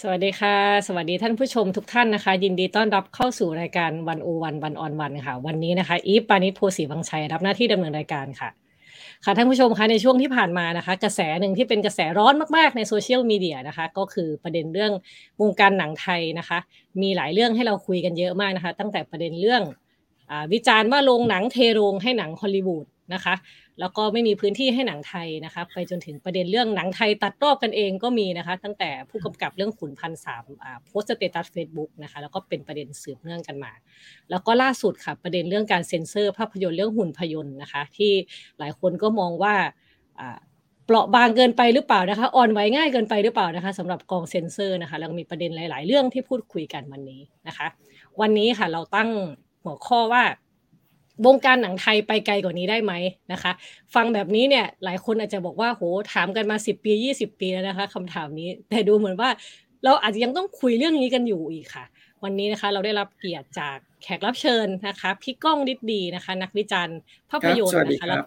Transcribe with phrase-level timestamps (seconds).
[0.00, 0.56] สวัสดีค่ะ
[0.86, 8.48] สวัสดีท่านผู้ชมทุกท่านนะคะ ยินดีต้อนรับเข้าสู่รายการวันโอวันวันออนวันค่ะ วันนี้นะคะ อีฟปานิชโพสีวังชัยรับหน้าที่ดำเนินรายการค่ะ
[9.24, 14.92] ค่ะท่านผู้ชมคะในช่วงที่ผ่านมานะคะ กระแสหนึ่งที่เป็นกระแสร้อนมากๆในโซเชียลมีเดียนะคะ ก็คือประเด็นเรื่อง
[15.40, 16.58] วงการหนังไทยนะคะ
[17.02, 19.62] มีหลายเรื่องให้เราคุยกันเยอะมากนะคะ ตั้งแต่ประเด็นเรื่อง
[20.30, 23.34] อวิจารณ์ว่าโรงหนังเทโรงให้หนังฮอลลีวูดนะคะ
[23.80, 30.44] แล้วก็ไม่มีพื้นที่ให้หนังไทยนะคะไปจนถึงประเด็นเรื่องหนังไทยตัดรอบกันเองก็มีนะคะ ตั้งแต่ผู้กำกับเรื่องขุนพันสาม
[30.86, 33.72] โพสต์ status เฟซบุ๊กนะคะแล้วก็เป็นประเด็นสืบเนื่องกันมา
[34.30, 38.12] แล้วก็ล่าสุดค่ะประเด็นเรื่องการเซ็นเซอร์ภาพยนตร์เรื่องหุ่นพยนต์นะคะ ที่
[38.58, 39.54] หลายคนก็มองว่า
[40.86, 47.66] เปราะบางเกินไปหรือเปล่านะคะอ่อนไหวง่ายเกินไปหรือเปล่านะคะสำหรับกองเซ็นเซอร์นะคะแล้วมีประเด็นหลาย ๆ เรื่องที่พูดคุยกันวันนี้นะคะ
[48.20, 49.10] วันนี้ค่ะเราตั้ง
[49.64, 50.22] หัวข้อว่า
[51.26, 52.92] วงการหนังไทยไปไกลกว่านี้ได้ไหม
[53.32, 53.52] นะคะ
[53.94, 59.30] ฟังแบบนี้เนี่ยหลายคนอาจจะบอกว่าโหถามกันมาสิบปียี่สิบปีแล้วนะคะคำถามนี้ แต่ดูเหมือนว่า
[59.84, 61.84] เราอาจจะยังต้องคุยเรื่องนี้กันอยู่อีกค่ะ
[62.24, 66.98] วันนี้นะคะเราได้รับเกียรติจากแขกรับเชิญนะคะพี่ก้องดิดดีนะคะ นักวิจารณ์
[67.30, 68.18] ภาพยนตร์นะคะแล้ว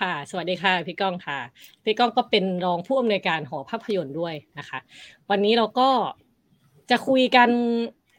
[0.00, 1.38] ค่ะ สวัสดีค่ะพี่ก้องค่ะ
[1.84, 4.78] พี่ก้องก็เป็นรองผู้อำนวยการหอภาพยนตร์ด้วยนะคะ
[5.30, 5.88] วันนี้เราก็
[6.90, 7.50] จะคุยกัน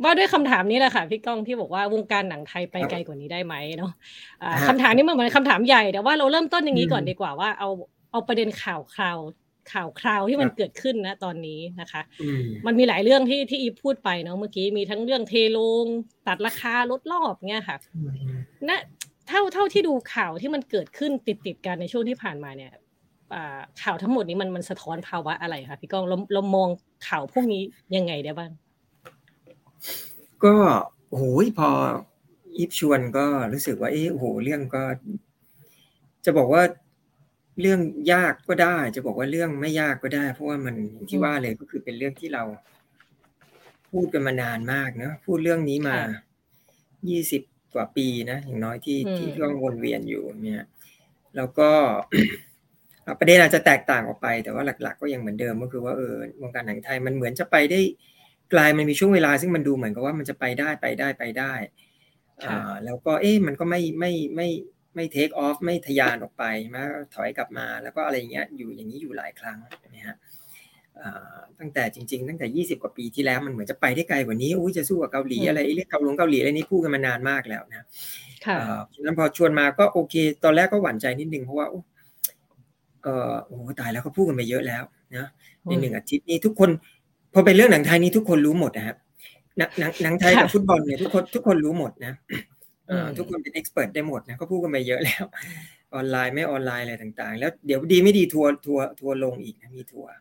[0.03, 3.91] ว่าด้วยคำถามนี้แหละค่ะพี่ก้องที่บอกว่าวงการหนังไทยไปไกลกว่านี้ได้ไหมเนาะ
[4.67, 7.69] คำถามนี้มันเหมือนคำถามใหญ่แต่ว่าเราเริ่มต้นอย่างนี้ก่อนดีกว่าว่าเอา
[8.11, 9.17] เอาประเด็นข่าวคราว
[9.71, 12.01] ข่าวคราวที่มันเกิดขึ้นนะตอนนี้นะคะ
[12.65, 15.85] มันมีหลายเรื่องที่ที่อีพูดไปเนาะเมื่อกี้มีทั้งเรื่องเทลง
[16.27, 17.77] ตัดราคาลดรอบเงี้ยค่ะ
[18.69, 18.79] นะ
[19.27, 22.71] เท่าเท่าที่ดูข่าวที่มันเกิดขึ้นติดติดกันในช่วงที่ผ่านมาเนี่ย
[23.83, 26.69] ข่าวทั้งหมดนี้มันมันสะท้อนภาวะอะไรคะพี่ก้องเราเรามอง
[27.07, 27.61] ข่าวพวกนี้
[27.95, 28.51] ยังไงได้บ้าง
[30.45, 30.55] ก็
[31.11, 31.69] โอ้ยพอ
[32.57, 34.83] อิฟชวนก็รู้สึกว่าเออโอ้โหเรื่องก็
[36.25, 36.63] จะบอกว่า
[37.61, 37.79] เรื่อง
[38.13, 40.75] ยากก็ได้ จะบอกว่าเรื่องไม่ยากก็ได้ เพราะว่ามัน
[41.09, 42.43] ที่ว่าเลยก็คือเป็นเรื่องที่เรา
[43.91, 45.97] พูดกันมานานมากนะพูดเรื่องนี้มา
[47.09, 47.41] ยี่สิบ
[47.73, 50.65] กว่าปีนะอย่างน้อยที่ที่เรื่องวนเวียนอยู่เนี่ย
[51.35, 51.69] แล้วก็
[53.19, 57.79] ประเด็นอาจจะแตกต่างออกไป แต่ว่าหลัก ๆ ก็ยังเหมือนเดิมก็คือว่าเออวงการหนังไทยมันเหมือนจะไปได้
[58.53, 61.53] กลายมันมีช่วงเวลาซึ่งมันดูเหมือนกับว่ามันจะไปได้ไปได้ไปได้
[62.45, 64.47] อ่าแล้วก็เอ๊ะมันก็ไม่ไม่ไม่
[64.95, 66.83] ไม่เทคออฟไม่ทยานออกไปมา
[67.15, 69.57] ถอยกลับมาแล้วก็อะไรเงี้ยอยู่อย่างนี้อยู่หลายครั้ง
[69.95, 70.17] นะฮะ
[71.59, 77.85] ตั้งแต่จริง ๆ ตั้งแต่ 20 กว่าปีที่แล้วมันเหมือนจะไปได้ไกลกว่านี้อุ้ยจะสู้กับเกาหลีอะไรเรื่องเกาหลงเกาหลีอะไรนี้พูดกันมานานมากแล้วนะ
[78.45, 78.57] ค่ะ
[78.93, 81.67] ฉะนั้นพอชวนมาก็โอเค ตอนแรกก็หวั่นใจนิดนึงเพราะว่า
[83.03, 84.83] เออโอ้ตายแล้วเขาพูดกันไปเยอะแล้ว
[85.15, 85.27] นะ
[85.63, 86.69] ในหนึ่งอาทิตย์นี้ทุกคน
[87.33, 88.97] พอเป็นเรื่องหนังไทยนี้ทุกคนรู้หมดนะครับ
[89.57, 92.13] หนังหนังไทยกับฟุตบอลเนี่ยทุกคนทุกคนรู้หมดนะ
[93.17, 95.23] ทุกคนเป็น expert ได้หมดนะก็พูดกันไปเยอะแล้ว
[95.95, 100.11] ออนไลน์ไม่ออนไลน์อะไรต่างๆ แล้วเดี๋ยวดีไม่ดีทัวร์ทัวร์ทัวร์ลงอีกนะมีทัวร์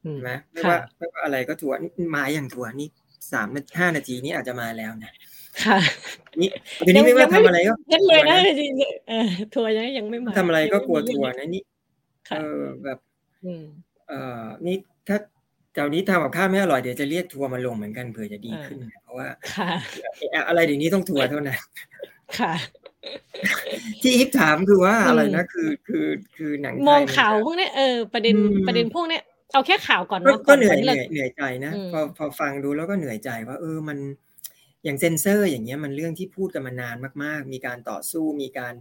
[0.00, 1.76] ใช่ไหมไม่ว่าไม่ว่าอะไรก็ทัวร์
[2.16, 2.88] มาอย่างทัวร์นี่
[3.32, 5.12] สามห้านาทีนี้อาจจะมาแล้วนะ
[5.64, 5.78] ค่ะ
[6.40, 8.36] นี่เดี๋ยวนี้ไม่ว่าทำอะไรก็ยังเลยนะ
[9.54, 11.62] ทัวร์ยังยังไม่มาทำอะไรก็กลัวทัวร์นะนี่
[12.36, 12.98] เออแบบ
[14.08, 14.12] เอ
[14.42, 14.76] อนี่
[15.08, 15.18] ถ้า
[15.74, 19.28] แถวนี้ทำกับข้าวไม่อร่อยเดี๋ยวจะเรียกทัวร์มาลงเหมือนกันเผื่อจะดีขึ้น เพราะว่า
[20.48, 21.58] อะไรเดี๋ยวนี้ต้องทัวร์เท่านั้น
[22.38, 22.52] ค่ะ
[24.02, 28.34] ที่อิฟถามคือว่าอะไรนะคือคือคือหนังมองข่าวพวกนี้เออประเด็น
[28.66, 29.18] ประเด็นพวกนี้
[29.52, 33.98] เอาแค่ข่าวก่อนก็เหนื่อยเหนื่อยเหนื่อยใจนะพอพอฟังดูแล้วก็เหนื่อยใจว่า เออมัน
[34.84, 38.74] อย่างเซนเซอร์อย่างเงี้ยมันเรื่องที่พูดกันมานานมาก ๆ มีการต่อสู้ มีการ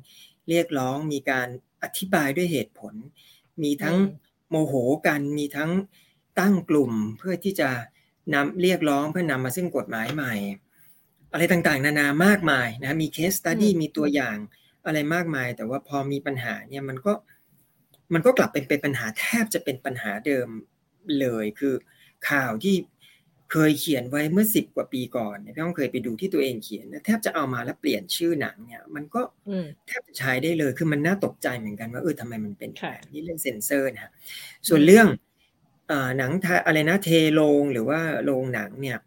[0.50, 1.47] เรียกร้อง มีการ
[1.83, 2.94] อธิบายด้วยเหตุผล
[3.63, 3.95] มีทั้ง
[4.50, 4.73] โมโห
[5.07, 5.71] กัน มีทั้ง
[6.39, 7.69] ตั้งกลุ่มเพื่อที่จะ
[8.33, 10.33] นำเรียกร้องเพื่อนำมาซึ่งกฎหมายใหม่
[11.33, 14.38] อะไรต่างๆ นานามากมายนะมี case study มีตัวอย่าง
[14.85, 17.13] อะไรมากมาย แต่ว่าพอมีปัญหาเนี่ยมันก็
[18.13, 20.47] มันก็กลับเป็นเป็นปัญหาแทบจะเป็นปัญหาเดิม
[21.19, 21.73] เลยคือ
[22.29, 22.75] ข่าวที่
[23.51, 29.21] เคยเขียนไว้เมื่อสิบกว่าปีก่อนเนี่ยพี่ต้องเคยไปดูที่ตัวเองเขียนแทบจะเอามาแล้วเปลี่ยนชื่อหนังเนี่ยมันก็
[29.88, 34.12] แทบจะใช้ได้เลยคือมันน่าตกใจเหมือนกันว่าเออทำไมมันเป็นแบบนี้เรื่องเซนเซอร์นะ
[34.68, 35.07] ส่วนเรื่อง
[36.18, 36.31] หนัง
[36.65, 38.97] อะไรนะเทโรงหรือว่าโรงหนังเนี่ย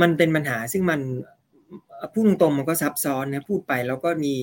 [0.00, 1.00] มันเป็นปัญหาซึ่งมัน
[2.12, 4.34] พูดตรงๆมันก็ซับซ้อนนะพูดไปแล้วก็มี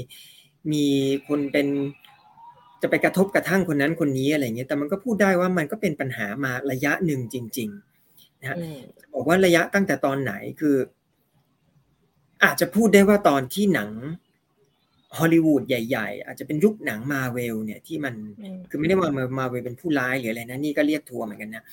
[0.71, 0.85] มี
[1.27, 1.67] คนเป็น
[2.81, 8.57] จะไปกระทบกระทั่งคนนั้นคนนี้อะไรเงี้ยแต่มันก็พูดได้ว่ามันก็เป็นปัญหามาระยะหนึ่งจริงๆนะ
[9.13, 10.75] บอกว่าระยะตั้งแต่ตอนไหนคือ
[12.43, 13.91] อาจจะพูดได้ว่าตอนที่หนัง
[15.19, 18.13] ฮอลลีวูดใหญ่ๆ อาจจะเป็นยุคหนังมาเวลเนี่ยที่มัน
[18.69, 19.09] คือไม่ได้ว่า
[19.39, 21.63] มาเวลเป็นผู้ร้ายหรืออะไรนะนี่ก็เรียกทัวร์เหมือนกันนะ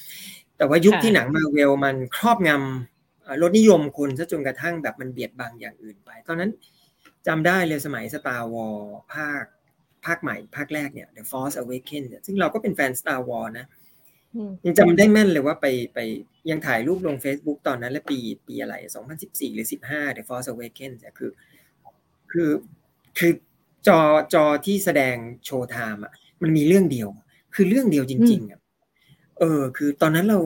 [0.57, 6.51] แต่ว่ายุคที่หนังมาเวลมันครอบงำรถนิยมคนซะจนกระทั่งแบบมันเบียดบังอย่างอื่นไป ตอนนั้น
[7.27, 8.77] จำได้เลยสมัย Star War
[9.15, 9.45] ภาค
[10.05, 13.67] ภาคใหม่ภาคแรกเนี่ย The Force Awakens ซึ่งเราก็เป็นแฟน Star War นะ
[14.65, 15.99] ยังจำได้แม่นเลยว่าไปไป
[16.51, 18.75] ยังถ่ายรูปลง Facebook ตอนนั้นและปีปีอะไร
[19.15, 21.31] 2014 หรือ 15 The Force Awakens คือ
[22.33, 22.51] คือ
[23.19, 23.33] คือ
[23.87, 24.01] จอ
[24.35, 26.13] จอที่แสดงโชว์ไทม์อะ
[26.43, 27.09] มันมีเรื่องเดียว
[27.55, 28.61] คือเรื่องเดียวจริง ๆอะ
[29.39, 30.39] เออ คือตอนนั้นเรา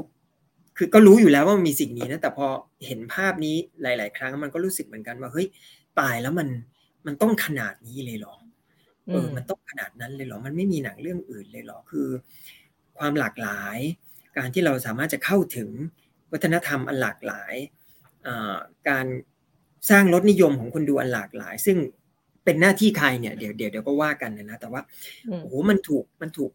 [0.76, 2.46] คือก็รู้อยู่แล้วว่ามันมีสิ่งนี้นะแต่พอ
[2.86, 5.46] เห็นภาพนี้หลาย ๆ ครั้งมันก็รู้สึกเหมือนกันว่าเฮ้ย
[6.00, 6.48] ตายแล้วมัน
[7.06, 8.34] มันต้องขนาดนี้เลยเหรอ
[9.08, 12.08] เออ มันต้องขนาดนั้นเลยเหรอ มันไม่มีหนังเรื่องอื่นเลยเหรอ คือ
[12.98, 13.78] ความหลากหลาย
[14.36, 15.68] การที่เราสามารถจะเข้าถึง
[16.32, 17.54] วัฒนธรรมอันหลากหลาย
[18.88, 19.06] การ
[19.90, 21.76] สร้างรสนิยมของคนดูอันหลากหลาย ซึ่ง
[22.46, 24.80] เป็นหน้าที่ใครเนี่ยเดี๋ยวเดี๋ยวเดี๋ยวก็ว่ากันนะแต่ว่า
[25.40, 26.50] โอ้โหมันถูกมันถูก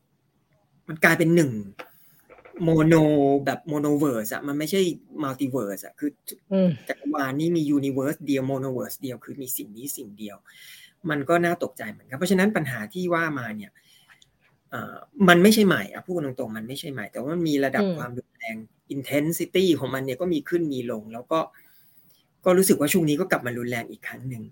[0.87, 1.51] มันกลายเป็นหนึ่ง
[2.63, 2.95] mono
[3.45, 4.81] แบบ monoverse อะมันไม่ใช่
[5.23, 6.09] multiverse อะคือ
[6.87, 10.37] จักรวาลนี้มี universe เดียว monoverse เดียวคือมีสิ่งนี้สิ่งเดียว
[11.09, 13.71] มันก็น่าตกใจเหมือนกันเพราะฉะนั้นปัญหาที่ว่ามาเนี่ย
[15.27, 18.55] มันไม่ใช่ใหม่อะพูดตรงๆมันไม่ใช่ใหม่ แต่ว่ามันมีระดับความรุนแรง
[18.95, 21.39] intensity ของมันเนี่ยก็มีขึ้นมีลง แล้วก็
[22.45, 24.43] ก็รู้สึกว่าช่วงนี้ก็กลับมารุนแรงอีกครั้งหนึ่ง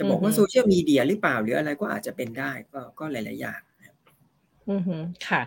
[0.00, 3.60] จะบอกว่าโซเชียลมีเดียหรือเปล่าหรืออะไรก็อาจจะเป็นได้ก็ก็หลาย ๆ อย่าง
[4.70, 4.96] อือฮึ
[5.28, 5.40] ค่ะ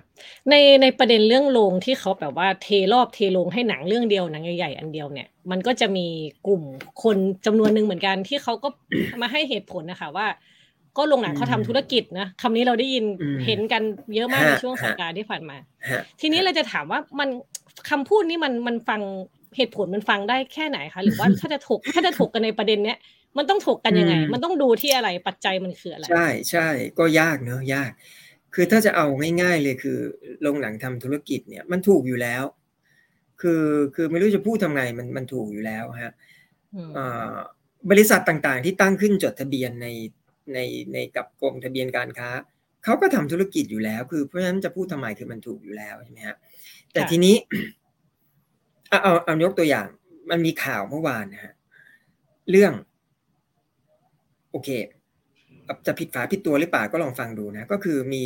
[0.50, 6.07] ในในประเด็นเรื่องโรงที่เขาแบบว่าเทรอบเทโรงให้หนังเรื่องเดียวหนังใหญ่ๆอันเดียวเนี่ย มันก็จะมี
[6.47, 6.61] กลุ่ม
[7.03, 8.69] คนจำนวนหนึ่งเหมือนกันที่เขาก็
[9.21, 10.27] มาให้เหตุผลนะคะว่า
[10.97, 13.05] ก็โรงหนังเขาทำธุรกิจนะคำนี้เราได้ยิน
[13.45, 13.81] เห็นกัน
[14.15, 15.57] เยอะมากในช่วงสงการที่ผ่านมา
[16.21, 17.29] ทีนี้เราจะถามว่ามัน
[17.89, 19.01] คำพูดนี้มันมันฟัง
[19.57, 22.97] เหตุผลมันฟังได้แค่ไหนคะหรือว่าถ้าจะถกถ้าจะถกกันในประเด็นเนี้ย
[23.38, 26.68] มันต้องถกกันยังไง มันต้องดูที่อะไรปัจจัยมันคืออะไร ใช่ใช่
[27.00, 27.91] ก็ยากเนอะยาก
[28.53, 29.06] คือถ้าจะเอา
[29.41, 29.97] ง่ายๆเลยคือ
[30.41, 32.44] โรงหนังทำธุรกิจเนี่ยมันถูกอยู่แล้ว
[33.41, 33.65] คือ
[33.95, 36.13] คือไม่รู้จะพูดทำไงมันมันถูกอยู่แล้วฮะ
[37.91, 39.88] บริษัทต่างๆ ที่ตั้งขึ้นจดทะเบียนใน
[40.53, 40.59] ใน
[40.94, 42.29] ในกับกรมทะเบียนการค้า
[42.83, 46.38] เขาก็ทำธุรกิจอยู่แล้ว คือเพราะฉะนั้นจะพูดทำไมคือมันถูกอยู่แล้วใช่ไหมฮะ
[46.94, 47.36] แต่ทีนี้
[48.89, 49.88] เอาเอาเอายกตัวอย่าง
[50.29, 51.53] มันมีข่าวเมื่อวานนะฮะ
[52.50, 52.74] เรื่อง
[54.53, 54.69] โอเค
[55.88, 58.23] จะผิดฝาผิดตัวหรือเปล่าก็ลองฟังดูนะ ก็คือมี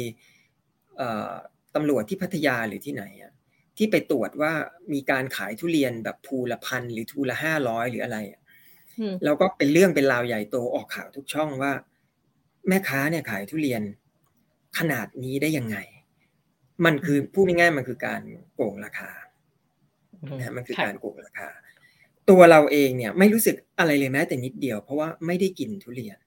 [1.75, 3.31] ตำรวจที่พัทยาหรือที่ไหนอะ
[3.77, 4.51] ที่ไปตรวจว่า
[4.93, 8.17] มีการขายทุเรียนแบบภูละพันหรือทูละห้าร้อยหรืออะไร
[9.23, 11.71] แล้วก็เป็นเรื่องเป็นราวใหญ่โตออกข่าวทุกช่องว่า
[12.67, 13.81] แม่ค้าเนี่ยขายทุเรียน
[14.77, 15.77] ขนาดนี้ได้ยังไง
[16.85, 18.21] มันคือพูดง่ายๆมันคือการ
[18.55, 19.09] โกงราคา
[20.39, 21.49] นะมันคือการโกงราคา
[22.29, 26.17] ตัวเราเองเนี่ย ไม่รู้สึกอะไรเลยแม้แต่นิดเดียว เพราะว่าไม่ได้กินทุเรียน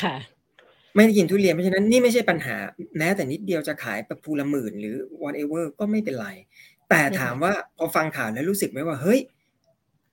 [0.00, 0.16] ค่ะ
[0.96, 2.56] ไม่ได้กินทุเรียนเพราะฉะนั้นนี่ไม่ใช่ปัญหา
[2.98, 6.28] แม้แต่นิดเดียวจะขายแบบภูละหมื่นหรือ whatever ก็ไม่เป็นไร
[6.90, 9.20] แต่ถามว่าพอฟังข่าวแล้วรู้สึกไหมว่า เฮ้ย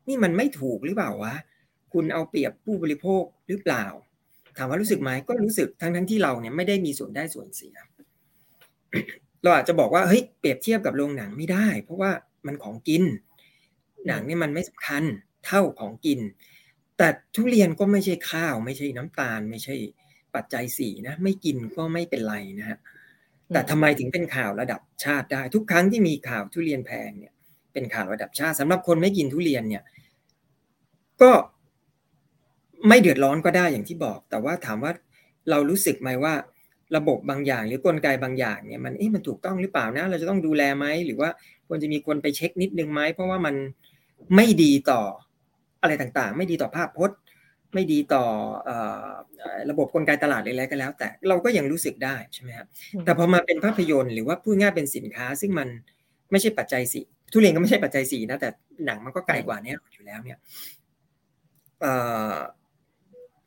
[0.07, 1.35] นี่มันไม่ถูกหรือเปล่าวะ
[1.93, 3.85] คุณเอาเปรียบผู้บริโภคหรือเปล่า
[4.57, 7.75] ถามว่ารู้สึกไหมก็รู้สึกทั้งทั้งที่เราเนี่ยไม่ได้มีส่วนได้ส่วนเสีย
[9.43, 12.11] เราอาจจะบอกว่าเฮ้ยเปรียบเทียบกับโรงหนังไม่ได้ เพราะว่า
[12.45, 13.03] มันของกิน
[14.07, 15.03] หนังนี่มันไม่สำคัญ
[15.45, 16.19] เท่าของกิน
[16.97, 19.75] แต่ทุเรียนก็ไม่ใช่ข้าว ไม่ใช่น้ำตาล ไม่ใช่
[20.35, 22.77] ปัจจัยสี่นะไม่กินก็ไม่เป็นไรนะฮะ
[23.51, 27.33] แต่ทำไมถึงเป็นข่าวระดับชาติได้ ทุกครั้งที่มีข่าวทุเรียนแพงเนี่ย
[27.73, 29.83] เป็นข่าวระดับชาติสำหรับคนไม่กินทุเรียนเนี่ย
[31.21, 31.31] ก็
[32.87, 34.91] ไม่เดือดร้อนก็ได้อย่างที่บอก แต่ว่าถามว่า
[35.49, 36.33] เรารู้สึกไหมว่า
[36.95, 41.29] ระบบบางอย่างหรือกลไกบางอย่างเนี่ยมันเอ๊ะมันถูกต้องหรือเปล่านะ เราจะต้องดูแลไหมหรือว่า
[41.67, 43.55] ควรจะมีคนไปเช็คนิดนึงไหมเพราะว่ามัน
[44.35, 45.01] ไม่ดีต่อ
[45.81, 47.17] อะไรต่างๆ ไม่ดีต่อภาพพจน์
[47.73, 48.23] ไม่ดีต่อ
[49.69, 52.67] ระบบกลไกตลาดอะไรก็แล้ว แต่เราก็ยังรู้สึกได้ใช่ไหมครับ
[53.05, 55.67] แต่พอมาเป็นภาพยนตร์หรือว่าพูดง่ายเป็นสินค้า ซึ่งมัน
[56.31, 58.49] ไม่ใช่ปัจจัยสี่ทุเรียนก็ไม่ใช่ปัจจัยสี่นะแต่
[58.85, 60.39] หนังมันก็ไกลกว่านี้อยู่แล้วเนี่ย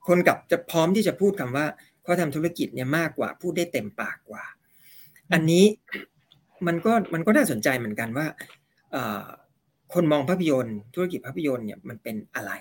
[0.09, 1.67] คนกับจะพร้อมที่จะพูดคำว่า
[2.02, 4.45] เขาทำธุรกิจเนี่ยมากกว่า พูดได้เต็มปากกว่า
[5.33, 5.64] อันนี้
[6.67, 8.26] มันก็มันก็น่าสนใจเหมือนกันว่า
[9.94, 12.52] คนมองภาพยนตร์ ธุรกิจภาพยนตร์เนี่ยมันเป็นอะไร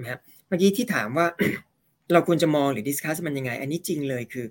[0.00, 1.26] นะครับเมื่อกี้ที่ถามว่า
[2.12, 4.46] เราควรจะมองหรือดิสคัสมันยังไง อันนี้จริงเลยคือ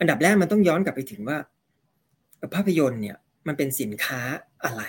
[0.00, 1.38] อันดับแรกมันต้องย้อนกลับไปถึงว่า
[2.54, 4.20] ภาพยนตร์เนี่ยมันเป็นสินค้า
[4.64, 4.82] อะไร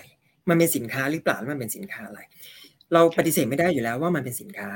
[0.50, 2.20] มันเป็นสินค้าหรือเปล่ามันเป็นสินค้าอะไร
[2.94, 4.70] เราปฏิเสธไม่ได้อยู่แล้วว่ามันเป็นสินค้า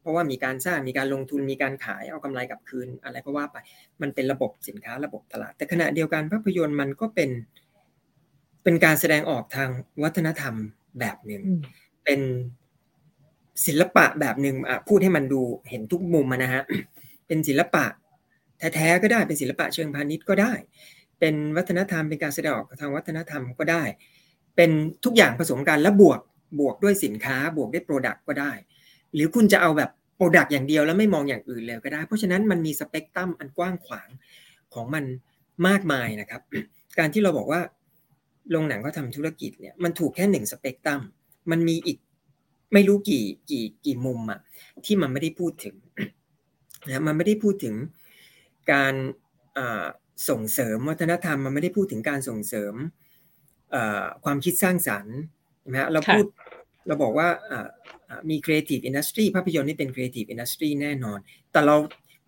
[0.00, 3.56] เพราะว่ามีการสร้างมีการลงทุนมีการขายเอากำไรกลับคืน อะไรก็ว่าไป
[4.02, 7.30] มันเป็นระบบสินค้าระบบตลาด แต่ขณะเดียวกันภาพยนตร์มันก็เป็น
[8.64, 9.68] เป็นการแสดงออกทาง
[10.02, 10.54] วัฒนธรรม
[10.98, 11.42] แบบหนึ่ง
[12.04, 12.20] เป็น
[13.66, 14.56] ศิลปะแบบหนึ่ง
[14.88, 16.62] พูดให้มันดูเห็นทุกมุมนะฮะ
[17.26, 17.84] เป็นศิลปะ
[18.58, 20.52] แท้ๆก็ได้เป็นศิลปะเชิงพาณิชย์ก็ได้
[21.20, 23.82] เป็นวัฒนธรรมเป็นการแสดงออกทางวัฒนธรรมก็ได้
[24.56, 24.70] เป็น
[25.04, 26.20] ทุกอย่างผสมกันแล้วบวก
[26.60, 28.52] บวกด้วยสินค้าบวกด้วย product ก็ได้
[29.14, 34.08] หรือคุณจะเอาแบบ product อย่างเดียวแล้วไม่มองอย่างอื่นเลยก็ได้ เพราะฉะนั้นมันมีสเปกตรัมอันกว้างขวาง
[34.74, 35.04] ของมัน
[35.66, 36.40] มากมายนะครับ
[36.98, 37.60] การที่เราบอกว่า
[38.50, 41.00] โรงหนังเขาทำธุรกิจเนี่ยมันถูกแค่หนึ่งสเปกตรัม
[41.50, 41.98] มันมีอีก
[42.72, 44.40] ไม่รู้กี่กี่กี่มุมอะ
[44.84, 45.76] ที่มันไม่ได้พูดถึง
[46.86, 47.74] นะมันไม่ได้พูดถึง
[48.72, 48.94] การ
[50.28, 52.74] ส่งเสริมวัฒนธรรมมันไม่ได้พูดถึงการส่งเสริม
[54.24, 55.16] ความคิดสร้างสรรค์
[55.70, 56.24] นะฮะเราพูด
[56.86, 57.28] เราบอกว่า
[58.30, 61.18] มี creative industry ภาพยนตร์นี่เป็น creative industry แน่นอน
[61.52, 61.76] แต่เรา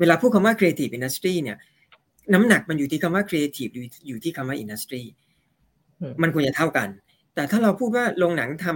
[0.00, 1.59] เวลาพูดคำว่า creative industry เนี่ย
[2.35, 3.73] น้ำหนักมันอยู่ที่คำว่า creative
[4.09, 5.02] อยู่ที่คำว่า industry
[6.23, 6.88] มันควรจะเท่ากัน
[7.35, 8.66] แต่ถ้าเราพูดว่าโรงหนังท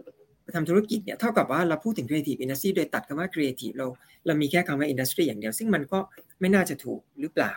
[0.00, 3.86] ำทำธุรกิจเนี่ยเท่ากับว่าเราพูดถึง creative industry โดยตัดคำว่า creative เรา
[4.26, 5.98] เรามีแค่คำว่า industry อย่างเดียว ซึ่งมันก็
[6.40, 7.54] ไม่น่าจะถูกหรือเปล่า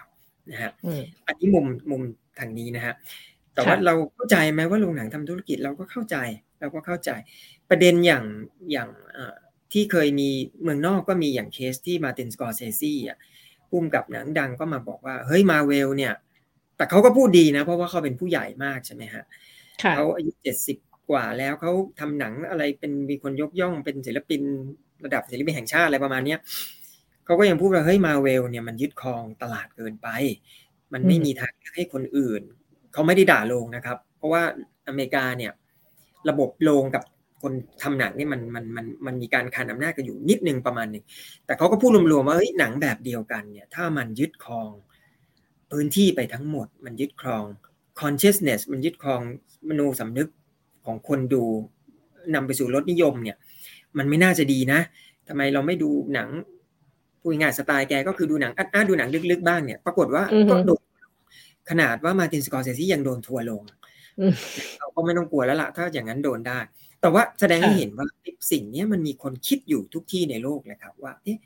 [0.51, 0.71] นะฮะ
[1.27, 2.01] อันนี้มุมมุม
[2.39, 2.93] ทางนี้นะฮะ
[3.53, 6.17] แต่ว่าเราเข้าใจไหมว่าโรงหนังทำธุรกิจเราก็เข้าใจ
[6.59, 7.11] เราก็เข้าใจ
[7.69, 8.23] ประเด็นอย่าง
[8.71, 8.89] อย่าง
[9.73, 10.29] ที่เคยมี
[10.61, 13.17] เมืองนอกก็มีอย่างเคสที่มาตินสกอร์เซซี่อะ
[13.69, 16.13] พุ่มกับหนังดังก็มาบอกว่า เฮ้ยมาเวลเนี่ย
[16.77, 19.23] แต่เขาก็พูดดีนะ เพราะว่าเขาเป็นผู้ใหญ่มากใช่ไหมฮะ
[19.95, 20.77] เขาอายุเจ็ดสิบ
[21.09, 24.41] กว่าแล้วเขาทำหนังอะไรเป็นมีคนยกย่องเป็นศิลปิน
[25.05, 26.39] ระดับศิลปินแห่งชาติอะไรประมาณเนี้ย
[27.25, 30.07] เขาก็ยังพูดว่าเฮ้ยมาเวลเนี่ยมันยึดครองตลาดเกินไป
[30.93, 32.41] มันไม่มีทางให้คนอื่น
[32.93, 34.41] เขาไม่ได้ด่าลงนะครับ เพราะว่า
[34.87, 35.51] อเมริกาเนี่ย
[36.29, 37.03] ระบบโรงกับ
[37.41, 41.03] คนทำหนังนี่มันมันมันมันมีการคานอำนาจกันอยู่นิดนึงประมาณหนึ่ง
[41.45, 44.71] แต่เขาก็พูดรวมๆว่าเฮ้ยหนังแบบเดียวกันเนี่ย ถ้ามันยึดครอง
[45.71, 47.43] พื้นที่ไปทั้งหมด มันยึดครอง
[48.01, 49.21] consciousness มันยึดครอง
[49.67, 50.29] มโนสำนึก
[50.85, 51.43] ของคนดู
[52.35, 53.37] นำไปสู่รสนิยมเนี่ย
[53.97, 54.79] มันไม่น่าจะดีนะ
[55.27, 56.29] ทำไมเราไม่ดูหนัง
[57.19, 60.81] พูดง่ายสไตล์แกก็คือดูหนังอ่าดูหนังลึกๆบ้างเนี่ย ปรากฏว่าก็โดน
[61.69, 63.63] ขนาดว่ามาตินสกอร์เซซี่ยังโดนทัวลง
[64.79, 66.59] เราก็ไม่ต้องกลัวแล้วล่ะ ถ้าอย่างนั้นโดนได้
[67.01, 68.07] แต่ว่าแสดงให้เห็นว่า
[68.51, 71.37] สิ่งนี้มันมีคนคิดอยู่ทุกที่ในโลกเลยครับ ว่าเอ๊ะ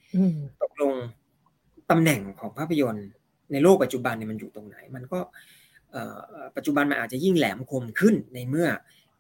[0.62, 0.94] ตกลง
[1.92, 3.08] ตำแหน่งของภาพยนตร์
[3.52, 5.20] ในโลกปัจจุบันเนี่ยมันอยู่ตรงไหน มันก็
[6.56, 8.68] ปัจจุบันมันอาจจะยิ่งแหลมคมขึ้นในเมื่อ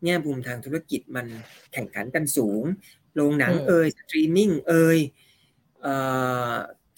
[0.05, 1.25] แง่มุมทางธุรกิจมัน
[1.73, 2.63] แข่งขันกันสูง
[3.15, 4.99] โรงหนังเอ่ยสตรีมมิ่งเอ่ย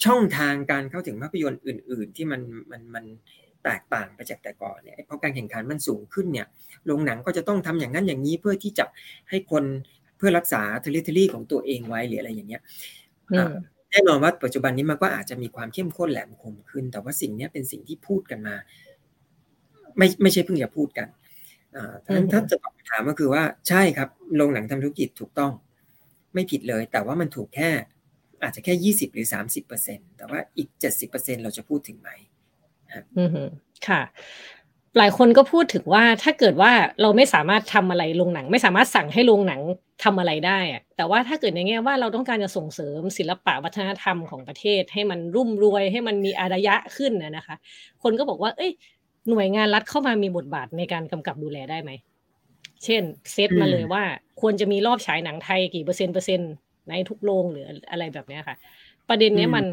[0.04, 3.04] ช่องทางการเข้าถึงภาพยนตร์อื่น ๆ ที่มันมันมัน
[3.64, 6.46] แตกต่างไปจากแต่ก่อนเนี่ยเพราะการแข่งขันมันสูงขึ้นเนี่ย
[6.86, 8.84] โรงหนังก็จะต้องทำอย่างนั้นอย่างนี้เพื่อที่จะ
[9.30, 9.64] ให้คน
[10.18, 12.62] เพื่อรักษา territory ของตัวเองไว้หรืออะไรอย่างเงี้ย
[13.94, 18.54] แน่นอนว่าปัจจุบันนี้มันก็อาจจะมีความเข้มข้นแหลมคมขึ้น แต่ว่าสิ่งนี้เป็นสิ่งที่พูดกันมา
[19.96, 21.08] ไม่ไม่ใช่เพิ่งจะพูดกัน
[21.76, 25.52] อ่าถ้าถ้าจะตอบถามก็คือว่าใช่ครับโรงหนังทำธุรกิจถูกต้อง
[26.34, 27.70] ไม่ผิดเลย แต่ว่ามันถูกแค่
[28.42, 32.10] อาจจะแค่ยี่สิบหรือสามสิบเปอร์เซ็นแต่ว่าอีกเจ็ดสิบเปอร์เซ็นเราจะพูดถึงไหม
[33.18, 33.28] อืม
[33.88, 34.00] ค่ะ
[34.98, 36.72] หลายคนก็พูดถึงว่าถ้าเกิดว่า
[37.02, 39.60] เราไม่สามารถทำอะไรโรงหนัง ไม่สามารถสั่งให้โรงหนัง
[40.04, 47.56] ทำอะไรได้อะแต่ว่าถ้าเกิดในแง่ว่าเราต้องการจะส่งเสริมศิลปะวัฒนธรรมของประเทศ ให้มันรุ่มรวย ให้มันมีอารยะขึ้นนะคะ
[48.02, 48.72] คนก็บอกว่า เอ้ย
[49.30, 51.90] หน่วยงานรัฐเข้ามามีบทบาทในการกำกับดูแลได้ไหม
[52.84, 54.02] เช่นเซตมาเลยว่า
[54.40, 56.52] ควรจะมีรอบฉายหนังไทยกี่เปอร์เซ็นต์เปอร์เซ็นต์
[56.88, 58.56] ในทุกโรงหรืออะไรแบบนี้ค่ะ
[59.08, 59.66] ประเด็นนี้มัน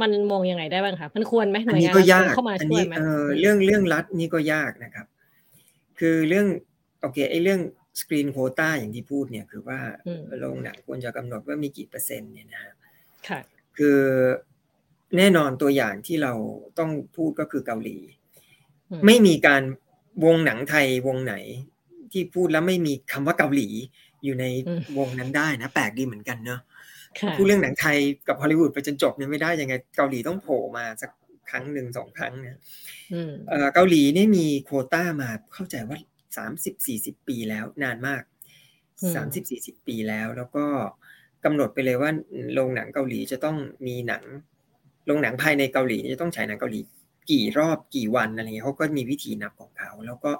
[0.00, 1.80] มันมองยังไงได้บ้างคะมันควรไหมหน่วย
[2.10, 2.94] งานเข้ามาช่วยไหม
[3.40, 5.06] เรื่องเรื่องรัฐนี่ก็ยากนะครับ
[5.98, 6.46] คือเรื่อง
[7.00, 7.60] โอเคไอ้เรื่อง
[8.00, 9.78] สกรีนโคต้าอย่างที่พูดเนี่ยคือว่า
[10.38, 12.74] โรงหนังควรจะกำหนดว่ามีกี่เปอร์เซ็นต์เนี่ยนะฮะ
[13.28, 13.40] ค่ะ
[13.78, 14.00] คือ
[15.16, 16.32] แน่นอนตัวอย่างที่เรา
[16.78, 17.96] ต้องพูดก็คือเกาหลี
[19.06, 19.62] ไม่มีการ
[20.24, 21.34] วงหนังไทยวงไหน
[22.12, 23.68] ที่พูดแล้วไม่มีคำว่าเกาหลี
[24.24, 24.44] อยู่ใน
[24.98, 26.60] วงนั้นได้นะแปลกดีเหมือนกันเนาะ
[27.36, 27.96] พูดเรื่องหนังไทย
[28.28, 31.10] กับฮอลลีวูดไปจนจบเนี่ยไม่ได้ยังไง เกาหลีต้องโผล่มาสัก
[31.50, 32.56] ครั้งหนึ่งสองครั้งเนี่ย
[33.74, 35.98] เกาหลีนี่มีโคต้ามาเข้าใจว่า
[36.36, 38.22] สามสิบสี่สิบปีแล้วนานมาก
[39.14, 40.64] สามสิบสี่สิบปีแล้ว แล้วก็
[41.44, 42.10] กำหนดไปเลยว่า
[42.54, 43.56] โรงหนังเกาหลีจะต้อง
[43.86, 44.24] มีหนัง
[45.06, 46.80] โรงหนังภายในเกาหลีจะต้องฉายหนังเกาหลี
[47.30, 50.32] กี่รอบกี่วันอะไรเงี้ยเขาก็มีวิธีนับของเขา แล้วก็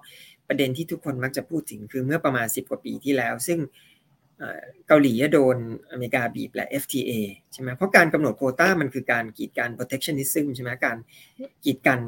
[0.48, 3.58] ประเด็นที่ทุกคนมักจะพูดถึงคือเมื่อประมาณสิบกว่าปีที่แล้ว ซึ่ง
[4.88, 5.56] เกาหลีโดน
[5.90, 7.12] อเมริกาบีบและ FTA
[7.52, 10.96] ใช่ไหมเพราะการกำหนดโคต้ามันคือการกีดการ protectionism ใช่ไหมการ
[11.64, 12.00] กีดกัน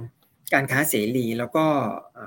[0.55, 1.65] การค้าเสรีแล้วก็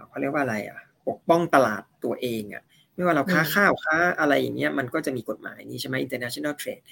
[0.07, 2.63] เขาเรียกว่าอะไรอะปกป้องตลาดตัวเองอะ
[2.95, 6.83] ไม่ว่าเราค้าข้าวค้าอะไรอย่างเงี้ยมันก็จะมีกฎหมายนี้ใช่ไหม international trade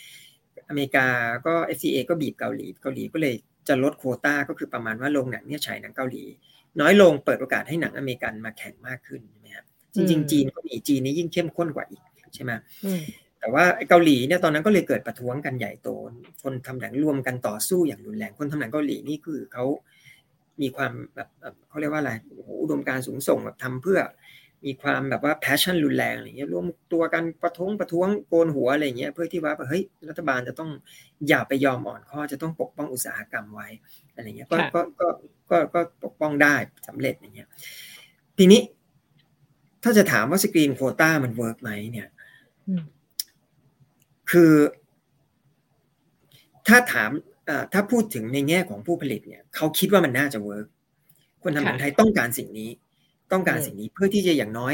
[0.69, 1.07] อเมริกา
[1.45, 3.35] ก็ FTA ก็บีบเกาหลี เกาหลีก็เลย
[3.67, 6.23] จะลดโคต้าก็คือประมาณว่าโรงหนังเนี่ยฉายหนังเกาหลี
[6.81, 12.01] น้อยลงเปิดโอกาสให้หนังอเมริกันมาแข่งมากขึ้นใช่ไหมครับจริงๆจีนก็มีจีนนี่ยิ่งเข้มข้นกว่าอีก
[12.35, 12.51] ใช่ไหม
[13.39, 15.89] แต่ว่าเกาหลีเนี่ยตอนนั้นก็เลยเกิดประท้วงกันใหญ่โต
[16.43, 19.65] คนทำหนังรวมกันต่อสู้อย่างรุนแรงคนทำหนังเกาหลีนี่คือเขา
[20.61, 21.29] มีความแบบ
[21.69, 22.11] เขาเรียกว่าอะไร
[22.61, 23.99] อุดมการสูงส่งแบบทำเพื่อ
[24.65, 30.69] มีความแบบว่า passion รุนแรงอะไรเงี้ยรวมตัวกันประท้วงประท้วงโกนหัวอะไรเงี้ยเพื่อที่ว่าเฮ้ยรัฐบาลจะต้อง
[31.27, 33.67] อย่าไปยอมอ่อนข้อจะต้องปกป้องอุตสาหกรรมไว้
[34.15, 35.07] อะไรเงี้ยก็ก็ก็
[35.51, 36.55] ก็ก็ปกป้องได้
[36.87, 37.49] สำเร็จอย่างเงี้ย
[38.37, 38.61] ทีนี้
[39.83, 42.07] ถ้าจะถามว่า screen quota มัน work ไหมเนี่ย
[44.31, 44.53] คือ
[46.67, 47.11] ถ้าถาม
[47.73, 50.67] ถ้าพูดถึงในแง่ของผู้ผลิตเนี่ยเขาคิดว่ามันน่าจะ work
[51.43, 52.69] คนทำหนังไทยต้องการสิ่งนี้
[53.31, 54.73] ต้องการสิ่งนี้เพื่อที่จะอย่างน้อย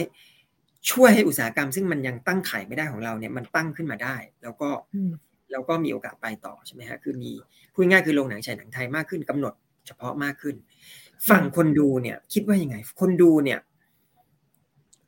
[0.91, 4.69] ช่วยให้อุตสาหกรรม ซึ่งมันยังตั้งไข่ไม่ได้ของเราเนี่ยมันตั้งขึ้นมาได้ แล้วก็
[5.51, 7.31] แล้วก็มีโอกาสไปต่อใช่ไหมฮะคือมี
[7.73, 9.53] พูดง่ายคือโรงหนังฉายหนังไทยมากขึ้นกำหนด
[9.87, 10.55] เฉพาะมากขึ้น
[11.29, 13.59] ฝั่งคนดูเนี่ย คิดว่ายังไง คนดูเนี่ย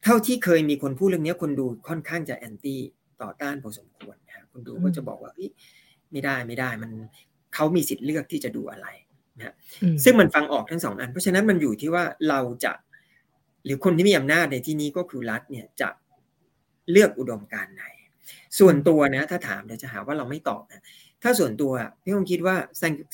[0.05, 2.79] เท่าที่เคยมีคนพูดเรื่องนี้คนดูค่อนข้างจะแอนตี้
[3.21, 5.31] ต่อต้านพอสมควรนะคนดูก็จะบอกว่า
[6.11, 6.91] ไม่ได้ไม่ได้มัน
[7.53, 8.87] เขามีสิทธิ์เลือกที่จะดูอะไร
[9.37, 9.53] นะ
[10.03, 12.71] ซึ่งมันฟังออกทั้งสองอัน เพราะฉะนั้นมันอยู่ที่ว่าเราจะ
[13.65, 15.89] หรือคนที่มีอำนาจในที่นี้ก็คือรัฐเนี่ยจะ
[16.91, 17.83] เลือกอุดมการไหน
[18.59, 20.83] ส่วนตัวนะ ถ้าถามเดี๋ยวจะหาว่าเราไม่ตอบนะ
[21.23, 21.71] ถ้าส่วนตัว
[22.03, 22.55] พี่คงคิดว่า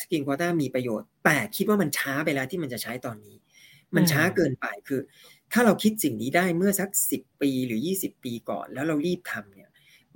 [0.01, 3.36] สกินควอต้ามีประโยชน์ แต่คิดว่ามันช้าไปแล้วที่มันจะใช้ตอนนี้
[3.95, 5.01] มันช้าเกินไปคือ
[5.53, 9.70] ถ้าเราคิดสิ่งนี้ได้เมื่อสักสิบปีหรือยี่สิบปีก่อน แล้วเรารีบทำเนี่ย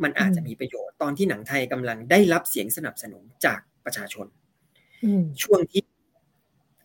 [0.03, 4.27] มันอาจจะมีประโยชน์ตอนที่หนังไทยกำลังได้รับเสียงสนับสนุนจากประชาชน
[5.43, 5.81] ช่วงที่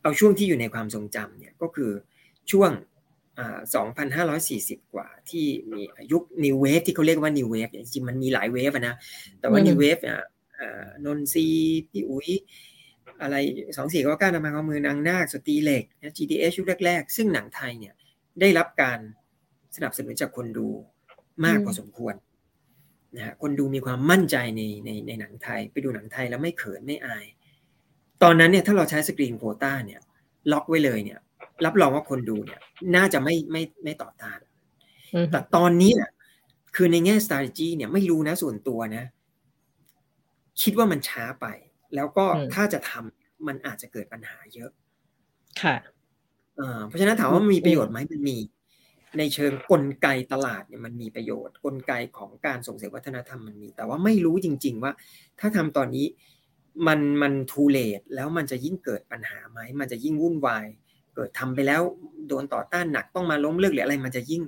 [0.03, 1.91] เอาช่วงที่อยู่ในความทรงจำเนี่ยก็คือ
[2.51, 2.71] ช่วง
[3.83, 5.81] 2,540 กว่าที่มี
[6.13, 8.95] ยุค New Wave ที่เขาเรียกว่า New Wave จริงมันมีหลายเวฟนะ
[9.41, 10.25] แต่ว่า New Wave อะ
[11.05, 11.47] นนซี
[11.91, 12.29] พี่อุ๋ย
[13.23, 13.37] อะไร
[13.77, 15.85] สองสี่ก็ก้านำมาเอามือนางนาคสตีเหล็ก
[16.17, 17.95] GDS ชุดแรก ๆ ซึ่งหนังไทยเนี่ย
[18.41, 18.99] ได้รับการ
[19.77, 20.69] สนับสนุนจากคนดู
[21.45, 22.15] มากพอสมควร
[23.17, 27.25] นะฮะคนดูมีความมั่นใจในในในหนังไทย ไปดูหนังไทยแล้วไม่เขินไม่อาย
[28.23, 30.01] ตอนนั้นเนี่ยถ้าเราใช้สกรีนโคต้าเนี่ย
[30.53, 31.19] ล็อกไว้เลยเนี่ย
[31.65, 32.61] รับรองว่าคนดูเนี่ย
[32.97, 34.39] น่าจะไม่ไม่ไม่ต่อต้าน
[35.31, 36.11] แต่ตอนนี้เนี่ย
[36.77, 39.05] คือในแง่ strategy เนี่ยไม่รู้นะส่วนตัวนะ
[40.63, 41.47] คิดว่ามันช้าไป
[41.95, 44.71] แล้วก็ถ้าจะทำมันอาจจะเกิดปัญหาเยอะ
[45.63, 45.77] ค่ะ
[46.87, 48.37] เพราะฉะนั้นถามว่ามีประโยชน์ไหมมันมี
[49.19, 54.93] ในเชิงกลไกตลาดเนี่ยมันมีประโยชน์ กลไกของการส่งเสริมวัฒนธรรมมันมี แต่ว่าไม่รู้จริง ๆ ว่า
[55.41, 56.07] ถ้าทำตอนนี้
[56.87, 60.67] มันมันทูเลตแล้วมันจะยิ่งเกิดปัญหาไหมมันจะยิ่งวุ่นวาย
[61.15, 61.83] เกิดทำไปแล้ว
[62.29, 64.43] โดนต่อต้านหนักต้องมาล้มเลิกหรืออะไร มันจะยิ่ง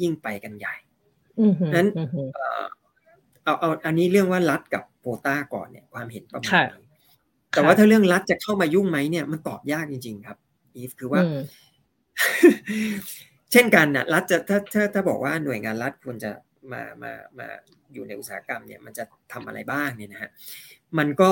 [0.00, 0.74] ยิ่งไปกันใหญ่
[1.76, 1.88] นั้น
[3.44, 6.86] เอาเอาอันนี้เรื่องว่ารัฐกับโปต้าก่อนเนี่ยความเห็นประมาณนี้
[7.54, 10.36] แต่ว่าถ้าเรื่องรัฐจะเข้ามายุ่งไหมเนี่ยมันตอบยากจริง ๆ ครับ
[10.76, 11.20] อีฟคือว่า
[13.52, 16.30] เช่นกันนะรัฐจะถ้าถ้าถ้าบอกว่าหน่วยงานรัฐควรจะ
[16.72, 17.48] มามามา
[17.92, 20.30] อยู่ในอุตสาหกรรมเนี่ยมันจะทำอะไรบ้างเนี่ยนะฮะ
[20.98, 21.30] มันก็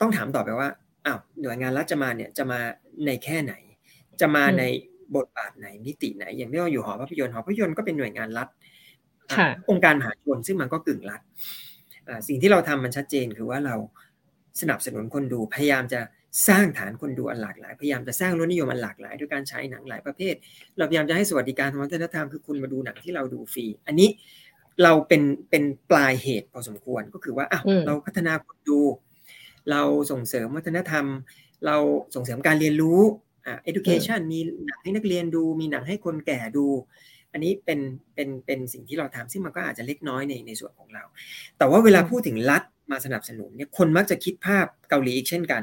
[0.00, 0.68] ต้องถามต่อไปว่า
[1.06, 2.60] อ้าวหน่วยงานรัฐจะมาเนี่ยจะมา
[3.06, 3.54] ในแค่ไหน
[4.20, 4.62] จะมาใน
[5.16, 8.48] บทบาทไหนมิติไหน อย่างที่เราอยู่หอภาพยนตร์หอภาพยนตร์ก็เป็นหน่วยงานรัฐ
[9.70, 11.20] องค์การมหาชนซึ่งมันก็กึ่งรัฐ
[12.28, 13.74] สิ่งที่เราทำมันชัดเจนคือว่าเรา
[14.60, 16.00] สนับสนุนคนดูพยายามจะ
[16.48, 20.34] สร้างฐานคนดูอันหลากหลาย พยายามจะสร้างรสนิยมอันหลากหลายด้วยการใช้หนังหลายประเภท
[20.76, 24.08] เราพยายามจะให้สวัสดิการทางวัฒนธรรมคือคุณมาดูหนังที่เราดูฟรี อันนี้
[24.82, 28.80] เราเป็นเป็นปลายเหตุพอสมควรก็คือว่าอ้าวเราพัฒนาคนดู
[29.70, 31.04] เราส่งเสริมวัฒนธรรม
[31.66, 31.76] เรา
[32.14, 33.00] ส่งเสริมการเรียนรู้
[33.46, 36.66] อ่า education มีหนังให้นักเรียนดู มีหนังให้คนแก่ดู
[37.32, 37.80] อันนี้เป็น
[38.14, 41.04] เป็นเป็นสิ่งที่เราทำซึ่งมันก็อาจจะเล็กน้อยในในส่วนของเรา
[41.58, 45.62] แต่ว่าเวลาพูดถึงรัฐมาสนับสนุนเนี่ยคนมักจะคิดภาพเกาหลีอีกเช่นกัน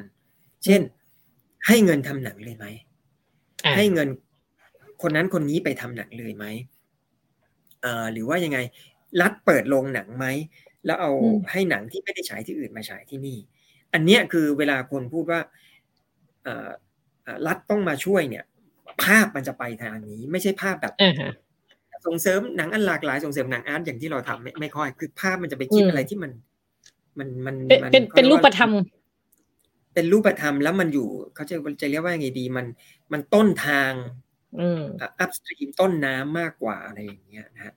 [0.66, 0.82] เช่น
[1.68, 2.66] ให้เงินทำหนังเลยไหม
[3.76, 4.08] ให้เงิน
[5.02, 6.46] คนนั้นคนนี้ไปทำหนังเลยไหม
[7.82, 8.60] เอ่อหรือว่ายังไง
[9.22, 10.26] รัฐเปิดโรงหนังไหม
[10.86, 11.12] แล้วเอา
[11.52, 13.38] ให้หนังที่ไม่ได้ฉายที่อื่นมาฉายที่นี่
[13.94, 15.40] อันเนี้ยคือเวลาคนพูดว่า
[17.48, 18.46] รัฐต้องมาช่วยเนี่ย
[19.04, 20.94] ภาพมันจะไปทางนี้ ไม่ใช่ภาพแบบ
[22.06, 26.32] ส่งเสริมหนังอันหลากหลายส่งเสริมหนังอาร์ตอย่างที่เราทำไม่ไม่ค่อย คือภาพมันจะไปคิดอะไรที่มัน
[27.20, 28.72] มันมันเป็นเป็นรูปธรรม
[29.96, 32.66] เป็นรูปธรรมแล้วมันอยู่เขาจะจะเรียกว่าไงดีมัน
[33.14, 33.92] มันต้นทาง
[35.20, 37.74] อัพสตรีมต้นน้ำมากกว่าอะไรอย่างเงี้ยนะฮะ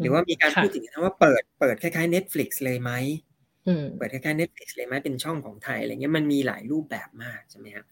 [0.00, 2.92] หรือว่ามีการพูดถึงนะว่าเปิดเปิดคล้ายๆ Netflix เลยไหม
[3.98, 7.84] เปิดคล้ายๆ Netflix เลยไหมเป็นช่องของไทยอะไรเงี้ยมันมีหลายรูปแบบมากใช่ไหมครับ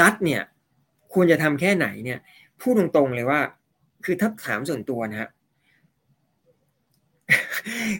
[0.00, 0.42] รัฐเนี่ย
[1.14, 2.18] ควรจะทำแค่ไหนเนี่ย
[2.60, 3.40] พูดตรงๆเลยว่า
[4.04, 5.30] คือถ้าถามส่วนตัวนะฮะ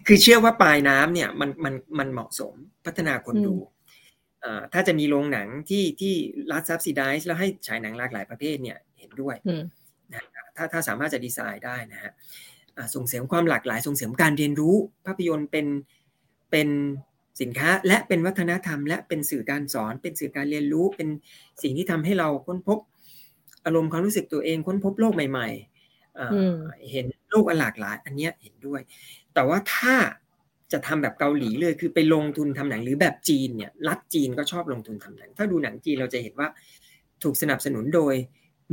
[0.06, 3.56] คือเชื่อว่าปลายน้ำเนี่ยมันมันมันเหมาะสมพัฒนาคนดู
[4.72, 6.14] ถ้าจะมีโรงหนังที่ที่
[6.52, 9.36] รัฐซับซิได้แล้วให้ฉายหนังหลากหลายประเภทเนี่ยเห็นด้วย
[10.14, 10.22] นะ
[10.56, 12.12] ถ้าถ้าสามารถจะดีไซน์ได้นะฮะ
[12.94, 14.74] ส่งเสริมความหลากหลายส่งเสริมการเรียนรู้
[15.06, 15.66] ภาพยนตร์เป็น
[16.50, 16.68] เป็น
[17.40, 21.08] สินค้า และเป็นวัฒนธรรม และเป็นสื่อการสอน เป็นสื่อการเรียนรู้เป็น
[21.62, 22.78] สิ่งที่ทำให้เราค้นพบ
[23.64, 25.48] อารมณ์ความรู้สึกตัวเองค้นพบโลกใหม่
[25.98, 28.80] ๆเห็นโลกอันหลากหลาย อันเนี้ยเห็นด้วย
[29.34, 29.96] แต่ว่าถ้า
[30.72, 36.48] จะทำแบบเกาหลีเลยคือไปลงทุนทำหนังหรือแบบจีนเนี่ยรัฐจีนก็ชอบลงทุนทำหนัง ถ้าดูหนังจีนเราจะเห็นว่า
[37.22, 38.14] ถูกสนับสนุนโดย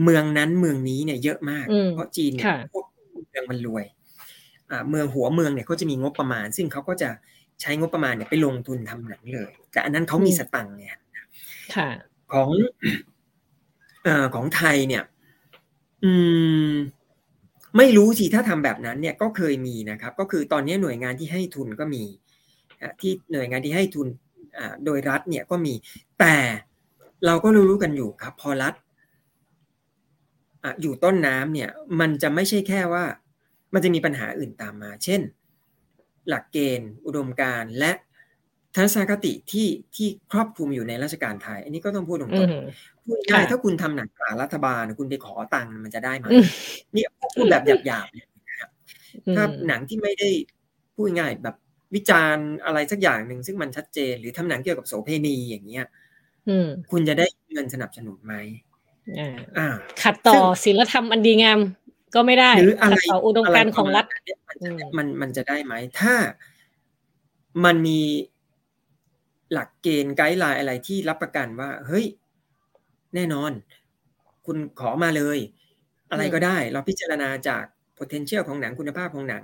[0.04, 3.86] เมืองนั้นเมืองนี้เนี่ยเยอะมากอืมเพราะจีนเนี่ยค่ะพวกเมืองมันรวย
[4.70, 7.10] อ่าเมืองหัวเมืองเนี่ยเขาจะมีงบประมาณ ซึ่งเขาก็จะ
[7.62, 10.98] ใช้งบประมาณเนี่ยไปลงทุนทำหนังเลย แต่อันนั้นเขามีอืมสตังค์เนี่ย
[11.76, 11.90] ค่ะ
[12.32, 12.50] ของ
[14.04, 15.04] เอ่อของไทยเนี่ย
[16.04, 16.12] อื
[16.70, 16.72] ม
[17.78, 22.04] ไม่รู้สิถ้าทำแบบนั้นเนี่ยก็เคยมีนะครับ ก็คือตอนนี้หน่วยงานที่ให้ทุนก็มี
[23.02, 24.08] ที่หน่วยงานที่ให้ทุน
[24.86, 25.74] โดยรัฐเนี่ยก็มี
[26.20, 26.38] แต่
[27.26, 28.74] เราก็รู้กันอยู่ครับ พอรัฐ
[30.82, 33.06] อยู่ต้นน้ำเนี่ยมันจะไม่ใช่แค่ว่า
[33.74, 35.22] มันจะมีปัญหาอื่นตามมา เช่น
[36.30, 37.92] หลักเกณฑ์ อุดมการณ์และ
[38.76, 46.46] ทัศนคติที่ที่ครอบคลุมอยู่ในราชการไทย อันนี้ก็ต้องพูดตรงๆ พูดง่ายค่ะถ้าคุณทำหนังสารรัฐบาลคุณไปขอตังค์มันจะได้ไหมอืม
[46.94, 48.70] เนี่ยพูดแบบหยาบๆเนี่ยนะครับ
[49.28, 50.30] อืมถ้าหนังที่ไม่ได้
[50.96, 51.56] พูดง่ายแบบ
[51.96, 55.86] วิจารณ์อะไรสักอย่างหนึ่งซึ่งมันชัดเจน หรือทำหนังเกี่ยวกับโสเภณีอย่างเงี้ย
[56.50, 58.36] อืมคุณจะได้เงินสนับสนุนไหม
[59.20, 59.68] อ่าอ่า
[60.04, 61.60] ขัดต่อซึ่งศีลธรรมอันดีงาม
[62.16, 66.14] ก็ไม่ได้หรืออะไรขัดต่ออุดมการณ์ของรัฐะไประมาณนั้นเนี่ยมันจะอืมมันมันจะได้ไหม ถ้า
[67.66, 68.02] มันมี
[69.54, 72.06] หลักเกณฑ์ไกด์ไลน์อะไรที่รับประกันว่า เฮ้ย
[73.16, 73.52] แน่นอน
[74.46, 75.38] คุณขอมาเลย
[76.12, 77.64] อะไรก็ได้ เราพิจารณาจาก
[78.00, 79.44] potential ของหนังคุณภาพของหนัง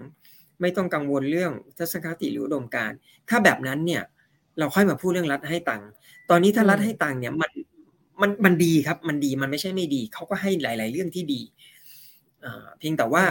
[0.61, 2.97] ไม่ต้องกังวลเรื่องทัศนคติหรืออุดมการณ์
[3.29, 4.03] ถ้าแบบนั้นเนี่ย
[4.59, 5.89] เราค่อยมาพูดเรื่องรัฐให้ตังค์
[6.29, 7.51] ตอนนี้ถ้าอืมรัฐให้ตังค์เนี่ยมัน
[8.21, 11.41] มันมันดีครับ มันดีมันไม่ใช่ไม่ดีเขาก็ให้หลาย ๆ เรื่องที่ดี
[12.45, 13.23] อ่าเพียงแต่ว่า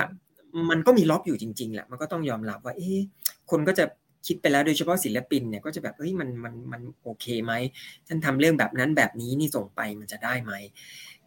[0.70, 3.01] มันก็มีล็อกอยู่จริงๆแหละมันก็ต้องยอมรับว่า เอ๊ะ
[3.51, 3.85] คนก็จะ
[4.26, 7.52] คิดไปแล้วโดยเฉพาะศิลปินเนี่ยก็จะแบบเฮ้ยมันมันมันโอเคไหม
[8.09, 10.52] ฉันทำเรื่องแบบนั้นแบบนี้นี่ส่งไปมันจะได้ไหม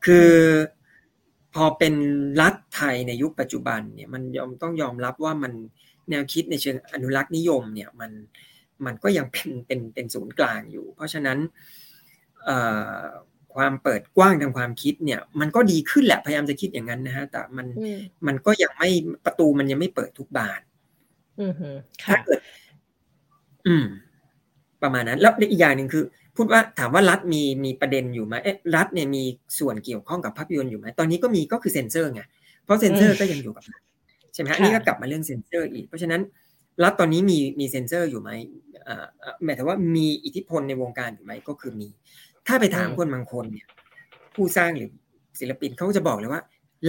[0.06, 0.30] คือ
[1.54, 1.94] พอเป็น
[2.42, 5.54] รัฐไทยในยุคปัจจุบันเนี่ยมันยอมต้องยอมรับว่ามัน
[6.10, 8.12] แนวคิดในเชิงอนุรักษ์นิยมเนี่ยมัน
[8.86, 11.38] มันก็ยังเป็นเป็นเป็นศูนย์กลางอยู่ เพราะฉะนั้น
[12.46, 12.58] เอ่
[12.96, 13.04] อ
[13.56, 18.90] ความเปิดกว้างทางความคิดเนี่ยมันก็ดีขึ้นแหละพยายามจะคิดอย่างนั้นนะฮะแต่มันอืมมันก็ยังไม่
[19.26, 20.62] ประตูมันยังไม่เปิดทุกบาน
[21.42, 21.70] อืมฮึ
[22.04, 22.40] ถ้าค่ะเกิด
[23.68, 23.86] อืม
[24.84, 26.04] ประมาณนั้น แล้วอีกอย่างหนึ่งคือ
[26.36, 29.24] พูดว่าถามว่ารัฐมีมีประเด็นอยู่ไหมเอ๊ะรัฐเนี่ยมี
[29.60, 32.22] ส่วนเกี่ยวข้องกับภาพยนตร์อยู่ไหมตอนนี้ก็มีก็คือเซ็นเซอร์ไง
[32.64, 33.82] เพราะเซ็นเซอร์ก็ยังอยู่กับรัฐ
[34.34, 36.22] ใช่ไหมฮะค่ะนี่ก็กลับมาเรื่องเซ็นเซอร์อีก เพราะฉะนั้น
[36.84, 38.30] รัฐตอนนี้มีมีเซ็นเซอร์อยู่ไหม
[38.84, 41.88] เอ่อเอ่อหมายถึงว่ามีอิทธิพลในวงการอยู่ไหมก็คือมี
[42.48, 43.68] ถ้าไปถามคนบางคนเนี่ย
[44.36, 44.90] ผู้สร้างหรือ
[45.40, 46.42] ศิลปินเขาก็จะบอกเลยว่า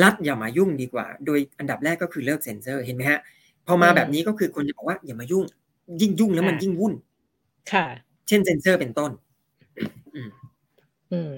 [0.03, 3.21] รัฐอย่ามายุ่งดีกว่า โดยอันดับแรกก็คือเลิกเซ็นเซอร์เห็นไหมฮะ
[3.67, 5.45] พอมาแบบนี้ก็คือคนจะบอกว่าอย่ามายุ่ง
[6.01, 6.92] ยิ่งยุ่งแล้วมันยิ่งวุ่น
[7.73, 7.87] ค่ะ
[8.29, 9.11] เช่นเซ็นเซอร์เป็นต้น
[10.14, 10.29] อืม
[11.12, 11.33] อืม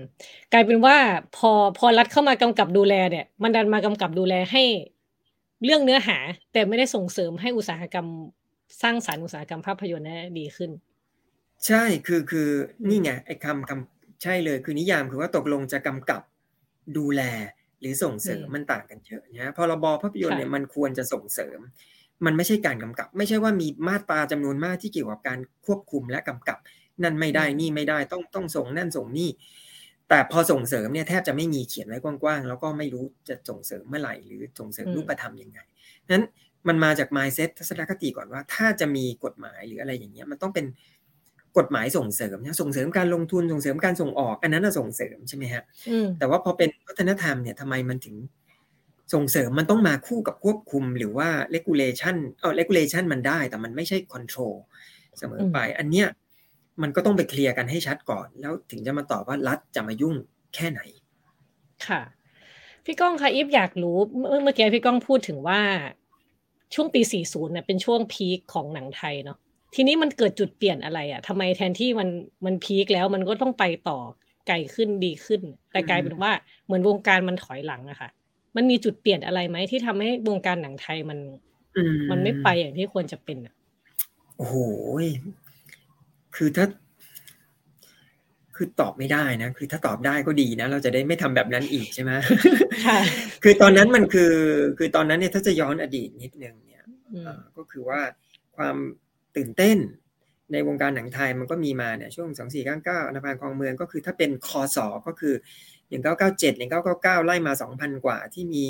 [0.53, 0.97] กลายเป็นว่า
[1.37, 4.63] พอพอรัฐเข้ามากำกับดูแลเนี่ย มันดันมากำกับดูแลให้
[5.65, 6.19] เรื่องเนื้อหา
[6.53, 8.07] แต่ไม่ได้ส่งเสริมให้อุตสาหกรรม
[8.83, 10.71] สร้างสรรค์อุตสาหกรรมภาพยนตร์ได้ดีขึ้น
[11.67, 12.49] ใช่คือคือ
[12.89, 16.23] นี่ไงไอ้คำคำใช่เลย คือนิยามคือว่าตกลงจะกำกับ
[16.99, 17.23] ดูแล
[17.81, 21.59] หรือส่งเสริมอืมมันต่างกันเยอะนะพรบภาพยนตร์ค่ะเนี่ยมันควรจะส่งเสริม
[22.27, 26.59] มันไม่ใช่การกำกับ ไม่ใช่ว่ามีมาตราจำนวนมากที่เกี่ยวกับการควบคุมและกำกับ
[27.03, 29.31] นั่นไม่ได้นี่ไม่ได้ต้องต้องส่งนั่นส่งนี่
[30.09, 35.59] แต่พอส่งเสริมเนี่ยแทบจะไม่มีเขียนไว้กว้างๆแล้วก็ไม่รู้จะส่งเสริมเมื่อไหร่หรือส่งเสริมอืมรูปธรรมยังไง
[36.11, 36.25] นั้น
[36.69, 40.67] มันมาจาก mindset ทัศนคติก่อนว่า ถ้าจะมีกฎหมายหรืออะไรอย่างเงี้ยมันต้องเป็น
[41.59, 48.17] กฎหมายส่งเสริมนะส่งเสริมการลงทุนส่งเสริมการส่งออก อันนั้นน่ะส่งเสริมใช่ไหมฮะอืมแต่ว่าพอเป็นวัฒนธรรมเนี่ยทำไมมันถึง
[49.13, 54.55] ส่งเสริมมันต้องมาคู่กับควบคุมหรือว่า regulation เออ regulation มันได้แต่มันไม่ใช่ control
[55.19, 56.09] เสมอไป อันเนี้ย
[56.83, 60.17] มันก็ต้องไปเคลียร์กันให้ชัดก่อน แล้วถึงจะมาตอบว่ารัฐจะมายุ่ง
[60.55, 60.81] แค่ไหน
[61.89, 62.03] ค่ะ
[62.85, 65.61] พี่ก้องคะอีฟอยากรู้เมื่อเมื่อกี้พี่ก้องพูดถึงว่า
[66.75, 69.39] ช่วงปี 40เนี่ยเป็นช่วงพีคของหนังไทยเนาะ
[69.75, 72.09] ทีนี้มันเกิดจุดเปลี่ยนอะไรอะ่ะทำไมแทนที่มัน
[72.45, 73.99] มันพีคแล้วมันก็ต้องไปต่อ
[74.49, 76.33] ไกลขึ้นดีขึ้น แต่กลายเป็นว่า
[76.65, 78.11] เหมือนวงการมันถอยหลังอะค่ะ
[78.57, 81.19] มันมีจุดเปลี่ยนอะไรไหมที่ทำให้วงการหนังไทยมัน
[81.77, 83.55] อืมันไม่ไปอย่างที่ควรจะเป็นอะ
[84.37, 84.55] โอ้โห
[86.37, 86.67] คือถ้า
[88.57, 92.13] คือตอบไม่ได้นะ คือถ้าตอบได้ก็ดีนะ เราจะได้ไม่ทำแบบนั้นอีกใช่ไหม
[92.87, 92.99] ค่ะ
[93.43, 94.35] คือตอนนั้นมันคือ
[94.79, 98.01] คือตอนนั้นเนี่ยถ้าจะย้อนอดีตนิดนึงเนี่ยอืมเอ่อก็คือว่า
[98.57, 98.77] ความ
[99.37, 99.79] ตื่นเต้น
[100.53, 105.35] ในวงการหนังไทยมันก็มีมาเนี่ยช่วง2 4 9 9 อันธพาลครองเมืองก็คือถ้าเป็นคอสอก็คือ
[105.91, 108.65] 1997 1999 ไล่มา 2,000 กว่าที่มี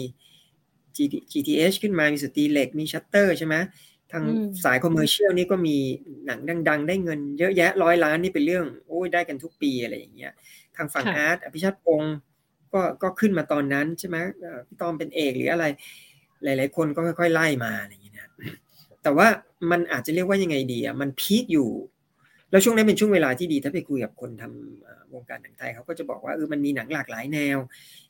[1.32, 3.54] GTH ขึ้นมามีสตรีเหล็กมีชัตเตอร์ใช่ไหม
[4.12, 5.76] ทางอืมสาย commercial นี่ก็มี
[6.26, 10.32] หนังดัง ๆ ได้เงินเยอะแยะร้อยล้านนี่เป็นเรื่องโอ้ยได้กันทุกปีอะไรอย่างเงี้ย
[10.76, 12.16] ทางฝั่งค่ะอาร์ตอภิชาติพงศ์
[12.72, 15.64] ก็ก็ขึ้นมาตอนนั้นใช่ไหมเอ่อพี่ต้อมเป็นเอกหรืออะไร
[16.44, 18.28] หลาย ๆ คนก็ค่อย ๆ ไล่มาอะไรอย่างเงี้ยนะ
[19.02, 19.26] แต่ว่า
[19.70, 21.70] มันอาจจะเรียกว่ายังไงดีอะมันพีคอยู่
[22.50, 27.58] แล้วช่วงนั้นเป็นช่วงเวลาที่ดีถ้าไปคุยกับคนทำ วงการหนังไทยเขาก็จะบอกว่าเออมันมีหนังหลากหลายแนว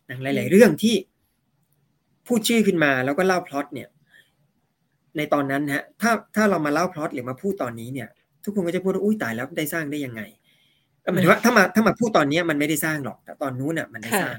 [0.08, 0.94] หนังหลาย ๆ เรื่องที่
[2.26, 3.88] พูดชื่อขึ้นมาแล้วก็เล่าพล็อตเนี่ย
[5.16, 8.08] ในตอนนั้นฮะถ้าถ้าเรามาเล่าพล็อตหรือมาพูดตอนนี้เนี่ย
[8.44, 10.22] ทุกคนก็จะพูดว่าอุ้ยตายแล้วได้สร้างได้ยังไง
[11.12, 14.38] หมายถึงว่าถ้ามาถ้ามาพูดตอนนี้มันไม่ได้สร้างหรอก แต่ตอนนู้นอะมันได้สร้าง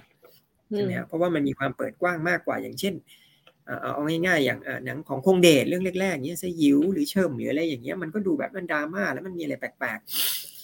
[0.69, 2.93] ใช่ไหมครับเพราะว่ามันมีความเปิดกว้างมากกว่าอย่างเช่น
[3.93, 10.54] เอาง่ายๆอย่างหนังของคงเดชเรื่องแรกๆเนี้ยสยิวหรือเชิมหรืออะไรอย่างเงี้ยมันก็ดูแบบมันดราม่าแล้วมันมีอะไรแปลกๆ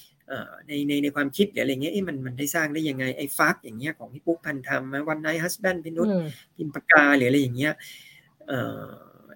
[0.67, 6.07] ในในในความคิดหรืออะไรเงี้ยมันมันได้สร้างได้ยังไงไอ้ฟักอย่างเงี้ยของพี่ปุ๊กพันธรรมวันไนท์ฮัสแบนพินุษ
[6.55, 7.73] พิมปากาหรืออะไรอย่างเงี้ย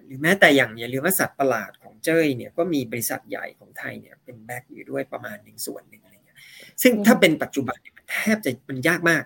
[0.06, 6.38] หรือแม้แต่อย่างอย่าลืมว่าสัตว์ประหลาดของเจ้ยเนี่ยก็มีบริษัทใหญ่ของไทยเนี่ยเป็นแบ็กอยู่ด้วยประมาณหนึ่งส่วนหนึ่งอะไรเงี้ย
[6.82, 9.24] ซึ่งถ้าเป็นปัจจุบันเนี่ยมันแทบจะมันยากมาก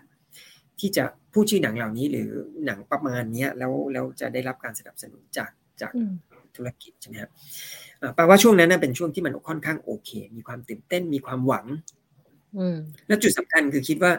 [0.81, 2.31] ที่จะพูดชื่อหนังเหล่านี้หรือ
[2.67, 5.93] หนังประมาณนี้แล้วแล้วจะได้รับการสนับสนุนจากจาก
[6.57, 7.31] ธุรกิจใช่ไหมครับ
[8.15, 11.67] แปลว่าช่วงนั้นเป็นช่วงที่มันค่อนข้างโอเค มีความตื่นเต้นมีความหวัง
[13.07, 14.13] แล้วจุดสำคัญคือคิดว่า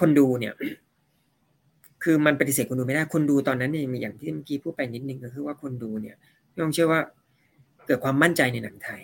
[0.00, 0.54] คนดูเนี่ย
[2.02, 6.16] คือมันปฏิเสธคนดูไม่ได้คนดูตอนนั้นเนี่ยมีอย่างที่เมื่อกี้พูดไปนิดนึงก็คือว่าคนดูเนี่ย
[6.60, 7.00] ต้องเชื่อว่า
[7.86, 9.02] เกิดความมั่นใจในหนังไทย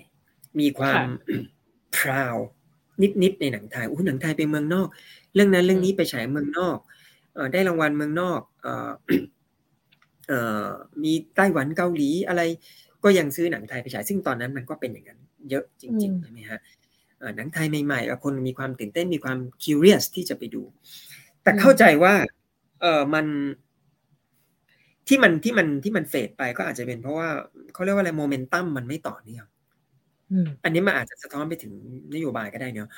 [0.61, 1.05] มีความ
[1.97, 2.37] พราว
[3.23, 4.89] นิดๆในหนังไทยอู้หนังไทยไปเมืองนอก
[5.35, 6.79] เรื่องนั้นเรื่องนี้ไปฉายเมืองนอก
[7.37, 8.67] อได้รางวัลเมืองนอกอ
[11.05, 12.43] มีไต้หวันเกาหลีอะไร
[13.05, 16.61] ก็ยังซื้อหนังไทยไปฉายซึ่งตอนนั้นมันก็เป็นอย่างนั้นเยอะจริงๆใช่ไหมฮะ
[17.37, 20.63] หนังไทยใหม่ๆคนมีความตื่นเต้นมีความ curious ที่จะไปดู
[21.43, 22.15] แต่เข้าใจว่า
[22.81, 23.27] เออมัน
[25.09, 27.29] ที่มันที่มันที่มันเฟดไปก็อาจจะเป็นเพราะว่า
[27.73, 29.47] เขาเรียกว่าอะไรโมเมนตัมมันไม่ต่อเนื่อง
[30.65, 31.73] อันนี้มันอาจจะสะท้อนไปถึง
[32.15, 32.89] นโยบายก็ได้เนาะ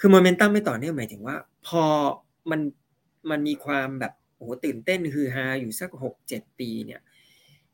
[0.00, 1.36] คือโมเมนตัมไม่ต่อเนื่องหมายถึงว่า
[1.66, 1.84] พอ
[2.50, 2.60] มัน
[3.30, 7.00] มันมีความแบบ โอ้ตื่นเต้นคือฮาอยู่สักหกเจ็ดปีเนี่ย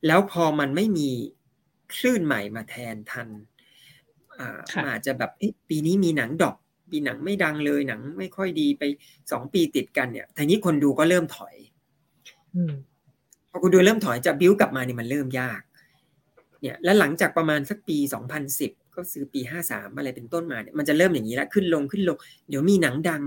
[0.07, 1.11] แล้วพอมันไม่มี
[1.95, 3.29] คลื่นใหม่มาแทนทัน
[4.39, 5.31] อ่าอาจจะแบบ
[5.69, 6.57] ปีนี้มีหนังดอก
[6.91, 8.83] ปีหนังไม่ดังเลยหนังไม่ค่อยดีไป
[9.31, 11.55] สองปีติดกันเนี่ยทีนี้คนดูก็เริ่มถอย
[13.51, 15.63] พอคุณดูเริ่มถอยจะบิ้วกลับมาเนี่ยมันเริ่มยาก
[16.63, 22.17] เนี่ย แล้วหลังจากประมาณสักปีสองพันสิบก็ซื้อปีห้าสามอะไรเป็นต้นมาเนี่ยมันจะเริ่มอย่างนี้แล้วขึ้นลงขึ้นลง
[22.49, 23.23] เดี๋ยวมีหนังดัง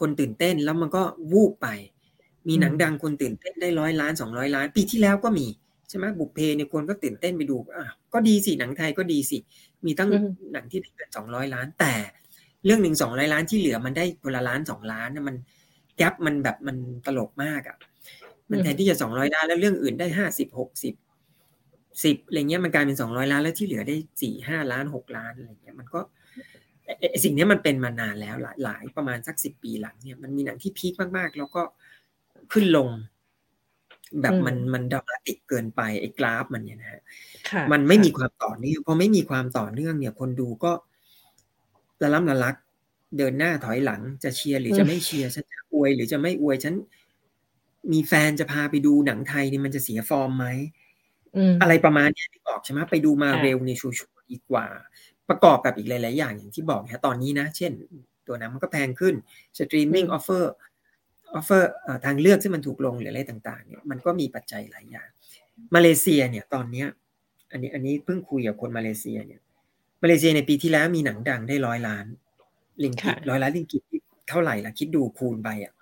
[0.00, 1.68] คนตื่นเต้นแล้วมันก็วูบไป
[2.48, 5.46] มีหนังดังคนตื่นเต้นได้ร้อยล้านสองร้อยล้าน ปีที่แล้วก็มี
[5.88, 9.38] ใช่ไหมบุกเพเนี่ยคนก็ตื่นเต้นไปดูอะก็ดีสิหนังไทยก็ดีสิ
[9.86, 10.10] มีตั้ง
[10.52, 11.94] หนังที่ได้เกินสองร้อยล้าน แต่
[12.64, 15.36] เรื่องหนึ่งสองร้อยล้านที่เหลือมันได้คนละล้านสองล้านนะมัน
[15.96, 16.76] แกลบมันแบบมัน
[17.06, 17.76] ตลกมากอะ
[18.50, 20.94] มันแทนที่จะสองร้อยล้านแล้วเรื่องอื่นได้ห้าสิบหกสิบ
[22.04, 26.00] สิบอะไรเงี้ยมันกลายเป็นสองร้อยล้านแล้วที่เหลือได้สี่ห้าล้านหกล้านอะไรเงี้ยมันก็
[27.24, 31.62] สิ่งนี้มันเป็นมานานแล้วหลายหลายประมาณสักสิบปีหลังเนี่ยมันมีหนังที่พีคมากๆ แล้วก็
[32.52, 32.88] ขึ้นลง
[34.20, 37.02] แบบมันมันดรามาติกเกินไปไอ้กราฟมันเนี่ยนะฮะ
[37.72, 40.72] มันไม่มีความต่อเนื่องพอไม่มีความต่อเนื่องเนี่ย คนดูก็
[42.02, 42.56] ละล้ำละลัก
[43.18, 46.74] เดินหน้าถอยหลัง จะเชียร์หรือจะไม่เชียร์ฉันจะอวย หรือจะไม่อวยฉัน
[47.92, 50.46] มีแฟนจะพาไปดูหนังไทยนี่มันจะเสียฟอร์มไหม
[51.60, 54.66] อะไรประมาณนี้ที่บอกใช่ไหมไปดูมาเร็วในชัวร์ดีกว่า
[55.28, 57.72] ประกอบกับอีกหลาย ๆ อย่างอย่างที่บอกนะตอนนี้นะ เช่น
[58.26, 59.14] ตั๋วหนังมันก็แพงขึ้น
[59.58, 61.70] streaming offer offer
[62.04, 65.08] ทางเลือกที่มันถูกลงหรืออะไรต่างๆเนี่ยมันก็มีปัจจัยหลายอย่าง
[65.74, 66.88] มาเลเซียเนี่ยตอนเนี้ย
[67.52, 69.40] อันนี้อันนี้เพิ่งคุยกับคนมาเลเซียเนี่ย
[70.02, 72.06] มาเลเซียในปีที่แล้วมีหนังดังได้ร้อยล้าน
[72.82, 73.82] ริงกิตร้อยล้านริงกิต
[74.28, 75.72] เท่าไหร่ล่ะคิดดูคูณไปอะ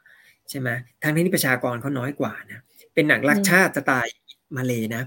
[0.51, 0.69] ใช่ไหม
[1.03, 2.61] ทางนี้ประชากรเขาน้อยกว่านะ
[2.95, 4.15] เป็นหนังรักชาติสไตล์
[4.57, 5.03] มาเลยนะ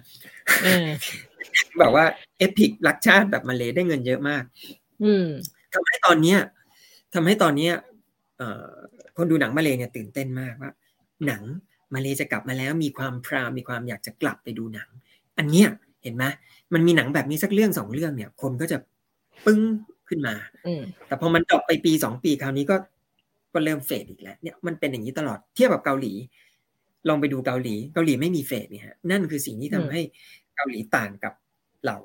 [1.79, 2.05] แบบว่า
[2.37, 4.43] epic รักชาติแบบมาเลยได้เงินเยอะมาก
[5.03, 5.27] อืม
[5.73, 6.39] ทำให้ตอนเนี้ย
[7.13, 7.73] ทำให้ตอนเนี้ย
[8.37, 8.71] เอ่อ
[9.17, 10.71] คนดูหนังมาเลยเนี่ยตื่นเต้นมากว่า
[11.27, 11.43] หนัง
[11.93, 14.89] มาเลยจะกลับมาแล้วมีความ proud มีความอยากจะกลับไปดูหนัง
[15.37, 15.67] อันเนี้ย
[16.03, 16.23] เห็นไหม
[16.73, 18.77] มันมีหนังแบบนี้สักเรื่องสองเรื่องเนี่ย คนก็จะ
[19.45, 19.61] ปึ้ง
[20.09, 20.35] ขึ้นมา
[21.07, 22.75] แต่พอมัน drop ไปปีสองปีคราวนี้ก็
[23.53, 26.13] ก็เริ่ม fade อีกแล้วเนี่ยมันเป็นอย่างนี้ตลอดเทียบกับเกาหลี
[27.07, 30.01] ลองไปดูเกาหลี เกาหลีไม่มีเฟสเนี่ยฮะนั่นคือสิ่งที่ทำให้
[30.55, 31.33] เกาหลีต่างกับ
[31.85, 31.97] เรา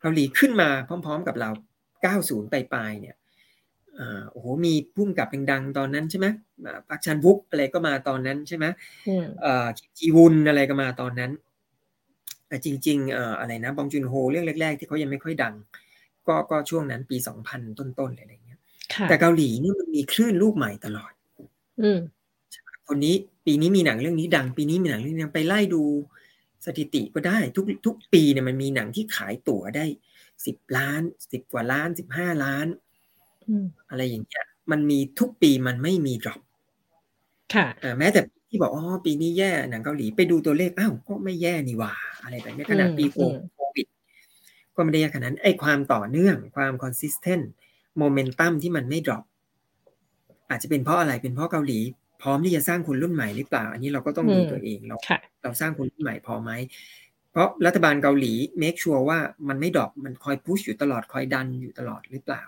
[0.00, 1.50] เกาหลีขึ้นมาพร้อม ๆ กับเรา
[2.04, 3.16] 90 ปลายๆเนี่ย
[4.30, 6.26] โอ้โหมีพุ่มกับดังๆตอนนั้นใช่ไหม
[6.88, 8.66] ปักชันวุกอะไรก็มาตอนนั้นใช่ไหม
[9.78, 11.30] คิจีวุนอะไรก็มาตอนนั้น
[12.64, 15.54] จริงๆอะไรนะบองจุนโฮเรื่องแรก ๆ ที่เขายังไม่ค่อยดัง
[16.28, 17.16] ก็ก็ช่วงนั้นปี
[17.48, 18.58] 2000ต้นๆอะไรเงี้ย
[19.08, 21.12] แต่เกาหลีนี่มันมีคลื่นลูกใหม่ตลอด
[21.82, 21.90] อื
[22.88, 23.14] คนนี้
[23.46, 25.82] ปีนี้มีหนังเรื่องนี้ดัง ปีนี้มีหนังเรื่องนี้ไปไล่ดู
[26.66, 29.84] สถิติก็ได้ทุกทุกปีเนี่ยมันมีหนังที่ขายตั๋วได้
[30.46, 31.02] สิบล้าน
[31.32, 32.66] สิบกว่าล้านสิบห้าล้าน
[33.90, 36.40] อะไรอย่างเงี้ย มันมีทุกปีมันไม่มีดรอป
[37.54, 37.66] ค่ะ
[37.98, 43.18] แม้แต่ที่บอกอ๋อปีนี้แย่หนังเกาหลีไปดูตัวเลขอ้าวก็ไม่แย่นี่หว่า อะไรแบบนี้ขนาดปีโค
[43.74, 43.86] วิด
[44.76, 47.44] ก็ไม่ได้ยากขนาดนั้นไอ้ความต่อเนื่องความ consistent
[47.98, 49.24] โมเมนตัมที่มันไม่ drop
[50.50, 51.78] อาจจะเป็นเพราะอะไรเป็นเพราะเกาหลี
[52.22, 54.96] พร้อมที่จะสร้างคนรุ่นใหม่หรือเปล่า อันนี้เราก็ต้องดูตัวเองเรา
[55.42, 56.50] เราสร้างคนรุ่นใหม่พอไหม
[57.30, 62.42] เพราะรัฐบาลเกาหลี make sure ว่ามันไม่ drop มันคอย push อยู่ตลอดคอยดันอยู่ตลอดหรือเปล่า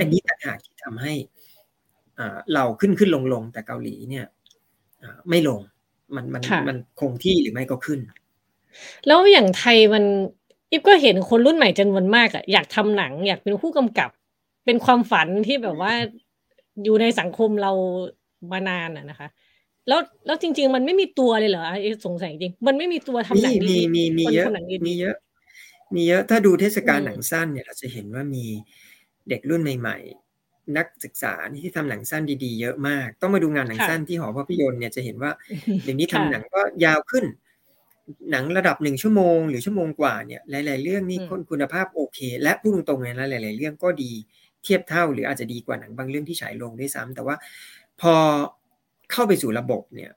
[0.00, 1.14] อันนี้ต่างหากที่ทำให้
[2.54, 4.26] เราขึ้นขึ้นลงลงแต่เกาหลีเนี่ย
[5.30, 5.60] ไม่ลง
[6.14, 8.00] มันมันมันคงที่หรือไม่ก็ขึ้น
[9.06, 10.04] แล้วอย่างไทยมัน
[10.72, 14.10] อิฟก็เห็นคนรุ่นใหม่จำนวนมากอะอยากทำหนัง อยากเป็นผู้กำกับ
[14.64, 15.92] เป็นความฝันที่แบบว่า
[16.84, 17.72] อยู่ในสังคมเรา
[18.52, 19.28] มานานอะนะคะ
[19.88, 21.64] แล้วแล้วจริง ๆ มันไม่มีตัวเลยเหรอ
[22.06, 24.46] สงสัยจริง มันไม่มีตัวทำหนังดีมีมีมีเยอะ
[24.86, 25.16] มีเยอะ
[25.94, 28.44] มีเยอะ ถ้าดูเทศกาลหนังสั้นเนี่ยเราจะเห็นว่ามี
[29.30, 29.98] เด็กรุ่นใหม่
[30.36, 35.30] ๆ นักศึกษาที่ทำหนังสั้นดีๆ เยอะมาก ต้องมาดูงานหนังสั้นที่หอภาพยนตร์เนี่ยจะเห็นว่า
[35.82, 37.24] เดี๋ยวนี้ทำหนังก็ยาวขึ้น
[38.30, 41.18] หนังระดับหนึ่งชั่วโมงหรือชั่วโมงกว่าเนี่ยหลาย ๆ เรื่องนี่
[41.50, 44.12] คุณภาพโอเค และพูดตรงๆเลยนะหลาย ๆ เรื่องก็ดี
[44.64, 47.36] เทียบเท่าหรืออาจจะดีกว่าหนังบางเรื่องที่ฉายลงด้วยซ้ำแต่ว่า
[48.00, 48.14] พอ
[49.12, 50.10] เข้าไปสู่ระบบเนี่ย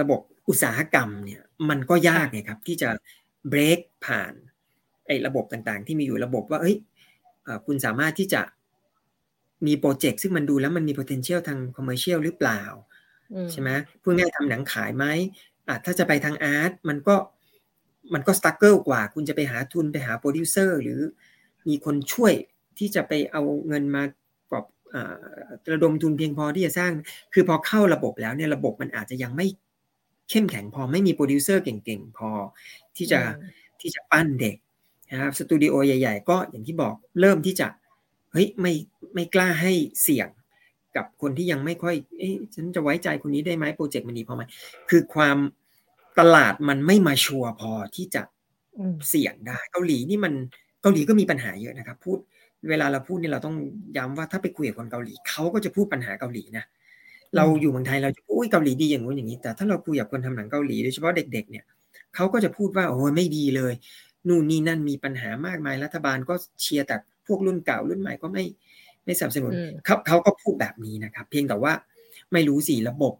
[0.00, 2.88] ระบบอุตสาหกรรมเนี่ยมันก็ยากไงครับ ที่จะ
[3.48, 4.32] เบรกผ่าน
[5.06, 6.76] ไอ้ระบบต่างๆ ที่มีอยู่ระบบว่าเฮ้ย
[7.66, 8.42] คุณสามารถที่จะ
[9.66, 12.62] มีโปรเจกต์ซึ่งมันดูแล้วมันมี potential ทาง commercial หรือเปล่า
[13.52, 13.70] ใช่ไหม
[14.02, 15.04] พูดง่ายทำหนังขายไหม
[15.68, 17.16] อะถ้าจะไปทาง art มันก็
[18.14, 21.00] มันก็ struggle กว่า คุณจะไปหาทุนไปหาโปรดิวเซอร์หรือ
[21.68, 22.32] มีคนช่วย
[22.78, 24.02] ที่จะไปเอาเงินมา
[24.50, 24.64] กอบ
[25.72, 26.92] ระดมทุนเพียงพอที่จะสร้าง
[27.34, 29.46] คือพอเข้าระบบแล้วเนี่ยระบบมันอาจจะยังไม่
[30.30, 32.30] เข้มแข็งพอไม่มีโปรดิวเซอร์เก่งๆ พอ
[32.96, 33.20] ที่จะ
[33.80, 34.56] ที่จะปั้นเด็ก
[35.10, 37.66] นะครับสตูดิโอใหญ่ ๆ ก็อย่างที่บอกเริ่มที่จะ
[38.32, 38.72] เฮ้ยไม่
[39.14, 40.28] ไม่กล้าให้เสี่ยง
[40.96, 44.42] กับคนที่ยังไม่ค่อยเอ๊ะฉันจะไว้ใจคนนี้ได้ไหมโปรเจกต์มันดีพอไหม
[44.90, 45.36] คือความ
[46.18, 48.22] ตลาดมันไม่มาชัวร์พอที่จะ
[49.08, 50.32] เสี่ยงได้เกาหลีนี่มัน
[50.82, 52.18] เกาหลีก็มีปัญหาเยอะนะครับ พูด
[52.68, 53.56] เวลาเราพูดนี่เราต้อง
[53.96, 56.64] ย้ำว่าถ้าไปคุยกับคนเกาหลีเขาก็จะพูดปัญหาเกาหลีนะ
[57.36, 61.64] เราอยู่เมืองไทยเราจะพูดเกาหลีดีอย่างนู้นอย่างนี้ แต่ถ้าเราคุยกับคนทำหนังเกาหลีโดยเฉพาะเด็ก ๆ เนี่ย
[62.14, 63.72] เขาก็จะพูดว่าโอ้ยไม่ดีเลย
[64.28, 68.44] นู่นนี่นั่นมีปัญหามากมายรัฐบาลก็เชียร์แต่พวกรุ่นเก่ารุ่นใหม่ก็ไม่
[69.04, 69.52] ไม่สนับสนุน
[69.84, 71.72] เขาเขาก็พูดแบบนี้นะครับ เพียงแต่ว่า
[72.32, 73.14] ไม่รู้สิระบบ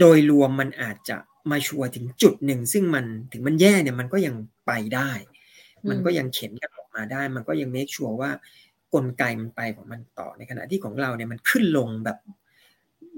[0.00, 1.16] โดยรวมมันอาจจะ
[1.50, 4.34] มาชัวร์ถึงจุดหนึ่ง ซึ่งมันถึงมันแย่เนี่ยมันก็ยัง
[4.66, 5.10] ไปได้
[5.90, 8.30] มันก็ยังเข็นกันออกมาได้ มันก็ยังเมคชัวร์ว่า
[8.94, 12.18] กลไกมันไปของมันต่อในขณะที่ของเราเนี่ยมันขึ้นลงแบบ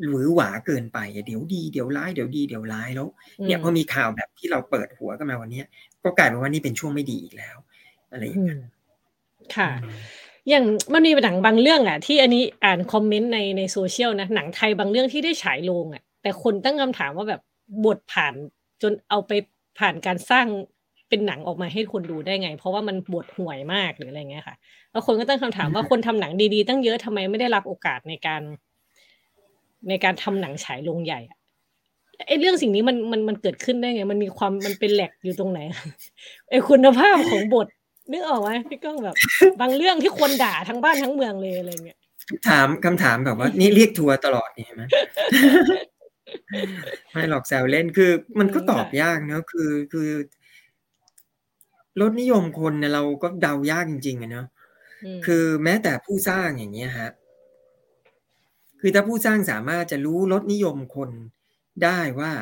[0.08, 3.08] หรือหวาเกินไปเดี๋ยวดีเดี๋ยวร้ายเดี๋ยวดีเดี๋ยวร้ายแล้ว
[3.46, 5.62] เนี่ยพอมีข่าวแบบที่เราเปิดหัวกันมาวันนี้
[6.04, 7.56] ก็กลายเป็นว่านี่เป็นช่วงไม่ดีอีกแล้ว
[8.10, 8.60] อะไรอย่างเงี้ย
[9.56, 9.70] ค่ะ
[10.48, 17.40] อย่างมันมีหนังบางเรื่องอะ ที่อันนี้อ่านคอมเมนต์ในในโซเชียลนะหนังไทยบางเรื่องที่ได้ฉายลงอะ แต่คนตั้งคำถามว่าแบบ
[17.84, 18.34] บทผ่าน
[18.82, 19.32] จนเอาไป
[19.78, 20.46] ผ่านการสร้าง
[21.08, 24.56] เป็นหนังออกมาให้คนดูได้ไง เพราะว่ามันบทห่วยมากหรืออะไรเงี้ยค่ะ
[24.90, 28.42] แล้วคนก็ตั้งคำถามว่าคนทำหนังดีๆ ตั้งเยอะทำไมไม่ได้รับโอกาสในการ
[29.88, 31.38] ในการทำหนังฉายลงใหญ่อะ
[32.26, 35.60] ไอ้เรื่องสิ่งนี้มันมันมันเกิดขึ้นได้ไง มันมีความมันเป็นแหลกอยู่ตรงไหน
[36.50, 37.66] ไอ้คุณภาพของบท
[38.12, 39.16] นึกออกไหมพี่ก้องแบบ
[39.60, 41.98] บางเรื่องที่คนด่าทั้งบ้านทั้งเมืองเลยอะไรเงี้ย
[42.48, 44.82] ถามคำถามแบบว่า นี่เรียกทัวร์ตลอดนี่ใช่ไหม
[47.12, 50.08] ไม่หลอกแซวเล่นคือ มันก็ตอบยากเนาะคือคือ
[52.00, 54.46] รสนิยมคนเนี่ยเราก็เดายากจริงๆอะเนาะ
[55.26, 57.10] คือแม้แต่ผู้สร้างอย่างเงี้ยฮะ
[58.80, 61.10] คือถ้าผู้สร้างสามารถจะรู้รสนิยมคน
[61.82, 62.32] ได้ว่า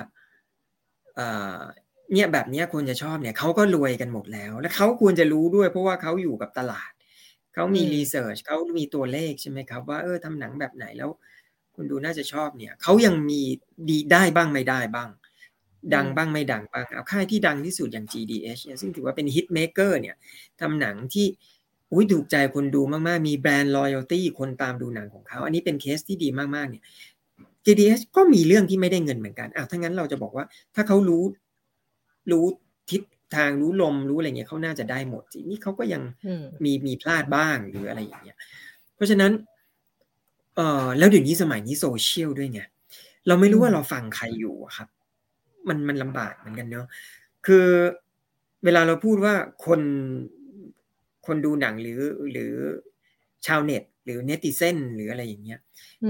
[2.13, 6.91] เนี่ยแบบนี้คนจะชอบเนี่ยเขาก็รวยกันหมดแล้ว และเขาควรจะรู้ด้วย เพราะว่าเขาอยู่กับตลาด
[7.55, 11.11] เขามี research เขามีตัวเลขใช่ไหมครับ ว่าเออทำหนังแบบไหนแล้ว
[11.75, 13.41] คนดูน่าจะชอบเนี่ยเขายังมี
[13.89, 15.11] ดีได้บ้างไม่ได้บ้าง
[15.95, 20.17] ดังบ้างไม่ดังบ้างเอาค่ายที่ดังที่สุดอย่าง GDH เนี่ยซึ่งถือว่าเป็น hit maker เนี่ย
[20.61, 21.27] ทำหนังที่
[21.93, 26.83] อุ้ยถูกใจคนดูมากๆ มี brand loyalty คนตามดูหนังของเขา อันนี้เป็นเคสที่ดีมากๆเนี่ย
[27.67, 30.45] GDH ก็มีเรื่องที่ไม่ได้เงินเหมือนกันอ้าวถ้างั้นเราจะบอกว่า
[30.75, 31.25] ถ้าเขารู้
[32.31, 32.45] รู้
[32.91, 33.03] ทิศ
[33.35, 36.03] ทางรู้ลมรู้อะไรเงี้ยเขาน่าจะได้หมดนี่เขาก็ยัง
[36.65, 38.39] มีมีพลาดบ้างหรืออะไรอย่างเงี้ย
[38.95, 39.33] เพราะฉะนั้น
[40.57, 42.61] เอ่อแล้วเดี๋ยวนี้สมัยนี้โซเชียลด้วยไง
[43.27, 44.89] เราไม่รู้ว่าเราฟังใครอยู่ครับ
[45.69, 46.87] มันมันลำบากเหมือนกันเนาะ
[47.47, 47.67] คือ
[48.65, 49.35] เวลาเราพูดว่า
[49.67, 49.81] คน
[51.27, 52.01] คนดูหนังหรือ
[52.31, 52.53] หรือ
[53.47, 55.61] ชาวเน็ต หรือเนติเซนหรืออะไรอย่างเงี้ย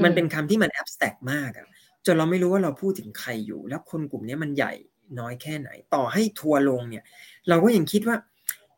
[0.04, 1.66] มันเป็นคำที่มันแอบสแต็กมากอะ
[2.06, 4.72] จนเราไม่รู้ว่าเราพูดถึงใครอยู่ แล้วคนกลุ่มนี้มันใหญ่
[5.18, 7.04] น้อยแค่ไหน ต่อให้ทัวลงเนี่ย
[7.48, 8.16] เราก็ยังคิดว่า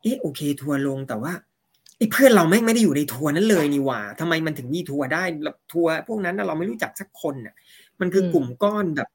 [0.02, 1.32] เออโอเค ทัวลงแต่ว่า
[1.98, 5.24] ไอ้เพื่อนเราไม่ไม่ได้อยู่ในทัวร์นั้นเลยนี่หว่าทำไมมันถึงมีทัวร์ได้
[5.72, 7.54] ทัวร์พวกนั้นเราไม่รู้จักสักคนน่ะ
[8.00, 9.08] มันคือกลุ่มก้อนแบบ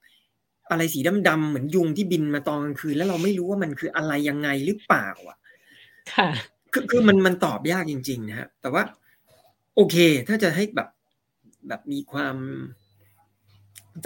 [0.70, 5.38] อะไรสีดำๆเหมือนยุงที่บินมาตอนกลางคืนแล้วเราไม่รู้ว่ามันคืออะไรยังไงหรือเปล่าอะ
[6.14, 6.30] ค่ะ
[6.74, 8.84] คือคือมันมันตอบยากจริง ๆ นะฮะแต่ว่า
[9.80, 10.90] โอเค ถ้าจะให้แบบ
[11.68, 12.36] แบบมีความ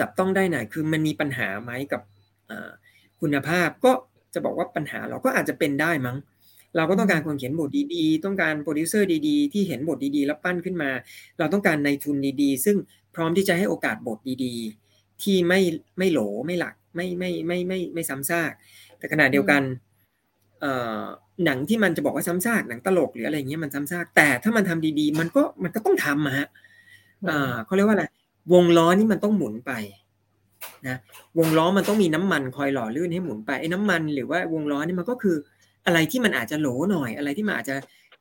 [0.00, 2.02] จับต้องได้หน่อยคือมันมีปัญหาไหมกับ
[3.20, 3.92] คุณภาพก็
[4.34, 6.16] จะบอกว่าปัญหาเราก็อาจจะเป็นได้มั้ง
[6.76, 10.90] เราก็ต้องการคนเขียนบทดีๆ ต้องการโปรดิวเซอร์ดีๆ ที่เห็นบทดีๆ แล้วปั้นขึ้นมา
[11.38, 12.76] เราต้องการในทุนดีๆ ซึ่ง
[13.14, 15.60] พร้อมที่จะให้โอกาสบทดีๆ ที่ไม่
[15.98, 18.52] ไม่โหลไม่หลักไม่ไม่ไม่ไม่ไม่ซ้ำซาก
[18.98, 19.62] แต่ขณะเดียวกัน
[21.44, 26.46] หนังที่มันจะบอกว่าซ้ำซากหนังตลกหรืออะไรเงี้ยมันซ้ำซากแต่ถ้ามันทำดีๆ มันก็มันก็ต้องทำอะฮะ
[27.64, 28.04] เขาเรียกว่าอะไร
[28.52, 29.72] วงล้อนี่มันต้องหมุนไป
[30.88, 30.96] นะ
[31.38, 35.36] วงล้อมันต้องมีน้ำมันคอยหล่อลื่นให้หมุนไปไอ้น้ำมันหรือว่าวงล้อนี่มันก็คือ
[35.86, 37.76] อะไรที่มันอาจจะโหลหน่อย อะไรที่มันอาจจะ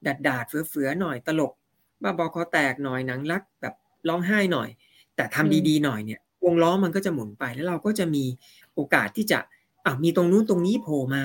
[0.08, 1.52] ดัดดาดเฟือๆหน่อยตลก
[2.04, 3.74] บ้าบอคอแตกหน่อยหนังรักแบบ
[4.08, 4.70] ร้องไห้หน่อย
[5.16, 8.24] แต่ทำดีๆหน่อยเนี่ยวงล้อมันก็จะหมุนไปแล้วเราก็จะมี
[8.74, 9.40] โอกาสที่จะ
[9.86, 11.24] อะมีตรงนู้นตรงนี้โผล่มา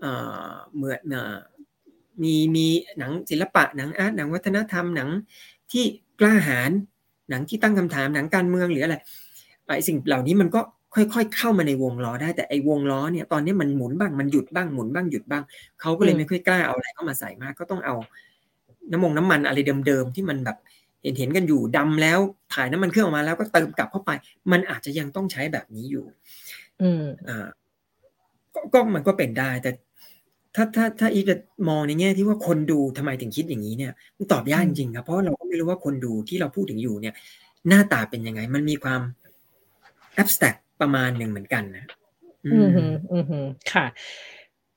[0.00, 0.12] เอ่
[0.48, 1.36] อเหมือนเอ่อ
[2.22, 2.66] มีมี
[2.98, 5.08] หนังศิลปะหนังอาร์ตหนังวัฒนธรรมหนัง
[5.72, 5.84] ที่
[6.20, 6.70] กล้าหาญ
[7.30, 8.96] หนังที่ตั้งคำถามหนังการเมืองหรืออะไร
[9.66, 10.60] ไอ้สิ่งเหล่านี้มันก็
[10.94, 15.42] ค่อยๆเข้ามาในวงล้อได้แต่ไอ้วงล้อเนี่ยตอนนี้มันหมุนบ้างมันหยุดบ้างหมุนบ้างหยุดบ้าง
[15.80, 17.94] เขาก็เลยไม่ค่อยกล้าเอาอะไรเข้ามาใส่มากก็ต้องเอา
[18.92, 20.56] น้ำมงน้ำมันอะไรเดิมๆที่มันแบบ
[21.02, 22.18] เห็นเห็นกันอยู่ดำแล้ว
[22.54, 24.10] ถ่ายน้ำมันเครื่องออกมาแล้วก็เติมกลับเข้าไป
[24.52, 26.04] มันอาจจะยังต้องใช้แบบนี้อยู่
[26.82, 27.48] อืมอ่า
[28.72, 29.70] ก็มันก็เป็นได้ แต่
[30.54, 31.36] ถ้าถ้าถ้าอีจะ
[31.68, 37.14] มองในแง่ที่ว่าคนดูทำไมถึงคิดอย่างนี้เนี่ยมันตอบยากจริงครับเพราะเราก็ไม่รู้ว่าคนดูที่เราพูดถึงอยู่เนี่ย
[37.68, 39.00] หน้าตาเป็นยังไง มันมีความ
[40.22, 41.84] abstract ประมาณหนึ่งเหมือนกันนะ
[42.46, 42.68] อืม
[43.12, 43.86] อืมค่ะ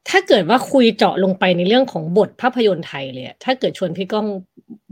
[0.09, 4.27] ถ้าเกิดว่าคุยเจาะลงไปในเรื่องของบทภาพยนตร์ไทยเลยถ้าเกิดชวนพี่ก้อง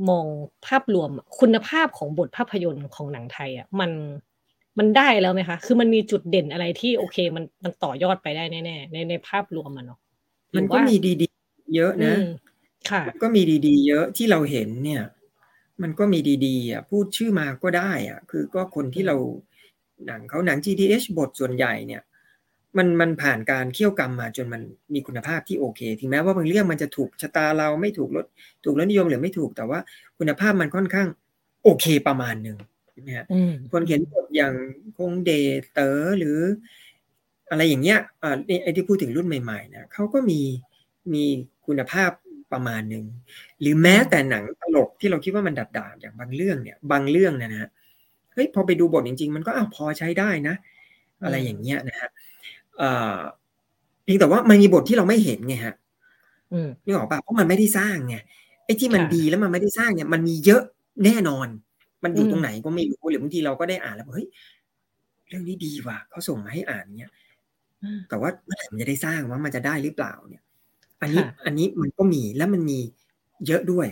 [0.09, 0.25] มอง
[0.67, 1.09] ภาพรวม
[1.39, 3.91] คุณภาพของบทภาพยนตร์ของหนังไทยอะมัน
[4.79, 9.99] มันได้แล้วไหมคะ คือมันมีจุดเด่นอะไรที่โอเค มันมันต่อยอดไปได้แน่ ๆ ในในภาพรวมมันเนาะ
[10.55, 12.15] มันก็มีดีๆ เยอะนะ
[12.89, 15.03] ค่ะ ก็มีดีๆ เยอะที่เราเห็นเนี่ย
[15.81, 19.15] มันก็มีดีๆอะพูดชื่อมาก็ได้อะ คือก็คนที่เรา
[20.05, 22.01] หนังเขาหนัง GTH บทส่วนใหญ่เนี่ย
[22.77, 24.61] มันมันผ่านการเคี่ยวกรรมมาจนมัน
[24.93, 28.25] มีคุณภาพที่โอเค ถึงแม้ว่าบางเรื่องมันจะถูกชะตาเราไม่ถูกรถ
[28.63, 29.79] ถูกรถนิยมหรือไม่ถูกแต่ว่า
[30.19, 31.07] คุณภาพมันค่อนข้าง
[31.63, 32.57] โอเคประมาณหนึ่ง
[33.03, 33.25] นะฮะ
[33.71, 34.53] คนเขียนบทอย่าง
[34.97, 35.31] คงเด
[35.73, 36.39] เตอร์หรือ
[37.49, 40.41] อะไรอย่างเงี้ยอ่าไอ้ที่พูดถึงรุ่นใหม่ๆนะเขาก็มี
[41.13, 41.23] มี
[41.65, 42.11] คุณภาพ
[42.53, 43.05] ประมาณหนึ่ง
[43.61, 47.69] หรือแม้แต่หนังตลกที่เราคิดว่ามันดัดดาอย่างบางเรื่องเนี่ย บางเรื่องนะฮะ
[48.33, 50.55] เฮ้ยพอไปดูบทจริง ๆ มันก็อ้าวพอใช้ได้นะ
[51.23, 52.09] อะไรอย่างเงี้ยนะฮะ
[54.03, 55.75] เพียงแต่ว่ามันมีบทที่เราไม่เห็นไงฮะ
[56.85, 58.15] นี่ออกป่ะเพราะมันไม่ได้สร้างไง
[58.65, 60.63] ไอ้ที่มันดีแล้วมันไม่ได้สร้างเนี่ย มันมีเยอะ
[61.05, 61.47] แน่นอน
[62.05, 64.27] มันอยู่ตรงไหนก็ไม่รู้หรือบางทีเราก็ได้อ่านแล้วเฮ้ย
[65.29, 67.11] เรื่องนี้ดีว่ะเขาส่งมาให้อ่านเนี่ย
[68.09, 70.43] แต่ว่าเมื่อไหร่มันจะได้สร้างว่ามันจะได้หรือเปล่าเนี่ย
[71.01, 72.79] อันนี้อันนี้มันก็มีแล้วมันมี
[73.47, 73.87] เยอะด้วย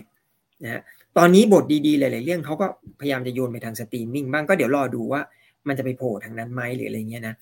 [0.64, 0.82] นะ
[1.18, 2.66] ตอนนี้บทดีๆหลายๆเรื่องเขาก็
[3.00, 5.22] พยายามจะโยนไปทางสตรีมมิ่งบ้างก็เดี๋ยวรอดูว่า
[5.68, 7.36] มันจะไปโผล่ทางนั้นไหมหรืออะไรเงี้ยนะ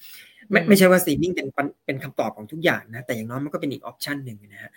[0.51, 1.47] ไม่ไม่ใช่ว่าสตรีมมิ่งเป็น
[1.86, 4.72] เป็นคำตอบของทุกอย่างนะ แต่อย่างน้อยมันก็เป็นอีก option หนึ่งนะฮะ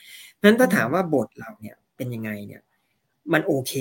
[0.45, 2.63] นั้นถ้าถามว่าบทเราเนี่ยเป็นยังไงเนี่ย
[3.33, 3.73] มันโอเค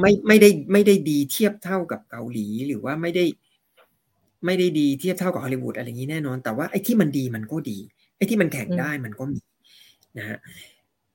[0.00, 3.24] ไม่ไม่ได้ไม่ได้ดีเทียบเท่ากับเกาหลีหรือว่าไม่ได้
[4.46, 7.78] ไม่ได้ดีเทียบเท่ากับฮอลลีวูดอะไรอย่างนี้แน่นอน แต่ว่าไอ้ที่มันดีมันก็ดี
[8.16, 9.40] ไอ้ที่มันแข่งได้มันก็มี
[10.18, 10.38] นะฮะ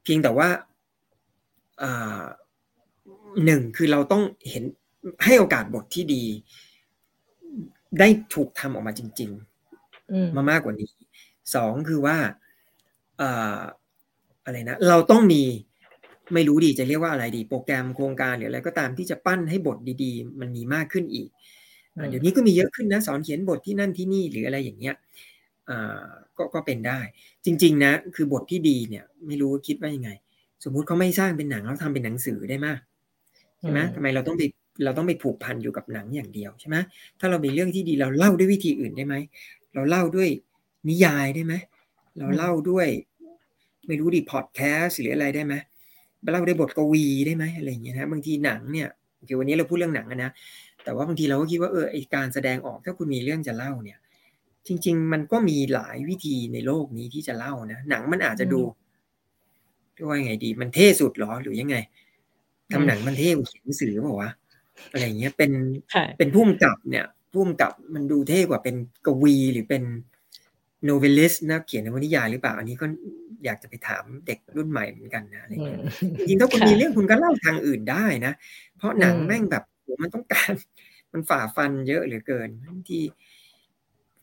[0.03, 0.47] เพียงแต่ว่า
[3.45, 4.63] หนึ่งคือเราต้องเห็น
[5.24, 6.24] ให้โอกาสบทที่ดี
[7.99, 9.32] ได้ถูกทำออกมาจริง
[9.84, 10.89] ๆ มามากกว่านี้
[11.55, 12.18] สองคือว่า
[14.45, 15.43] อะไรนะ เราต้องมี
[16.34, 21.30] ไม่รู้ดีจะเรียกว่าอะไรดี โปรแกรมโครงการหรืออะไรก็ตามที่จะปั้นให้บทดีๆ มันมีมากขึ้นอีก
[22.09, 24.95] เดี๋ยวนี้ก็มีเยอะขึ้นนะสอนเขียนบทที่นั่นที่นี่หรืออะไรอย่างเงี้ย
[26.38, 26.99] ก็ก็เป็นได้
[27.45, 30.09] จริง ๆ นะ คือบทที่ดีเนี่ย ไม่รู้คิดว่ายังไง
[30.63, 32.80] สมมุติเขาไม่สร้างเป็นหนังแล้วทำเป็นหนังสือได้มาก
[33.61, 34.43] ใช่ไหมทำไมเราต้องไป
[34.84, 36.78] เราต้องไปผูกพันอยู่กับหนังอย่างเดียวใช่ไหม
[37.19, 39.15] ถ้าเรามีเรื่องที่ดีเราเล่าด้วยวิธีอื่นได้ไหม
[39.73, 40.30] เราเล่าด้วย
[40.89, 41.53] นิยายได้ไหม
[42.17, 42.88] เราเล่าด้วย
[43.88, 45.53] ไม่รู้ดิพอดแคสต์หรืออะไรได้ไหม
[46.32, 48.88] เล่าด้วยบทกวีได้ไหมอะไรอย่างเงี้ยนะบางทีหนังเนี่ย
[49.26, 50.32] เดี๋ยววันนี้เราพูดเรื่องหนังนะ
[50.84, 53.97] แต่ว่าบางทีเราก็คิดว่าเออไอการแสดงออกถ้าคุณมีเรื่องจะเล่าเนี่ย
[54.67, 58.61] จริง ๆ มันก็มีหลายวิธีในโลกนี้ที่จะเล่านะหนังมันอาจจะดู
[59.93, 61.78] เรียกว่าไงดี มันเท่สุดหรอหรือยังไง
[62.71, 64.30] ทำหนังมันเท่เขียนหนังสือเปล่าวะ
[64.91, 65.51] อะไรเงี้ยเป็น
[66.17, 69.84] เป็นผู้กำกับเนี่ยผู้กำกับมันดูเท่กว่าเป็นกวีหรือเป็น
[70.84, 72.86] โนเวลิสนะเขียนในวนิยายหรือเปล่า อันนี้ก็
[73.45, 75.80] อยากจะไปถามเด็กรุ่นใหม่เหมือนกันนะอะไรเงี้ย
[76.17, 78.34] จริงๆถ้าคุณมีเรื่องคุณก็เล่าทางอื่นได้นะ
[78.78, 80.51] เพราะหนังแม่งแบบโหมันต้องการ
[81.11, 82.49] มันฝ่าฟันเยอะเหลือเกิน
[82.89, 83.01] ที่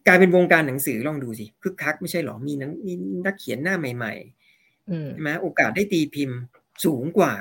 [0.07, 2.93] กลายเป็นวงการหนังสือลองดูสิคึกคักไม่ใช่หรอมีนักมี
[3.27, 6.39] นักเขียนหน้าใหม่ๆใช่ไหมโอกาสได้ตีพิมพ์
[6.85, 7.35] สูงกว่า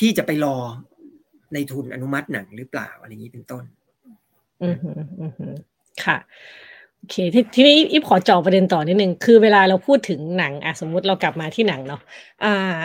[0.00, 0.56] ที่จะไปรอ
[1.52, 3.64] ในทุนอนุมัติหนังหรือเปล่าอะไรอย่างนี้เป็นต้น
[4.62, 4.76] อืม
[5.20, 5.54] อืม
[6.04, 12.00] ค่ะโอเคททีนี้อีฟขอจอประเด็นต่อนิดนึงคือเวลาเราพูดถึงหนังอะสมมุติเรากลับมาที่หนังเนาะ
[12.44, 12.76] อ่า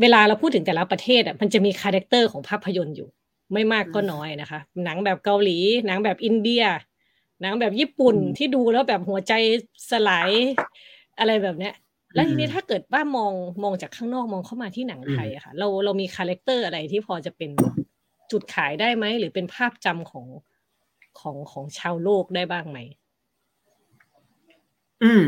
[0.00, 3.08] เวลาเราพูดถึงแต่ละประเทศอะมันจะมี character ของภาพยนตร์อยู่
[3.52, 6.62] ไม่มากก็น้อยนะคะ หนังแบบเกาหลี หนังแบบอินเดีย
[7.42, 9.32] หนังแบบญี่ปุ่นที่ดูแล้วแบบหัวใจ
[9.90, 10.30] สลาย
[11.18, 11.74] อะไรแบบเนี้ย
[12.14, 17.50] แล้วทีนี้ถ้าเกิดว่ามองมองจากข้างนอกมองเข้ามาที่หนังไทยอะค่ะ เราเรามี character อะไรที่พอจะเป็น
[18.30, 20.26] จุดขายได้ไหมหรือเป็นภาพจำของ
[21.20, 22.78] ของของชาวโลกได้บ้างไหม
[25.02, 25.24] อืม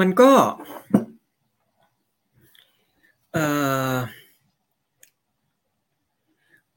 [0.00, 0.30] มันก็
[3.32, 3.44] เอ่
[3.94, 3.96] อ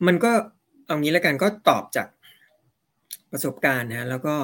[0.08, 0.32] มันก็
[0.86, 2.08] เอางี้แล้วกันก็ตอบจาก
[3.32, 4.36] ประสบการณ์นะแล้วก็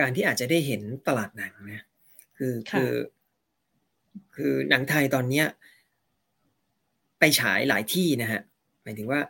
[0.00, 1.84] การที่อาจจะได้เห็นตลาดหนังนะ
[2.38, 2.92] คือคือ
[4.34, 5.46] คือหนังไทยตอนเนี้ย
[7.18, 8.40] ไปฉายหลายที่นะฮะ
[8.82, 9.20] หมายถึงว่า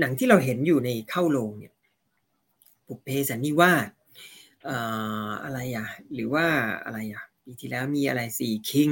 [0.00, 1.72] หนังที่เราเห็นอยู่ในเข้าโรงเนี่ย
[2.86, 3.88] ปุเพสันนิวาส
[5.44, 6.46] อะไรอะ หรือว่า
[6.84, 8.90] อะไรอะปีที่แล้วมีอะไรสี่คิง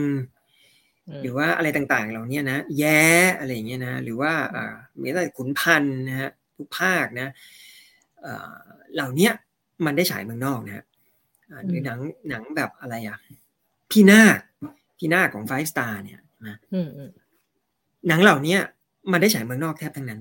[1.23, 3.03] หรือว่าอะไรต่างๆ เหล่านี้นะ แย้
[3.39, 7.29] อะไรอย่างเงี้ยนะ หรือว่าอ่ามีอะไรขุนพันนะฮะทุกภาคนะ
[8.95, 9.31] เหล่านี้
[9.85, 10.85] มันได้ฉายเมืองนอกนะฮะ
[11.67, 11.99] หรือหนัง
[12.29, 13.19] หนังแบบอะไรอะ
[13.91, 14.39] พี่นาค
[14.99, 16.59] พี่นาคของไฟสตาร์เนี่ยนะ
[18.09, 18.57] หนังเหล่านี้
[19.13, 20.21] มันได้ฉายเมืองนอกแทบทั้งนั้น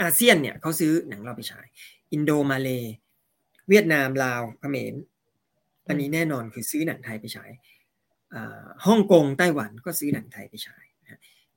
[0.00, 1.66] อาเซียนเนี่ยเขาซื้อหนังเราไปฉาย
[2.12, 2.68] อินโดมาเล
[3.68, 4.94] เวียดนามลาวเขมร
[5.88, 7.50] อันนี้แน่นอนคือซื้อหนังไทยไปฉาย
[8.86, 10.84] ฮ่องกงไต้หวันก็ซื้อหนังไทยไปฉาย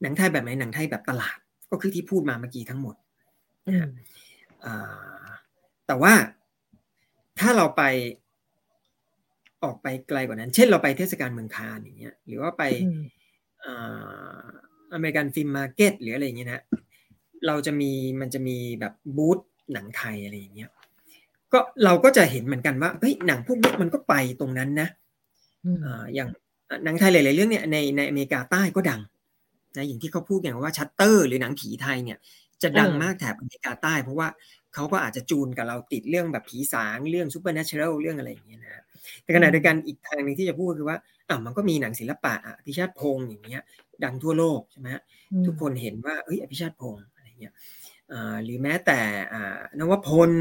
[0.01, 1.37] หนังไทยแบบไหนหนังไทยแบบตลาด
[1.71, 2.95] ก็คือที่พูดมาเมื่อกี้ทั้งหมด
[3.67, 3.89] นะ
[5.87, 6.13] แต่ว่า
[7.39, 7.83] ถ้าเราไป
[9.63, 12.63] ออกไปไกลกว่านั้น เช่นเราไปเทศกาลเมืองคานอย่างเงี้ย หรือว่าไป
[14.93, 16.63] American Film Market หรืออะไรอย่างเงี้ยนะ
[17.47, 17.91] เราจะมี
[18.21, 19.39] มันจะมีแบบบูธ
[19.73, 20.69] หนังไทยอะไรอย่างเงี้ย
[21.53, 24.87] ก็เราก็จะเห็นเหมือนกันว่าเฮ้ยหนังพวกนี้มันก็ไปตรงนั้นนะ
[25.85, 26.29] อ่าอย่าง
[26.83, 29.01] หนังไทยหลาย ๆ เรื่องเนี่ยในในอเมริกาใต้ก็ดัง
[29.77, 32.17] นะอย่างที่เขาพูดอย่างว่าชัตเตอร์ หรือหนังผีไทยเนี่ย
[32.63, 34.27] จะดังมากแถบอเมริกาใต้ เพราะว่า
[34.73, 38.83] เขาก็อาจจะจูนกับเราติดเรื่องแบบผีสางเรื่อง supernatural เรื่องอะไรอย่างเงี้ยนะ
[39.23, 40.97] แต่ขณะเดียวกันอีกทางหนึ่งที่จะพูดคือว่า
[41.29, 43.63] อะมันก็มีหนังศิลปะอะพิชาติพงศ์อย่างเงี้ย
[44.03, 44.87] ดังทั่วโลกใช่ไหม
[45.45, 47.01] ทุกคนเห็นว่าเอ้ยอภิชาติพงศ์
[47.41, 47.53] เงี้ย
[48.43, 48.99] หรือแม้แต่
[49.79, 50.31] นวพล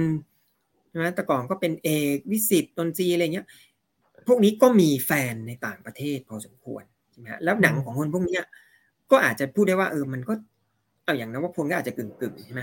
[1.01, 3.47] นะแต่ก่อนก็เป็นเอกวิสิตตนซีอะไรเงี้ย
[4.29, 8.41] พวกนี้ก็มีแฟนในต่างประเทศพอสมควรใช่ไหมแล้วหนังของคนพวกนี้
[9.11, 10.35] ก็อาจจะพูดได้ว่าเออมันก็
[11.05, 12.63] เอาอย่างนวพลก็อาจจะกึ่งกึ่งใช่ไหม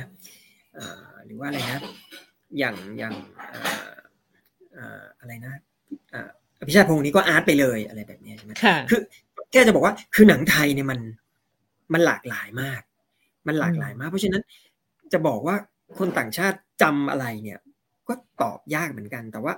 [1.25, 1.79] หรือว่าอะไรนะ
[2.59, 3.13] อย่างอย่าง
[5.19, 5.53] อะไรนะ
[6.59, 8.51] อภิชาติพงศ์นี้ก็อาร์ตไปเลยอะไรแบบนี้ใช่ไหม
[8.89, 8.99] คือ
[9.51, 10.99] แค่จะบอกว่าคือหนังไทยเนี่ยมัน
[11.93, 12.81] มันหลากหลายมาก
[13.47, 14.43] มันหลากหลายมาก เพราะฉะนั้น
[15.13, 15.55] จะบอกว่า
[15.99, 17.59] คนต่างชาติจำอะไรเนี่ย
[18.07, 19.53] ก็ตอบยากเหมือนกัน แต่ว่า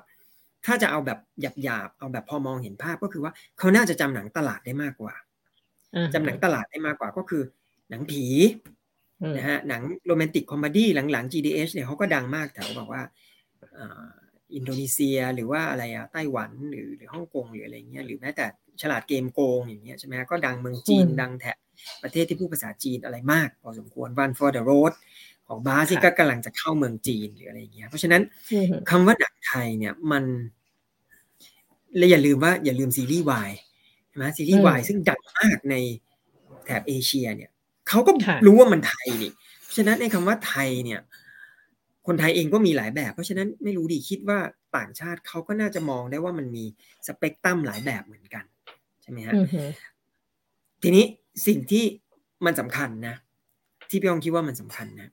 [0.66, 1.20] ถ้าจะเอาแบบ
[1.64, 5.14] หยาบๆเอาแบบพอมองเห็นภาพก็คือว่าเขาน่าจะจำหนังตลาดได้มากกว่า
[6.14, 7.44] จำหนังตลาดได้มากกว่าก็คือ
[7.90, 8.26] หนังผี
[9.38, 13.02] นะฮะหนังโรแมนติกคอมเมดี้หลังๆ GDH เนี่ยเขาก็ดังมากแถวบอกว่า
[14.56, 18.46] อินโดนีเซียหรือว่าอะไรอะไต้หวันหรือหรือฮ่องกงหรืออะไรเงี้ยหรือแม้แต่
[18.82, 21.58] ฉลาดเกมโกงอย่างเงี้ยใช่ไหมก็ดังเมืองจีนดังแถบ
[22.04, 24.94] ประเทศที่พูดภาษาจีนอะไรมากพอสมควร One for the road
[25.48, 28.22] ของบาสที่ก็กำลังจะเข้าเมืองจีนหรืออะไรอย่างเงี้ยเพราะฉะนั้น
[28.90, 30.24] คำว่าหนังไทยเนี่ยมัน
[31.98, 33.52] และอย่าลืมว่าอย่าลืมซีรีส์วาย
[34.08, 35.76] ใช่ไหมซีรีส์วายซึ่งดังมากใน
[36.66, 37.50] แถบเอเชียเนี่ย
[37.90, 38.12] เขาก็
[38.46, 39.32] รู้ว่ามันไทยนี่
[39.64, 41.00] เพราะฉะนั้นในคำว่าไทยเนี่ย
[42.08, 44.40] คนไทยเองก็มีหลายแบบ เพราะฉะนั้นไม่รู้ดีคิดว่า
[44.78, 46.66] ต่างชาติเขาก็น่าจะมองได้ว่ามันมี
[47.08, 48.46] สเปกตรัมหลายแบบเหมือนกัน
[49.02, 49.34] ใช่ไหมฮะ
[50.84, 51.06] ทีนี้
[51.48, 51.84] สิ่งที่
[52.46, 53.16] มันสำคัญนะ
[53.90, 55.10] ที่พี่องคิดว่ามันสำคัญนะ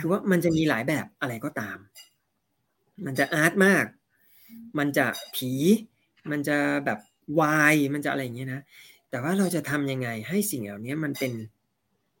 [0.00, 1.78] คือว่ามันจะมีหลายแบบอะไรก็ตาม
[3.06, 3.84] มันจะอาร์ตมาก
[4.78, 5.50] มันจะผี
[6.30, 6.98] มันจะแบบ
[7.40, 8.62] วาย มันจะอะไรอย่างเงี้ยนะ
[9.10, 11.32] แต่ว่าเราจะทำยังไงให้สิ่งเหล่านี้มันเป็น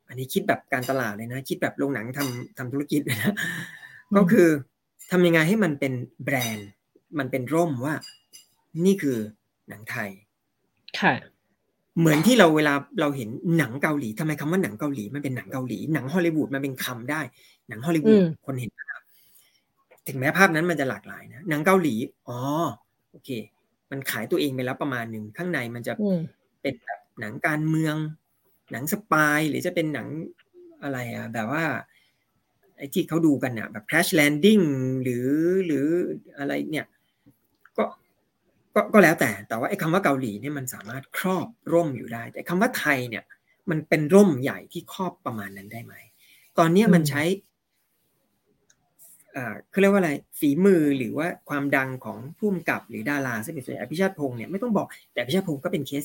[0.08, 3.34] อันนี้คิดแบบการตลาดเลยนะ คิดแบบโรงหนังทำทำธุรกิจเลยนะ
[4.16, 4.48] ก็คือ
[5.10, 5.92] ทำยังไงให้มันเป็น
[6.24, 6.68] แบรนด์
[7.18, 7.94] มันเป็นร่มว่า
[8.84, 9.18] นี่คือ
[9.68, 10.10] หนังไทย
[11.00, 11.14] ค่ะ
[11.98, 17.20] เหมือนที่เราเวลาเราเห็นหนังเกาหลีทำไมคำว่าหนังเกาหลีมันเป็นหนังเกาหลี หนังฮอลลีวูดมันเป็นคำได้
[17.68, 19.00] หนังฮอลลีวูดคนเห็นภาพ
[20.08, 21.94] ถึงแม้ภาพนั้นมันจะหลากหลายนะหนังเกาหลี
[22.28, 22.38] อ๋อ
[23.10, 23.30] โอเค
[23.90, 25.92] มันขายตัวเองไปแล้วประมาณหนึ่งข้างในมันจะ
[26.62, 27.96] เป็นแบบหนังการเมือง
[28.72, 30.08] หนังสปายหรือจะเป็นหนัง
[30.82, 31.64] อะไรอะแบบว่า
[32.76, 34.64] ไอ้ที่เขาดูกันเนี่ยแบบ crash landing
[35.02, 35.28] หรือ
[35.66, 35.84] หรือ
[36.38, 36.86] อะไรเนี่ย
[37.76, 37.84] ก็
[38.74, 43.24] ก็ก็แล้วแต่แต่ว่าไอ้คำว่าเกาหลีเนี่ยมันสามารถครอบร่มอยู่ได้ แต่คำว่าไทยเนี่ย
[43.70, 45.94] มันเป็นร่มใหญ่ที่ครอบประมาณนั้นได้ไหม
[46.58, 47.22] ตอนนี้มันใช้
[49.70, 56.04] เขาเรียกว่าอะไรฝีมือหรือว่าความดังของผู้กำกับหรือดาราซึ่งเป็นส่วนใหญ่อภิชาติพงษ์เนี่ยไม่ต้องบอกแต่อภิชาติพงษ์ก็เป็นเคส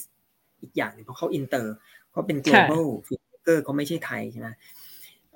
[0.61, 1.75] อีกอย่างหนึ่งเพราะเขาอินเตอร์
[2.11, 4.47] เขาเป็น global ฟิลเกอร์เขาไม่ใช่ไทยใช่ไหม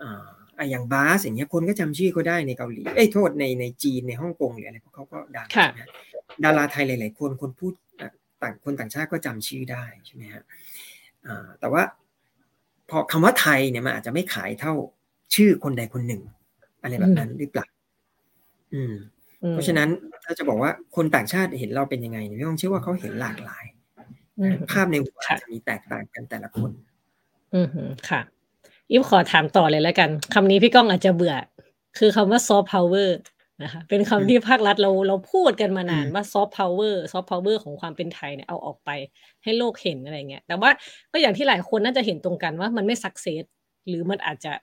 [0.01, 5.81] อ่าอย่างบาสอย่างเงี้ยคนก็จำชื่อเขาได้ในเกาหลีเอ้ยโทษในในจีนในฮ่องกงหรืออะไรพวกเขาก็ดังใช่ไหม
[6.43, 7.73] ดาราไทยหลาย ๆ คนคนพูด
[8.41, 10.43] ต่างคนต่างชาติก็จำชื่อได้ใช่ไหมฮะ
[11.59, 11.83] แต่ว่า
[12.89, 14.73] พอคำว่าไทยเนี่ยมันอาจจะไม่ขายเท่า
[15.35, 16.21] ชื่อคนใดคนหนึ่ง
[16.81, 17.67] อะไรแบบนั้นหรือเปล่า
[18.73, 18.93] อืม
[19.51, 19.89] เพราะฉะนั้น
[20.23, 23.65] ถ้าจะบอกว่าคนต่างชาติเห็นเราเป็นยังไงเนี่ยต้องเชื่อว่าเขาเห็นหลากหลาย
[24.71, 26.71] ภาพในหัวจะมีแตกต่างกันแต่ละคน
[27.53, 27.67] อืม
[28.09, 28.21] ค่ะ
[28.91, 31.35] อิฟขอถามต่อเลยแล้วกันคำนี้พี่ก้องอาจจะเบื่อ
[31.97, 33.17] คือคำว่าซอฟต์พาวเวอร์
[33.63, 38.89] นะคะเป็นคำที่ภาครัฐเราเราพูดกันมานานว่าซอฟต์พาวเวอร์ซอฟต์พาวเวอร์ของความเป็นไทยเนี่ยเอาออกไป
[39.43, 40.71] ให้โลกเห็นอะไรเงี้ยแต่ว่า
[41.11, 43.43] ก็อย่างที่หลายคนน่าจะเห็นตรงกันว่ามันไม่ success
[43.87, 44.53] หรือมันอาจจะ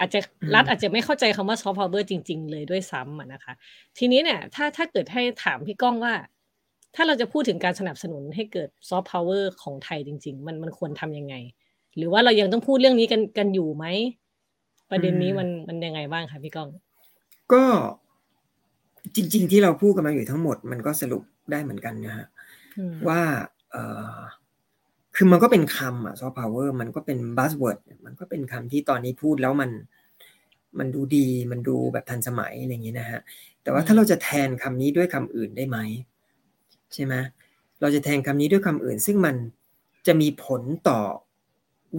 [0.00, 0.20] อาจจะ
[0.54, 3.52] รัฐอาจจะไม่เข้าใจคำว่าซอฟต์พาวเวอร์จริง ๆ เลยด้วยซ้ำนะคะ
[3.98, 6.14] ทีนี้เนี่ย ถ้าถ้าเกิดให้ถามพี่ก้องว่า
[6.94, 11.34] ถ้าเราจะพูดถึงการสนับสนุนให้เกิดซอฟต์พาวเวอร์ของไทยจริง ๆ มันมันควรทำยังไง
[11.96, 13.86] หรือว่าเรายังต้องพูดเรื่องนี้กันกันอยู่ไหม
[14.90, 16.68] ประเด็นนี้มันมันยังไงบ้างคะพี่ก้อง
[17.52, 17.62] ก็
[19.14, 22.26] จริง ๆ ที่เราพูดกันมาอยู่ทั้งหมด มันก็สรุปได้เหมือนกันนะฮะ
[23.08, 23.20] ว่า
[23.70, 23.76] เอ
[24.14, 24.18] อ
[25.14, 29.70] คือมันก็เป็นคำอะซอฟต์พาวเวอร์มันก็เป็น buzzword มันก็เป็นคำที่ตอนนี้พูดแล้วมัน
[30.78, 33.20] มันดูดี มันดูแบบทันสมัยอะไรอย่างนี้นะฮะ
[33.62, 35.78] แต่ว่าถ้าเราจะแทนคำนี้ด้วยคำอื่นได้ไหม
[36.94, 37.14] ใช่ไหม
[37.80, 39.36] เราจะแทนคำนี้ด้วยคำอื่น ซึ่งมัน
[40.06, 41.00] จะมีผลต่อ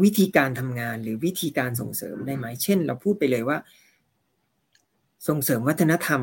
[0.03, 3.57] วิธีการทำงานหรือวิธีการส่งเสริมได้ไหม เช่น เราพูดไปเลยว่า
[5.27, 6.21] ส่งเสริมวัฒนธรรม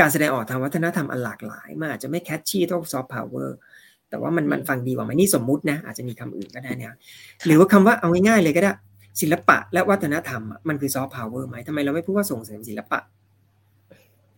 [0.00, 3.56] การแสดงออกทางวัฒนธรรมอันหลากหลายมันอาจจะไม่ catchy เท่าซอฟต์พาวเวอร์
[4.10, 6.96] แต่ว่ามันมันฟังดีกว่าไหมนี่สมมุตินะอาจจะมีคำอื่นก็ได้นะ
[7.46, 8.72] หรือว่าคำว่าเอาง่ายๆเลยก็ได้
[9.20, 12.98] ศิลปะและวัฒนธรรมมันคือซอฟต์พาวเวอร์ไหมทำไมเราไม่พูดว่าส่งเสริมศิลปะ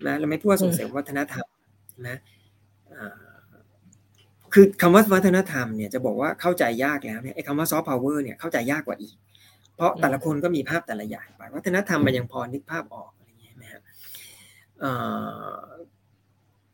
[0.07, 1.47] นะเราไม่พูดว่าส่งเสริมวัฒนธรรม
[2.09, 2.16] นะ
[4.53, 9.14] คือคำว่าวัฒนธรรมเนี่ยจะบอกว่าเข้าใจยากแล้วเนี่ยไอ้คำว่าซอฟต์พาวเวอร์เนี่ยเข้าใจยากกว่าอีก
[9.77, 13.83] เพราะแต่ละคนก็มีภาพแต่ละอย่างไปวัฒนธรรมมันยังพอนึกภาพออกอะไรอย่างเงี้ยไหมครับ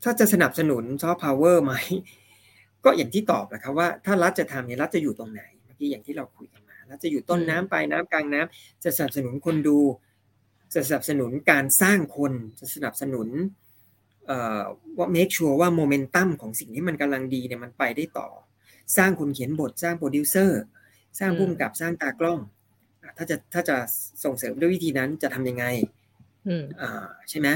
[0.02, 1.74] ถ้าจะสนับสนุนซอฟต์พาวเวอร์ไหม
[2.84, 9.78] ก็อย่างที่ตอบแหละครับว่าถ้ารัฐจะทำเนี่ยรัฐจะอยู่ตรงไหนเมื่อกี้อย่างที่เราคุยกันมารัฐจะอยู่ต้นน้ำปลายน้ำกลางน้ำจะสนับสนุนคนดู
[10.74, 13.28] จะสนับสนุนการสร้างคนจะสนับสนุน
[14.98, 18.28] ว่า make sure ว่าโมเมนตัมของสิ่งที่มันกำลังดีเนี่ยมันไปได้ต่อ
[18.96, 20.62] สร้างคนเขียนบทสร้างโปรดิวเซอร์
[21.18, 22.40] สร้างผู้กำกับสร้างตากล้อง
[23.16, 23.76] ถ้าจะถ้าจะ
[24.24, 25.64] ส่งเสริมด้วยวิธีนั้นจะทำยังไง
[27.30, 27.48] ใช่ไหม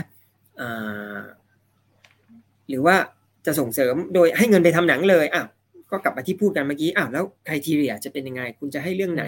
[2.69, 2.97] หรือว่า
[3.47, 5.45] จะส่งเสริมโดยให้เงินไปทำหนังเลยอะ
[5.91, 9.25] ก็กลับมาที่พูดกันเมื่อกี้อ้าวแล้ว criteria จะเป็นยังไง คุณจะให้เรื่องไหน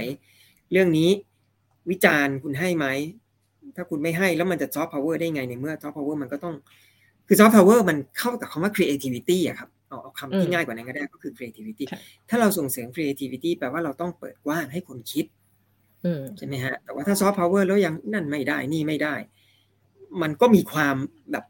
[0.72, 1.10] เรื่องนี้
[1.90, 2.86] วิจารณ์คุณให้ไหม
[3.76, 6.54] ถ้าคุณไม่ให้แล้วมันจะซอฟต์พาวเวอร์ได้ไงในเมื่อซอฟต์พาวเวอร์มันก็ต้อง
[7.26, 11.84] คือซอฟต์พาวเวอร์มันเข้ากับคำว่า creativity อะครับเอาคำที่ง่ายกว่านั้นก็ได้ก็คือ creativity
[12.28, 15.26] ถ้าเราส่งเสริม creativity แปลว่าเราต้องเปิดกว้างให้คนคิด
[16.38, 19.14] ใช่ไหมฮะ แต่ว่าถ้าซอฟต์พาวเวอร์แล้วยังนั่นไม่ได้นี่ไม่ได้
[20.22, 20.96] มันก็มีความ
[21.32, 21.44] แบบ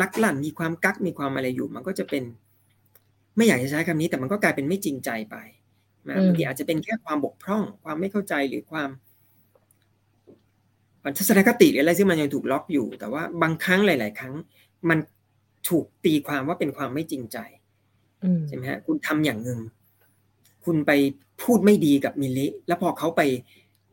[0.00, 2.22] ลักลั่นมีความกักมีความอะไรอยู่ มันก็จะเป็น
[3.36, 5.36] ไม่อยากจะใช้คำนี้ แต่มันก็กลายเป็นไม่จริงใจไป
[6.08, 8.88] นะบางทีอาจจะเป็นแค่ความบกพร่อง ความไม่เข้าใจหรือความ
[11.18, 14.34] ทัศนคติหรืออะไรซึ่งมันยังถูกล็อกอยู่ แต่ว่าบางครั้งหลาย ๆ ครั้ง
[14.88, 14.98] มัน
[15.68, 17.38] ถูกตีความว่าเป็นความไม่จริงใจ
[18.48, 19.58] ใช่ไหมฮะคุณทำอย่างหนึ่ง
[20.64, 20.90] คุณไป
[21.42, 23.22] พูดไม่ดีกับมิลิแล้วพอเขาไป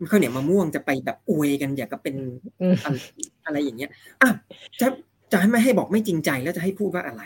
[0.08, 2.16] เขาเนี่ยมะม่วงจะไปแบบอวยกันอยากกับเป็น
[3.45, 3.91] อะไรอย่างเงี้ย
[4.22, 4.30] อะ
[4.80, 4.88] จะ
[5.32, 7.23] จะให้ไม่ให้บอกไม่จริงใจแล้วจะให้พูดว่าอะไร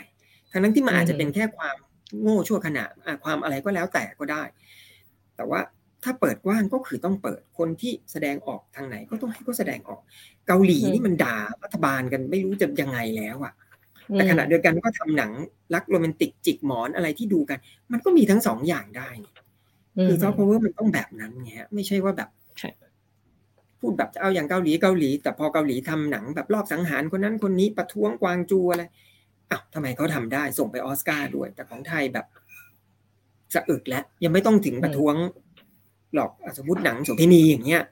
[0.52, 1.76] ทั้งนั้นที่มันอาจจะเป็นแค่ความ
[2.22, 2.84] โง่ชั่วขณะ
[3.24, 4.42] ความอะไรก็แล้วแต่ก็ได้
[5.36, 5.60] แต่ว่า
[6.04, 10.00] ถ้าเปิดกว้างก็คือต้องเปิดคนที่แสดงออกทางไหนก็ต้องให้เขาแสดงออก
[10.46, 13.54] เกาหลีนี่มันด่ารัฐบาลกันไม่รู้จะยังไงแล้วอะ
[14.12, 15.30] แต่ขณะเดียวกันก็ทำหนัง
[15.74, 17.58] รักโรแมนติกจิกหมอนอะไรที่ดูกัน
[17.92, 19.08] มันก็มีทั้งสองอย่างได้
[20.06, 22.28] คือซอฟต์พาวเวอร์มันต้องแบบนั้นไงไม่ใช่ว่าแบบ
[23.84, 28.82] พูดแบบจะเอาอย่างเกาหลีเกาหลี แต่พอเกาหลีทำหนังแบบลอบสังหารคนนั้นคนนี้ประท้วงกวางจูอะไร
[29.50, 32.26] อ้าวทำไมเขาทำได้ส่งไปออสการ์ด้วย แต่ของไทยแบบ
[33.54, 35.14] สะอึกแล้วยังไม่ต้องถึงประท้วง
[36.14, 37.82] หรอกสมมติหนังโสเภณีอย่างเงี้ย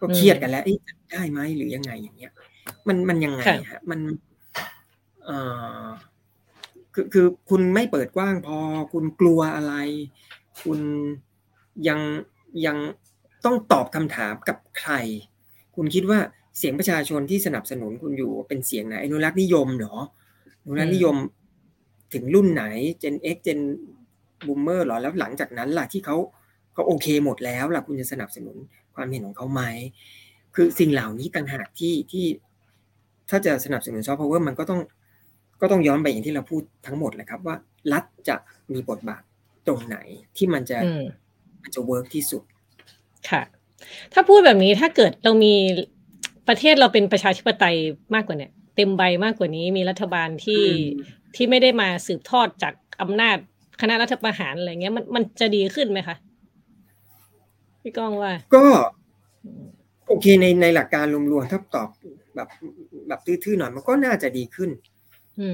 [0.00, 0.64] ก็เครียดกันแล้ว
[1.12, 2.32] ได้ไหมหรือยังไงอย่างเงี้ย
[2.88, 4.00] มันมันยังไงฮะมัน
[5.24, 5.38] เอ่
[5.82, 5.84] อ
[6.94, 8.58] คือคือคุณไม่เปิดกว้างพอ
[8.92, 9.74] คุณกลัวอะไร
[10.62, 10.80] คุณ
[11.88, 12.00] ยัง
[12.66, 12.76] ยัง
[13.44, 14.92] ต้องตอบคำถามกับใคร
[15.76, 16.18] คุณคิดว่า
[16.58, 19.96] เสียงประชาชนที่สนับสนุนคุณอยู่เป็นเสียงไหนอนุรักษ์นิยมเหรอ
[20.62, 21.16] อนุรักษ์นิยม
[22.14, 22.64] ถึงรุ่นไหน
[23.02, 23.60] Gen X Gen
[24.46, 26.16] Boomer หรอแล้วหลังจากนั้นล่ะที่เขา
[26.74, 28.56] เขาโอเคหมดแล้วล่ะคุณจะสนับสนุน
[28.94, 29.62] ความเห็นของเขาไหม
[30.54, 32.24] คือสิ่งเหล่านี้ต่างหากที่ที่
[33.30, 34.80] ถ้าจะสนับสนุนซอฟต์พาวเวอร์มันก็ต้อง
[35.60, 37.56] ก็ต้องย้อนไปอย่างที่เราพูดทั้งหมดแหละครับว่า
[37.92, 38.36] รัฐจะ
[38.72, 39.22] มีบทบาท
[39.66, 39.96] ตรงไหน
[40.36, 40.78] ที่มันจะ
[41.62, 42.42] มันจะ work ที่สุด
[43.30, 43.42] ค่ะ
[44.12, 45.54] ถ้าพูดแบบนี้ถ้าเกิดเรามี
[46.48, 47.76] ประเทศเราเป็นประชาธิปไตย
[48.14, 50.64] มากกว่าเนี่ยเต็มใบมากกว่านี้มีรัฐบาลที่
[51.34, 53.36] ที่ไม่ได้มาสืบทอดจากอำนาจ
[53.80, 56.16] คณะรัฐประหารอะไรเงี้ยมันมันจะดีขึ้นไหมคะ
[57.82, 58.64] พี่ก้องว่า ก็
[60.06, 61.88] โอเคในในหลักการรวมๆถ้าตอบ
[62.34, 62.48] แบบ
[63.08, 64.70] แบบทื่อๆหน่อยมันก็น่าจะดีขึ้น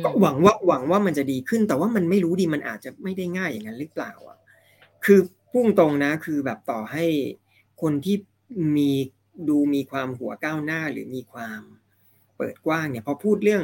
[0.05, 4.39] ก็หวังว่าหวังว่ามันจะดีขึ้น แต่ว่ามันไม่รู้ดีมันอาจจะไม่ได้ง่ายอย่างนั้นหรือเปล่าอะ
[5.05, 5.19] คือ
[5.53, 7.05] พุ่งตรงนะ คือแบบต่อให้
[7.83, 8.17] คนที่
[8.77, 8.91] มี
[9.49, 11.61] ดูมีความหัวก้าวหน้าหรือมีความ
[12.37, 13.63] เปิดกว้างเนี่ยพอพูดเรื่อง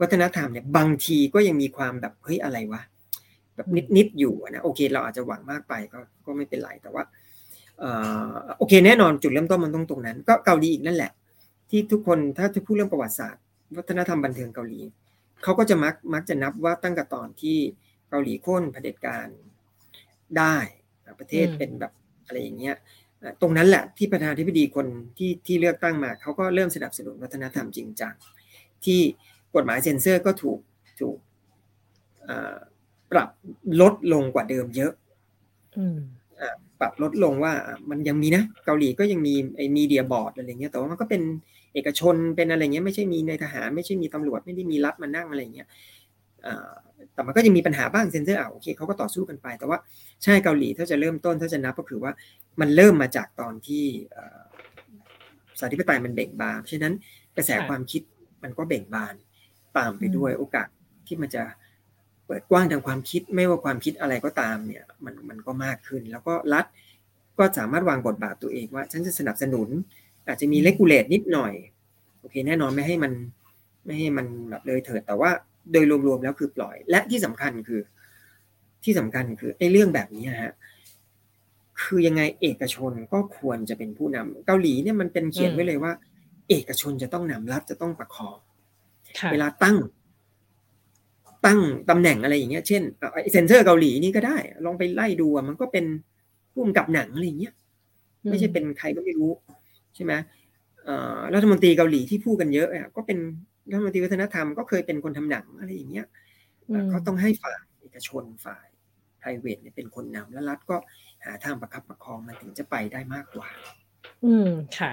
[0.00, 2.82] วัฒนธรรมเนี่ยบางทีก็ยังมีความแบบเฮ้ยอะไรวะ
[3.56, 7.04] แบบนิดๆอยู่นะโอเค เราอาจจะหวังมากไปก็ก็ไม่เป็นไรแต่ว่า
[8.58, 11.12] โอเคแน่นอนจุดเริ่มต้นมันต้องตรงนั้น ก็เกาหลีอีกนั่นแหละ
[11.70, 13.42] ที่ทุกคนถ้าจะพูดเรื่องประวัติศาสตร์
[13.76, 14.80] วัฒนธรรมบันเทิงเกาหลี
[15.42, 17.58] เขาก็จะมักมักจะนับว่าตั้งแต่ตอนที่
[18.10, 19.28] เกาหลีโค่นเผด็จการ
[20.38, 20.56] ได้
[21.20, 21.92] ประเทศเป็นแบบ
[22.26, 22.76] อะไรอย่างเงี้ย
[23.40, 24.86] ตรงนั้นแหละที่ประธานาธิบดีคน
[25.18, 28.14] ที่ที่เลือกตั้งมาเขาก็เริ่มสนับสนุนวัฒนธรรมจริงจัง
[28.84, 29.00] ที่
[29.54, 30.58] กฎหมายเซ็นเซอร์ก็ถูก
[31.00, 31.16] ถูก
[33.12, 33.28] ปรับ
[33.80, 34.92] ลดลงกว่าเดิมเยอะ
[36.80, 37.52] ปรับลดลงว่า
[37.90, 41.22] มันยังมีนะเกาหลีก็ยังมีไอ้มีเดียบอร์ดอะไรเงี้ยแต่ว่ามันก็เป็น
[41.74, 45.68] เอกชนเป็นอะไรเงี้ยไม่ใช่มีในทหาร ไม่ใช่มีตำรวจไม่ได้มีรัฐมานั่งอะไรเงี้ย
[47.14, 49.78] แต่มันก็ยังมีปัญหาบ้างเซนเซอร์อะโอเคเขาก็ต่อสู้กันไป แต่ว่า
[50.22, 52.12] ใช่เกาหลีถ้าจะเริ่มต้นถ้าจะนับก็คือว่า
[52.60, 53.84] มันเริ่มมาจากตอนที่
[55.58, 56.94] ประชาธิปไตยมันเบ่งบานฉะนั้น
[57.36, 58.02] กระแสความคิด
[58.42, 59.14] มันก็เบ่งบาน
[59.76, 60.68] ตามไปด้วยโอกาส
[61.06, 61.42] ที่มันจะ
[62.26, 66.64] เปิดกว้างทางความคิดไม่ว่าความคิดอะไรก็ตามเนี่ยมันมันก็มากขึ้น แล้วก็รัฐ
[67.38, 69.68] ก็สามารถวางบทบาทตัวเองว่า ฉันจะสนับสนุน
[70.28, 71.52] อาจจะมี regulate นิดหน่อย
[72.20, 73.12] โอเค แน่นอนไม่ให้มัน
[73.84, 75.30] ไม่ให้มันแบบเลยเถิดแต่ว่า
[75.72, 77.80] โดยรวมๆแล้วคือปล่อย และที่สำคัญคือ
[78.84, 80.54] ที่สำคัญคือไอ้เรื่องแบบนี้ฮะ
[81.82, 85.92] คือยังไงเอกชนก็ควรจะเป็นผู้นำเกาหลีเนี่ยมันเป็นเขียนไว้เลยว่า
[86.48, 88.38] เอกชนจะต้องนำรัฐจะต้องประคอง
[89.32, 89.76] เวลาตั้ง
[91.46, 92.82] ตั้งตำแหน่งอะไรอย่างเงี้ยเช่น
[93.32, 95.84] เซนเซอร์เกาหลีนี่ก็ได้ ลองไปไล่ดูมันก็เป็น
[96.52, 97.54] ผู้กำกับหนังอะไรอย่างเงี้ย
[98.30, 99.30] ไม่ใช่เป็นใครก็ไม่รู้
[99.94, 100.12] ใช่ไหม
[101.34, 103.18] รัฐมนตรีเกาหลีที่พูดกันเยอะอะก็เป็น
[103.70, 106.06] รัฐมนตรีวัฒนธรรมก็เคยเป็นคนทำหนังอะไรอย่างเงี้ย
[106.92, 108.66] ก็ต้องให้ฝ่ายเอกชนฝ่าย
[109.18, 110.76] ไพรเวทเนี่ยเป็นคนนำแล้วรัฐก็
[111.24, 113.48] หาทางประคับประคองมันถึงจะไปได้มากกว่า
[114.24, 114.90] อืมค่ะ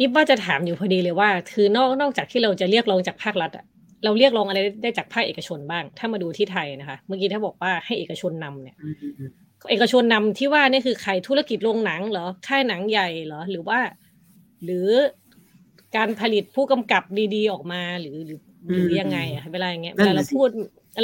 [0.00, 3.64] อิฟว่าจะถามอยู่พอดีเลยว่า คือนอกนอกจากที่เราจะเรียกร้องจากภาครัฐอะ
[4.04, 8.76] เราเรียกร้องอะไรได้จากภาคเอกชนบ้าง ถ้ามาดูที่ไทยนะคะ เมื่อกี้ถ้าบอกว่าให้เอกชนนำเนี่ย
[9.70, 13.78] เอกชนนำที่ว่านี่คือใครธุรกิจโรงหนังเหรอค่ายหนังใหญ่เหรอหรือว่า
[14.64, 14.88] หรือ
[15.96, 17.02] การผลิตผู้กำกับ
[17.34, 18.40] ดีๆออกมาหรือหรือ
[18.72, 20.48] หรือยังไงอะเวลาอย่างเงี้ยเวลาเราพูด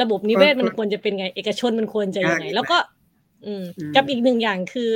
[0.03, 2.77] ระบบนิเวศมันควรจะเป็นไง เอกชนมันควรจะยังไง แล้วก็
[3.47, 3.65] อืม
[3.97, 4.91] กับอีกหนึ่งอย่างคือ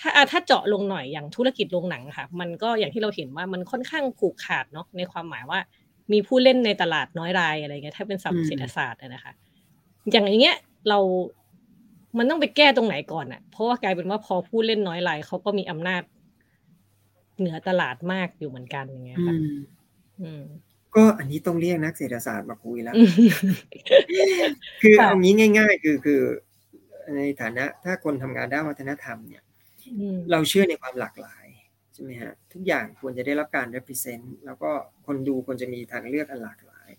[0.00, 5.58] ถ้าถ้าเจาะลงหน่อยอย่างธุรกิจโรงหนังค่ะ มันก็อย่างที่เราเห็นว่ามันค่อนข้างผูกขาดเนาะในความหมายว่า
[6.12, 9.32] มีผู้เล่นในตลาดน้อยรายอะไรเงี้ยถ้าเป็นศัพท์เศรษฐศาสตร์นะคะ
[10.10, 10.56] อย่างอย่างเงี้ย
[10.88, 10.98] เรา
[12.18, 16.02] มันต้องไปแก้ตรงไหนก่อนอะ เพราะว่ากลายเป็นว่าพอผู้เล่นน้อยรายเขาก็มีอำนาจ
[17.40, 19.34] เหนือตลาดมากอยู่เหมือนกันอย่างเงี้ยค่ะ
[20.96, 22.94] ก็อันนี้ต้องเรียกนักเศรษฐศาสตร์มาคุยแล้ว
[24.82, 26.20] คือเอางี้ง่าย ๆ คือคือ
[27.16, 29.42] ในฐานะถ้าคนทำงานด้านวัฒนธรรมเนี่ย
[30.30, 31.46] เราเชื่อในความหลากหลาย
[31.92, 34.70] ใช่ไหมฮะทุกอย่างควรจะได้รับการ represent แล้วก็
[35.06, 36.90] คนดูควรจะมีทางเลือกอันหลากหลาย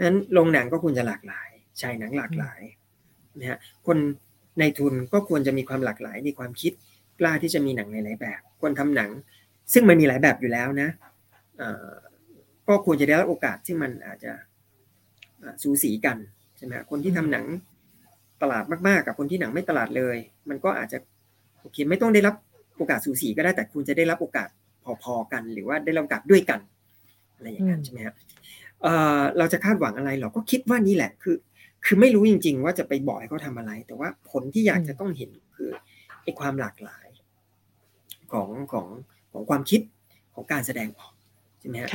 [0.00, 1.48] นั้นโรงหนังก็ควรจะหลากหลาย
[1.80, 2.60] ฉายหนังหลากหลาย
[3.38, 3.98] นะฮะคน
[4.58, 6.72] ในทุนก็ควรจะมีความหลากหลายในความคิด
[7.20, 9.10] กล้าที่จะมีหนังหลายๆแบบ คนทำหนัง
[9.72, 10.88] ซึ่งมันมีหลายแบบอยู่แล้วนะ
[12.68, 14.32] ก็ควรจะได้รับโอกาสที่มันอาจจะ
[15.62, 16.16] สูสีกัน
[16.56, 17.46] ใช่ไหมคนที่ทำหนัง
[18.42, 20.16] ตลาดมากๆ กับคนที่หนังไม่ตลาดเลย
[20.48, 20.98] มันก็อาจจะ
[21.60, 22.34] โอเคไม่ต้องได้รับ
[22.76, 24.48] โอกาสสูสีก็ได้แต่คุณจะได้รับโอกาส
[25.02, 26.60] พอๆกัน หรือว่าได้รับโอกาสด้วยกัน
[27.34, 28.14] อะไรอย่างนั้นใช่ไหมครับ
[29.38, 31.36] เราจะคาดหวังอะไรเราก็คิดว่านี่แหละคือ
[31.84, 35.70] คือไม่รู้จริง ๆ ว่าจะไปบอกให้เขาทาอะไร แต่ว่าผลที่อยากจะต้องเห็นคือ
[36.22, 37.08] ไอ้ความหลากหลาย
[38.32, 38.86] ของของ
[39.32, 39.80] ของความคิด
[40.34, 41.12] ของการแสดงออก
[41.60, 41.88] ใช่ไหมฮะ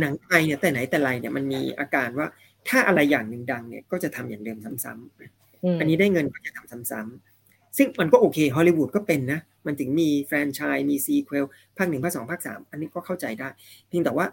[0.00, 2.26] หนังไทยเนี่ยแต่ไหนแต่ไรเนี่ยมันมีอาการว่า
[2.68, 11.44] ถ้าอะไรอย่างหนึ่งดังเนี่ยก็จะทำอย่างเดิมซ้ำๆอันนี้ได้เงินก็จะทำซ้ำๆซึ่งมันก็โอเคฮอลลีวูดก็เป็นนะ มันถึงมีแฟรนไชส์มีซีเควล
[11.76, 13.48] ภาคหนึ่งภาคสองภาคสามอันนี้ก็เข้าใจได้
[13.88, 14.26] เพียงแต่ว่า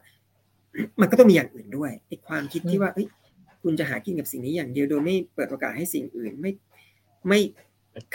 [1.01, 3.07] มันก็ต้องมีอย่างอื่นด้วยไอ้ความคิดที่ว่าเอ้ย
[3.63, 6.51] คุณจะหากินกับสิ่งนี้อย่างเดียวโดยไม่เปิดโอกาสให้สิ่งอื่นไม่
[7.27, 7.39] ไม่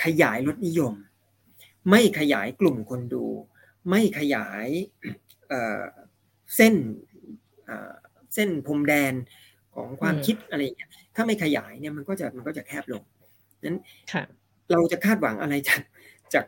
[0.05, 0.93] ขยายรสนิยม
[1.91, 3.24] ไม่ขยายกลุ่มคนดู
[3.88, 4.68] ไม่ขยาย
[6.56, 6.74] เส้น
[8.34, 9.14] เส้นพรมแดน
[9.74, 13.02] ของความคิดอะไรอย่างเงี้ยถ้าไม่ขยายเนี่ยมันก็จะมันก็จะแคบลง
[13.64, 13.78] นั้น
[14.72, 15.80] เราจะคาดหวังอะไรจาก
[16.34, 16.44] จาก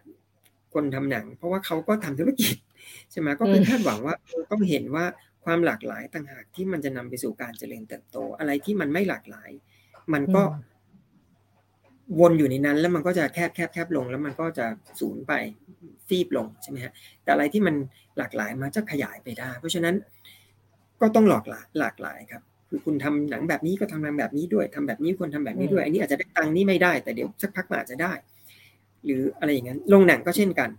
[0.74, 2.54] คนทำหนัง เพราะว่าเขาก็ทำธุรกิจ
[3.10, 4.14] ใช่ไหมก็คือคาดหวังว่า
[4.50, 5.04] ต้องเห็นว่า
[5.44, 9.50] ความหลากหลายต่างหากที่มันจะนำไปสู่การเจริญเติบโต อะไรที่มันไม่หลากหลาย
[10.12, 10.42] มันก็
[12.20, 14.66] วนอยู่ในนั้นแล้วมันก็จะแคบแคบแคบลง แล้วมันก็จะ
[15.00, 15.32] สูญไป
[16.08, 16.92] ฟีบลงใช่ไหมฮะ
[17.22, 17.74] แต่อะไรที่มัน
[18.18, 19.94] หลากหลายมันจะขยายไปได้ เพราะฉะนั้น
[21.00, 28.12] ก็ต้องหลากหลายหลากหลายครับคือคุณทำหนังแบบนี้ก็ทำหนังแบบนี้ด้วยทำแบบนี้ควรทำแบบนี้ด้วย อันนี้อาจจะได้ตังค์นี่ไม่ได้ แต่เดี๋ยวสักพักมันอาจจะได้
[29.04, 30.70] หรืออะไรอย่างนั้นลงหนังก็เช่นกัน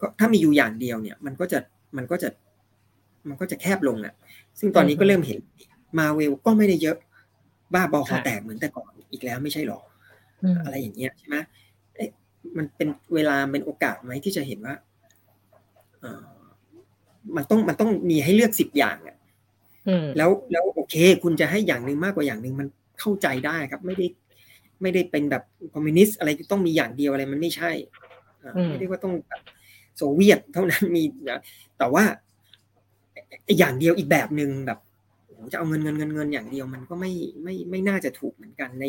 [0.00, 1.58] ก็ถ้ามีอยู่อย่างเดียวเนี่ย มันก็จะ
[1.96, 2.28] มันก็จะ
[3.28, 4.14] มันก็จะแคบลงอะ
[4.58, 5.38] ซึ่งตอนนี้ก็เริ่มเห็น
[5.98, 6.96] มาเวลก็ไม่ได้เยอะ
[7.74, 9.80] บ้าบอคอแตกเหมือนแต่ก่อนอีกแล้วไม่ใช่หรอ
[10.64, 11.36] อะไรอย่างเงี้ยใช่ไหม
[12.56, 14.74] มันเป็นเวลาเป็นโอกาสไหมที่จะเห็นว่า
[17.36, 19.16] มันต้องมันต้องมีให้เลือกสิบอย่างอะ
[20.16, 22.66] แล้วแล้วโอเค คุณจะให้อย่างหนึ่งมากกว่าอย่างหนึ่งมัน
[23.00, 24.06] เข้าใจได้ครับ ไม่ได้
[24.82, 25.42] ไม่ได้เป็นแบบ
[25.74, 27.70] คอมมิวนิสต์อะไรต้องมีอย่างเดียวอะไรมันไม่ใช่
[28.68, 29.42] ไม่ได้ว่าต้องแบบ
[29.96, 31.02] โซเวียตเท่านั้นมี
[31.78, 32.04] แต่ว่า
[33.58, 34.78] อย่างเดียวอีกแบบหนึ่งแบบ
[35.52, 37.12] จะเอาเงินเงินเงินเงินอย่างเดียวมันก็ไม่
[37.42, 38.84] ไม่ไม่น่าจะถูกเหมือนกันใน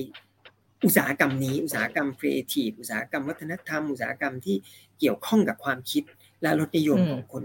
[0.86, 4.56] อุตสาหกรรมนี้ อุตสาหกรรมครีเอทีฟอุตสาหกรรมวัฒนธรรม อุตสาหกรรมที่
[5.00, 6.04] เกี่ยวข้องกับความคิด
[6.42, 7.44] และรสนิยมของคน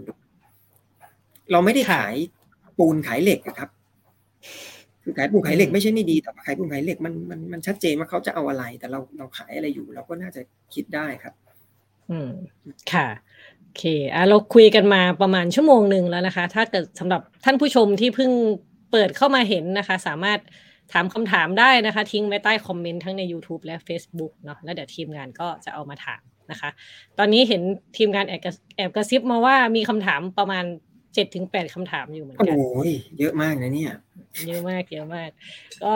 [1.52, 2.14] เราไม่ได้ขาย
[2.78, 3.70] ปูนขายเหล็กครับ
[5.02, 10.40] คือขายปูนขายเหล็กไม่ใช่ไม่ดีแต่ขายปูนขายเหล็กมันมันมันชัดเจนว่าเขาจะเอาอะไร แต่เราเราขายอะไรอยู่ เราก็น่าจะ
[10.74, 11.34] คิดได้ครับ
[12.10, 12.30] อืม
[12.92, 13.08] ค่ะ
[13.60, 13.82] โอเค
[14.14, 18.30] อะเราคุยกันมาประมาณชั่วโมงหนึ่งแล้วนะคะ ถ้าเกิดสำหรับท่านผู้ชมที่เพิ่ง
[18.94, 20.38] เปิดเข้ามาเห็นนะคะ สามารถ
[20.92, 26.70] ถามคำถามได้นะคะ ทิ้งไว้ใต้คอมเมนต์ทั้งใน YouTube และ Facebook เนาะแล้วเดี๋ยวทีมงานก็จะเอามาถามนะคะ
[27.18, 27.62] ตอนนี้เห็น
[27.96, 28.40] ทีมงานแอบ
[28.76, 30.64] แอบกระซิบมาว่ามีคำถามประมาณ
[31.14, 33.92] เจ็ดถึงแปดคำถามอยู่เหมือนกันโอ้ยเยอะมากนะเนี่ย
[34.46, 35.30] เยอะมากเยอะมาก
[35.84, 35.94] ก็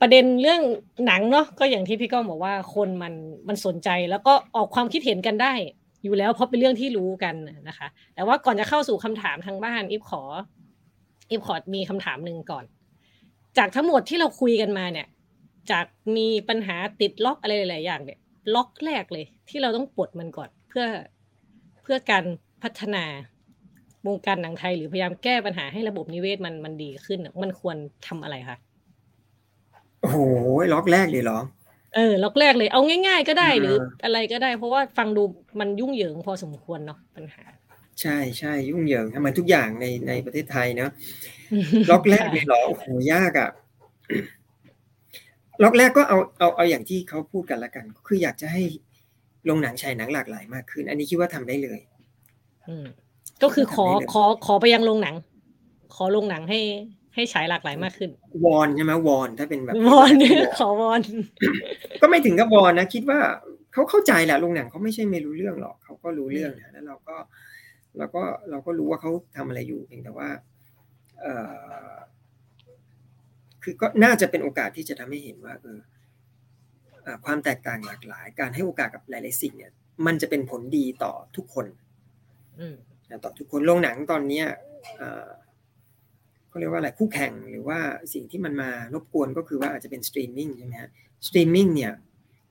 [0.00, 0.60] ประเด็นเรื่อง
[1.06, 3.14] หนังเนาะก็อย่างที่พี่ก้องบอกว่าคนมัน
[3.48, 5.52] มันสนใจแล้วก็ออกความคิดเห็นกันได้
[6.04, 7.34] อยู่แล้วเพราะเป็นเรื่องที่รู้กัน
[7.68, 10.22] นะคะ แต่ว่าก่อนจะเข้าสู่คำถามทางบ้านอิฟขอ
[11.32, 12.64] อิฟขอมีคำถามหนึ่งก่อน
[13.58, 15.06] จากทั้งหมดที่เราคุยกันมาเนี่ย
[15.70, 18.18] จากมีปัญหาติดล็อกอะไรหลาย ๆ อย่างเนี่ย
[18.54, 20.84] ล็อกแรกเลย ที่เราต้องปลดมันก่อนเพื่อ
[21.82, 22.24] เพื่อการ
[22.62, 23.04] พัฒนา
[24.06, 27.76] วงการหนังไทยหรือพยายามแก้ปัญหาให้ระบบนิเวศมันมันดีขึ้น มันควร
[28.06, 28.56] ทำอะไรคะ
[30.00, 30.18] โอ้โห
[30.72, 31.38] ล็อกแรกเลยเหรอ
[31.94, 35.22] เออ ล็อกแรกเลย เอาง่าย ๆ ก็ได้หรืออะไรก็ได้ เพราะว่าฟังดู
[35.60, 37.44] มันยุ่งเหยิงพอสมควรเนาะปัญหา
[38.02, 40.90] ใช่ใช่ยุ่งเหยิงทำไมทุกอย่างในในประเทศไทยเนาะ
[41.90, 43.50] ล็อกแรกเลยเหรอโอ้โหยากอะ
[45.62, 48.62] ล็อกแรกก็เอาเอาเอาอย่างที่เขาพูดกันละกัน คืออยากจะให้
[49.48, 51.78] ลงหนังฉายหนังหลากหลายมากขึ้น อันนี้คิดว่าทำได้เลย
[52.68, 52.86] อืม
[53.42, 55.14] ก็คือขอขอขอไปยังโรงหนัง
[55.94, 56.60] ขอโรงหนังให้
[57.14, 58.10] ให้ฉายหลากหลายมากขึ้น
[58.44, 60.12] วอนใช่ไหมวอนถ้าเป็นแบบวอน
[60.58, 61.00] ขอวอน
[62.00, 63.18] ก็ไม่ถึงกับวอนนะคิดว่า
[63.72, 67.16] เขาเข้าใจแหละโรงหนังเขาไม่ใช่ไม่รู้เรื่องหรอกเขาก็รู้เรื่องนะแล้วเราก็
[67.98, 70.28] เราก็เราก็รู้ว่าเขาทำอะไรอยู่เพียงแต่ว่า
[71.20, 71.26] เอ
[71.90, 71.94] อ
[73.62, 75.78] คือก็น่าจะเป็นโอกาสที่จะทำให้เห็นว่าเออ
[77.24, 79.72] ความแตกต่างหลากหลาย การให้โอกาสกับหลายๆสิ่งเนี่ย
[80.06, 81.66] มันจะเป็นผลดีต่อทุกคน
[83.24, 84.46] ต่อทุกคนโรงหนังตอนเนี้ย
[86.48, 87.78] เขาเรียกว่าอะไรคู่แข่งหรือว่า
[88.14, 90.90] สิ่งที่มันมารบกวนก็คือว่าอาจจะเป็นสตรีมมิ่งใช่ไหมฮะ
[91.26, 91.92] สตรีมมิ่งเนี่ย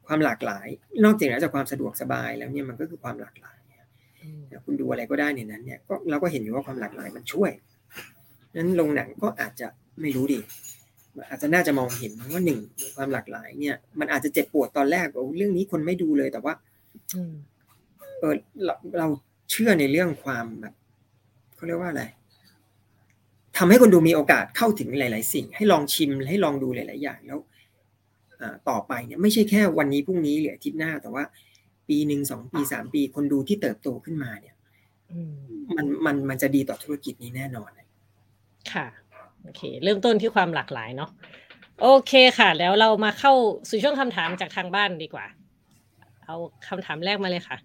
[0.07, 0.67] ความหลากหลาย
[1.05, 3.57] นอกจากจากความสะดวกสบายแล้วเนี่ยมันก็คือความหลากหลาย
[4.65, 7.51] คุณดูอะไรก็ได้ในนั้นเนี่ยก็เราก็เห็นอยู่ว่าความหลากหลายมันช่วย
[8.55, 9.67] นั้นโรงหนังก็อาจจะ
[10.01, 10.39] ไม่รู้ดิ
[11.29, 12.59] อาจจะน่าจะมองเห็นว่าหนึ่ง
[12.95, 16.53] ความหลากหลายเนี่ย มันอาจจะเจ็บปวดตอนแรกโอ้เรื่องนี้คนไม่ดูเลยแต่ว่า
[18.19, 18.33] เออ
[18.65, 19.07] เราเรา
[19.51, 20.73] เชื่อในเรื่องความแบบ
[21.55, 22.03] เขาเรียกว่าอะไร
[23.57, 27.39] ทำให้คนดูมีโอกาสเข้าถึงหลาย ๆ สิ่ง ให้ลองชิมให้ลองดูหลาย ๆ อย่างแล้ว
[28.69, 31.23] ต่อไปเนี่ยไม่ใช่แค่วันนี้พรุ่งนี้หรืออาทิตย์หน้าแต่ว่า
[31.91, 34.55] ปีหนึ่งสองปีสามปีคนดูที่เติบโตขึ้นมาเนี่ย
[35.75, 37.69] มันมันมันจะดีต่อธุรกิจนี้แน่นอน
[38.73, 38.87] ค่ะ
[39.43, 41.09] โอเค เริ่มต้นที่ความหลากหลายเนาะ
[41.81, 43.33] โอเคค่ะ แล้วเรามาเข้า
[43.69, 45.25] สู่ช่วงคำถามจากทางบ้านดีกว่า
[46.25, 46.35] เอา
[46.67, 47.57] คำถามแรกมาเลยค่ะ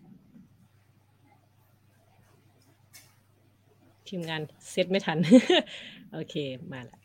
[4.09, 5.19] ทีมงานเซตไม่ทัน
[6.13, 6.35] โอเค
[6.73, 6.99] มาละ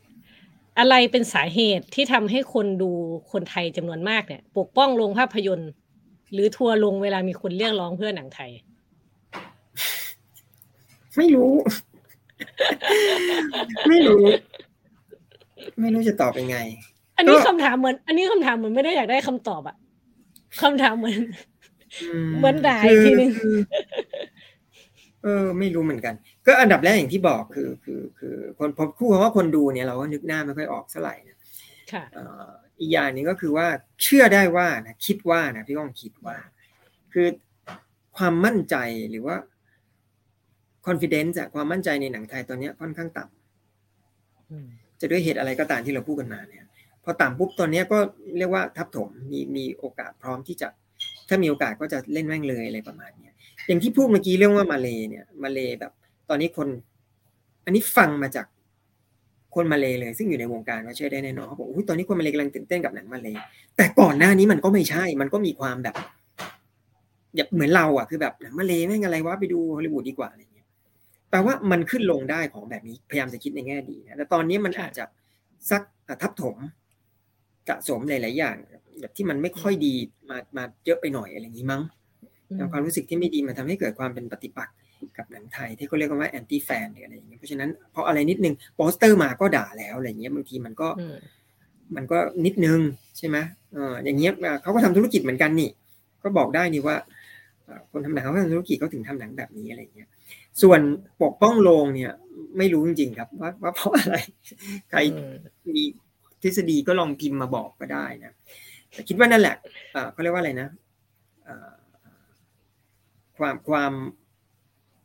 [0.80, 2.92] อะไรเป็นสาเหตุที่ทำให้คนดู
[3.32, 5.72] คนไทยจำนวนมากเนี่ย ปกป้องโรงภาพยนตร์
[6.32, 8.52] หรือทัวร์ลงเวลามีคนเรียกร้องเพื่อหนังไทย
[11.18, 11.52] ไม่รู้
[13.88, 14.24] ไม่รู้
[15.80, 16.58] ไม่รู้จะตอบยังไง
[17.18, 19.76] อันนี้คำถามเหมือน อันนี้คำถามเหมือนไม่ได้อยากได้คำตอบอะ
[20.62, 21.20] คำถามเหมือน
[22.38, 23.32] เหมือนด่าอีกทีนึง
[25.24, 26.14] เออ ไม่รู้เหมือนกัน
[26.46, 31.38] ก็อันดับแรกอย่างที่บอกคือ คือ คือ คนพอคู่คำว่าคนดูเนี่ยเราก็นึกหน้าไม่ค่อยออกเท่าไหร่นะ
[31.92, 32.04] ค่ะ
[32.82, 33.68] อีกอย่างนึงก็คือว่า
[34.04, 36.38] เชื่อได้ว่านะคิดว่านะพี่ก้องคิดว่า
[37.14, 37.28] คือ
[38.18, 38.76] ความมั่นใจ
[39.10, 39.36] หรือว่า
[40.88, 46.66] confidence อะความมั่นใจในหนังไทยตอนนี้ค่อนข้างต่ำจะด้วยเหตุอะไรก็ตามที่เราพูดกันมาเนี่ย
[47.04, 48.00] พอต่ำปุ๊บตอนนี้ก็
[48.38, 50.68] เรียกว่าทับถมมีมีโอกาสพร้อมที่จะ
[51.28, 53.34] ถ้ามีโอกาสก็จะเล่นแม่งเลยอะไรประมาณเนี้ย
[53.68, 55.92] อย่างที่พูดเมื่อกี้เรื่องว่ามาเลเนี่ย มาเลแบบ
[56.30, 56.68] ตอนนี้คน
[57.66, 58.46] อันนี้ฟังมาจาก
[59.56, 63.30] คนมาเลเลยซึ่งอยู่ในวงการก็เชื่อได้แน่นอนเขาบอกอุ้ยตอนนี้คนมาเลกำลังตื่นเต้นกับหนังมาเล
[63.78, 65.96] แต่ก่อนหน้านี้มันก็ไม่ใช่ มันก็มีความแบบ
[67.36, 70.68] แบบเหมือนเราอะคือแบบหนังมาเลแม่งอะไรวะไปดูฮอลลีวูดดีกว่าอะไรเงี้ย
[71.30, 75.04] แปลว่ามันขึ้นลงได้ของแบบนี้พยายามจะคิดในแง่ดีนะแต่ตอนนี้มันอาจจะ
[75.70, 75.82] ซัก
[76.22, 76.58] ทับถม
[77.68, 78.56] สะสมหลาย ๆ อย่าง
[79.02, 79.94] แบบที่มันไม่ค่อยดี
[80.30, 81.82] มามาเยอะไปหน่อยอะไรอย่างนี้มั้ง
[82.72, 84.76] ความรู้สึกที่ไม่ดีมันทำให้เกิดความเป็นปฏิปักษ์
[85.18, 90.88] กับหนังไทยที่เขาเรียกว่า anti-fan หรืออะไรอย่างเงี้ยเพราะฉะนั้นพออะไรนิดนึงโปสเตอร์มาก็ด่าแล้วอะไรเงี้ยบางทีมันก็
[91.96, 92.80] มันก็นิดนึง
[93.18, 93.38] ใช่ไหม
[93.74, 94.32] เอออย่างเงี้ย
[94.62, 95.70] เขาก็ทำธุรกิจเหมือนกันนี่
[96.24, 96.96] ก็บอกได้นี่ว่า
[97.92, 100.10] คนทำหนังเขาทำธุรกิจเขาถึงทำหนังแบบนี้อะไรเงี้ย
[100.62, 100.80] ส่วน
[101.22, 102.12] ปกป้องโรงเนี่ย
[102.58, 104.16] ไม่รู้จริงๆครับว่าว่าเพราะอะไร
[104.90, 105.00] ใคร
[105.76, 105.84] มี
[106.42, 108.32] ทฤษฎีก็ลองพิมพ์มาบอกก็ได้นะ
[108.92, 109.56] แต่คิดว่านั่นแหละ
[110.12, 110.70] เขาเรียกว่าอะไรนะ
[113.38, 113.94] ความความ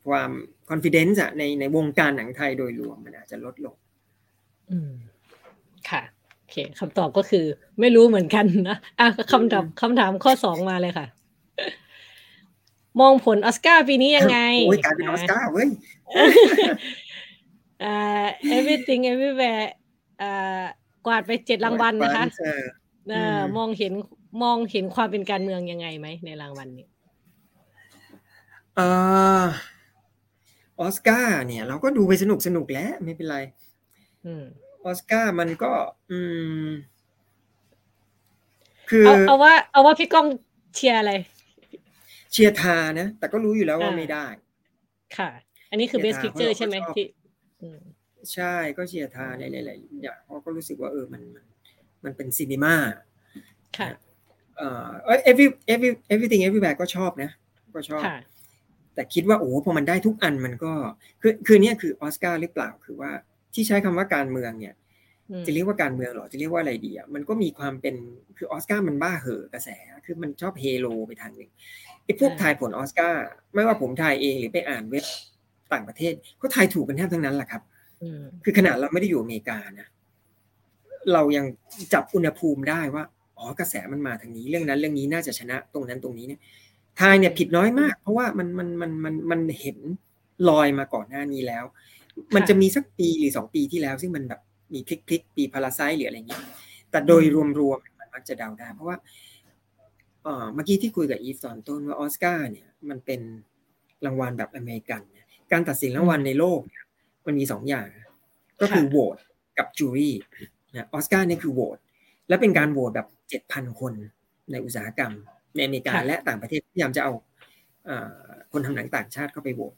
[0.07, 0.31] ความ
[0.69, 3.75] confidence อะในในวงการหนังไทยโดยรวมมันอาจจะลดลง
[4.71, 4.91] อืม
[5.89, 6.01] ค่ะ
[6.37, 7.45] โอเคคำตอบก็คือ
[7.79, 11.07] ไม่รู้เหมือนกันนะอะคำตอบคำถามข้อสองมาเลยค่ะ
[13.01, 15.69] มองผลออสการ์ปีนี้ยังไงโอ้ยการเป็นออสการ์เว้ย
[17.83, 19.67] อ่า everything everywhere
[20.21, 20.63] อ่า
[21.05, 22.25] กวาดไปเจ็ดรางวัลนะคะ
[23.09, 23.93] เออมองเห็น
[24.43, 26.87] มองเห็นความเป็นการเมืองยังไงไหมในรางวัลนี้
[28.77, 28.79] อ
[29.41, 29.45] อ
[30.85, 33.37] อสการ์เนี่ย เราก็ดูไปสนุกสนุกแล้ว ไม่เป็นไร
[34.27, 34.27] อ
[34.89, 35.71] อสการ์มันก็
[36.11, 36.19] อื
[36.65, 36.67] ม
[38.89, 40.27] คือเอาเอาว่า เอาว่าพี่ก้อง
[40.75, 41.11] เชียร์อะไร
[42.31, 44.25] เชียร์ทานะ แต่ก็รู้อยู่แล้วว่าไม่ได้
[45.17, 45.29] ค่ะ
[45.69, 47.05] อันนี้คือ Best Picture ใช่ไหมที่
[48.33, 51.45] ใช่ก็เชียร์ Tár ในหลายๆอย่างเพราะก็รู้สึกว่าเออมันมัน
[52.03, 52.75] มันเป็น cinema
[53.77, 53.87] ค่ะ
[54.57, 54.89] เอ่อ
[55.29, 57.31] every every everything everywhere ก็ชอบนะ
[57.75, 58.03] ก็ชอบ
[58.97, 60.71] แต่คิดว่าโอ้พอมันได้ทุกอันมันก็
[61.21, 63.11] คือคือเนี่ยคือออสการ์หรือเปล่าคือว่า
[63.53, 64.73] ที่ใช้คำว่าการเมืองเนี่ย
[65.45, 67.95] จะเรียกว่าการเมืองหรอจะเรียกว่าอะไรดีอะมันก็มีความเป็น
[68.37, 69.69] คือออสการ์มันบ้าเหอะกระแส
[70.05, 71.51] คือมันชอบเฮโลไปทางหนึ่ง
[72.05, 73.23] ไอ้พวกทายผลออสการ์
[73.55, 75.05] ไม่ว่าผมทายเองหรือไปอ่านเว็บ
[75.73, 77.61] ต่างประเทศก็ทายถูกกันแทบทั้งนั้นแหละครับ
[78.43, 79.87] คือขนาดเราไม่ได้อยู่อเมริกานะ
[81.13, 81.45] เรายัง
[81.93, 83.03] จับอุณหภูมิได้ว่า
[83.37, 86.39] อ๋อกระแสมันมาทางนี้ เรื่องนั้นเรื่องนี้น่าจะชนะตรงนั้นตรงนี้เนี่ย
[86.99, 89.77] ทายเนี่ยผิดน้อยมาก เพราะว่ามันมันมันมันมันเห็น
[90.49, 91.63] ลอยมาก่อนหน้านี้แล้ว
[92.35, 94.41] มันจะมีสักปีหรือสองปีที่แล้ว ซึ่งมันแบบ
[94.73, 96.43] มีพลิกพลิกปี Parasite หรืออะไรเงี้ย
[96.91, 97.23] แต่โดย
[97.59, 98.97] รวมๆมันมักจะเดาได้ เพราะว่า
[100.23, 103.21] เมื่อกี้ที่คุยกับอีฟตอนต้นว่าออสการ์เนี่ยมันเป็น
[104.05, 105.01] รางวัลแบบอเมริกัน
[105.51, 106.83] การตัดสินรางวัลในโลกเนี่ย
[107.25, 107.87] มันมีสองอย่าง
[108.61, 109.17] ก็คือโหวต
[109.57, 110.15] กับ jury
[110.75, 111.77] นะออสการ์นี่คือโหวต
[112.27, 113.93] และเป็นการโหวตแบบเจ็ดพันคน
[114.51, 115.13] ในอุตสาหกรรม
[115.57, 117.11] ในอเมริกาและต่างประเทศพยายามจะเอา
[118.51, 119.73] คนทำหนังต่างชาติเข้าไปโหวต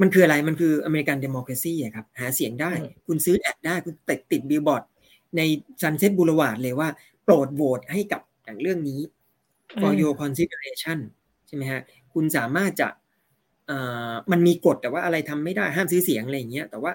[0.00, 2.72] มันคืออะไรมันคือ American democracy ครับหาเสียงได้
[3.06, 4.82] คุณซื้อ ad ได้คุณติดติดบิลบอร์ด
[5.36, 5.40] ใน
[5.82, 6.88] Sunset Boulevard เลยว่า
[7.24, 9.00] โปรดโหวตให้กับหนังเรื่องนี้
[9.80, 10.98] for your consideration
[11.46, 11.80] ใช่ไหมฮะ
[12.14, 12.88] คุณสามารถจะ
[14.32, 16.92] มันมีกฎแต่ว่าอะไรทำไม่ได้ห้ามซื้อเสียงอะไรอย่างเงี้ยแต่ว่า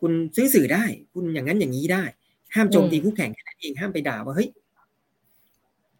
[0.00, 0.84] คุณซื้อสื่อได้
[1.14, 2.04] คุณอย่างนั้นอย่างนี้ได้
[2.54, 4.48] ห้ามโจมตีคู่แข่งแค่นั้นเองห้ามไปด่าว่าเฮ้ย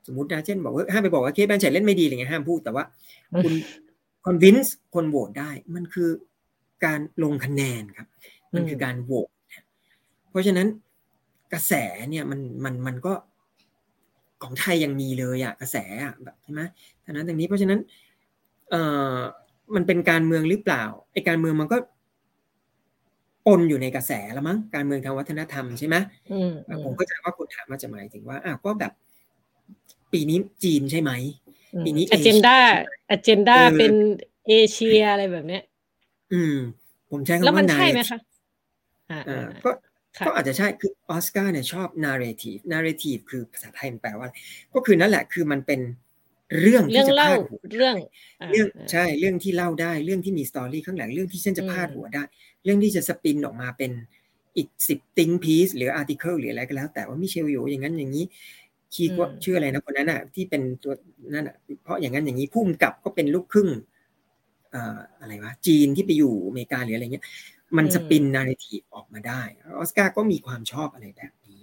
[0.08, 2.84] สมมตินะเช่นบอกว่าห้ามไปบอกว่า Cate Blanchett เล่นไม่ดีอะไรเงี้ยห้ามพูดแต่ว่า
[3.44, 3.52] คุณ
[4.24, 6.10] คอนวินส์คนโหวตได้มันคือ
[6.84, 8.06] การลงคะแนนครับ
[8.54, 9.28] มันคือการโหวต
[10.30, 10.66] เพราะฉะนั้น
[11.52, 11.72] กระแส
[12.10, 13.12] เนี่ยมันมันมันก็
[14.42, 16.60] ของไทยยังมีเลยอะกระแสอะแบบใช่ไหม
[17.04, 17.80] ท่านั้นอย่างนี้เพราะฉะนั้น
[18.70, 18.82] เอ่
[19.14, 19.16] อ
[19.74, 21.78] มันเป็นการเมืองหรือเปล่าไอ้การเมืองมันก็
[23.46, 25.96] ปนอยู่ในกระแสแล้วมั้งการเมืองทางวัฒนธรรมใช่ไหม
[26.84, 28.92] ผมก็จะว่าคนถามมาจะหมายถึงว่าอ้าวก็แบบ
[30.12, 31.12] ปีนี้จีนใช่ไหม
[31.84, 32.56] ปีนี้ agenda
[33.10, 33.94] agenda เป็น
[34.48, 35.62] เอเชียอะไรแบบเนี้ย
[36.32, 36.56] อืม
[37.10, 38.18] ผมใช้คำว่าแล้วมันใช่ไหมคะ
[39.10, 39.20] อ่า
[39.64, 39.70] ก็
[40.26, 44.28] ก็อาจจะใช่คือออสการ์เนี่ยชอบ narrative narrative คือภาษาไทยมันแปลว่า
[44.74, 45.80] ก็คือนั่นแหละคือมันเป็น
[46.60, 47.96] เรื่องที่จะพาดหัวเรื่อง
[48.50, 52.22] เรื่องใช่เรื่องที่เล่าได้เรื่องที่มี story ข้างหลังเรื่องที่เช่นจะพาดหัวได้
[52.64, 53.92] เรื่องที่จะ spin ออกมาเป็น
[54.56, 58.24] อีกสิบ think piece หรือ article หรืออะไรก็แล้ว แต่ว่า Michelle Yeoh อย่างนั้นอย่างนี้
[58.94, 60.92] คีย์ว่าชื่ออะไรนะคนนั้นอะ ที่เป็นตัว
[61.34, 63.70] นั่นอะเพราะอย่างนั้นอย่างนี้ผู้กำกับก็เป็นลูกครึ่ง
[65.20, 67.24] อะไรวะจีนที่ไปอยู่อเมริกาหรืออะไรเงี้ย
[67.76, 69.42] มัน spin narrative ออกมาได้
[69.78, 71.62] ออสการ์ก็มีความชอบอะไรแบบนี้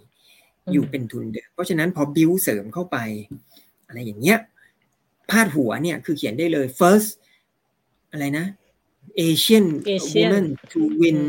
[0.71, 2.97] อยู่เป็นทุนเดิมเพราะฉะนั้นพอบิวเสริมเข้าไป
[3.88, 4.38] อะไรอย่างเงี้ย
[5.30, 7.09] พาดหัวเนี่ยคือเขียนได้เลย first
[8.11, 8.45] อะไรนะ
[9.19, 9.65] Asian
[10.15, 11.19] woman to win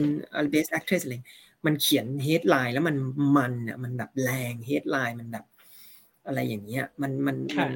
[0.53, 1.15] best actress อะไร
[1.67, 2.97] มันเขียน headline แล้วมัน
[3.37, 5.45] มันอะมันแบบแรง headline มันแบบ
[6.27, 7.71] อะไรอย่างเงี้ยมันมันมัน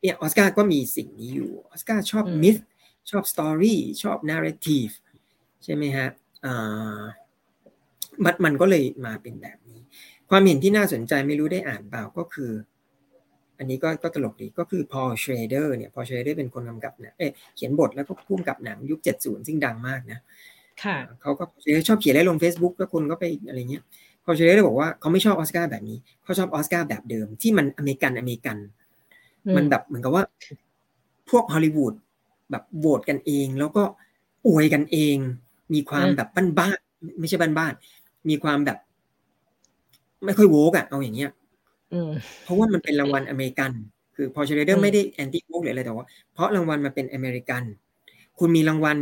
[0.00, 2.56] เนี่ยออสการ์ก็มีสิ่งนี้อยู่ออสการ์ชอบ myth
[3.10, 4.88] ชอบ story ชอบ narrative
[5.64, 6.08] ใช่ไหมฮะ
[6.44, 7.00] อ่า
[8.24, 9.80] มันมันก็เลยมาเป็นแบบนี้
[10.30, 12.52] ความเห็นที่น่าสนใจไม่รู้ได้อ่านเปล่าก็คือ
[13.58, 17.26] อันนี้ก็ก็ตลกดีก็คือ Paul Schrader เนี่ย Paul Schrader เป็นคนกำกับเนี่ยเอ๊
[17.56, 20.18] เขียนบทแล้วก็ผู้กำกับหนังยุค 70 ซึ่งดังมากนะ
[20.82, 21.44] ค่ะเขาก็
[21.88, 23.82] ชอบเขียนได้ลง Facebook แล้วคนก็ไปอะไรเงี้ย
[24.30, 28.56] Paul Schrader บอกว่าเขาไม่ชอบออสการ์แบบนี้เขาชอบออสการ์แบบเดิม ที่มันอเมริกันอเมริกัน
[29.56, 30.24] มันแบบเหมือนกับว่า
[31.30, 31.94] พวกฮอลลีวูด
[32.50, 33.82] แบบโหวตกันเอง แล้วก็
[34.48, 35.16] อวยกันเอง
[35.74, 38.78] มีความแบบบ้านๆไม่ใช่บ้านๆมีความแบบ
[40.24, 41.30] ไม่ค่อย woke อะเอาอย่างเงี้ย
[42.44, 43.70] เพราะว่ามันเป็นรางวัลอเมริกัน
[44.16, 47.62] คือ Paul Schrader ไม่ได้ anti woke หรืออะไรแต่ว่าเพราะรางวัลมันเป็นอเมริกัน
[48.38, 48.96] คุณมีรางวัล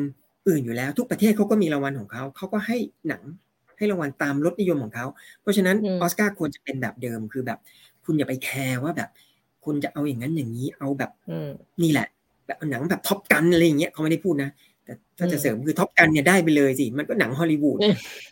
[0.48, 2.76] อื่นอยู่แล้ว ทุกประเทศเขาก็มีรางวัลของเขาเขาก็ให้
[3.08, 3.22] หนัง
[3.78, 5.06] ให้รางวัลตามรสนิยมของเขา
[5.42, 7.58] เพราะฉะนั้นออสการ์ควรจะเป็นแบบเดิมคือแบบ
[8.04, 9.10] คุณอย่าไปแคร์ว่าแบบ
[9.64, 11.10] คุณจะเอาอย่างนั้นอย่างนี้เอาแบบ
[11.82, 12.06] นี่แหละ
[12.46, 14.50] แบบหนังแบบ Top Gun อะไรอย่างเงี้ยเขาไม่ได้พูดนะ
[14.84, 17.78] แต่ถ้าจะเสริมคือ Top Gun เนี่ยได้ไปเลยสิ มันก็หนังฮอลลีวูด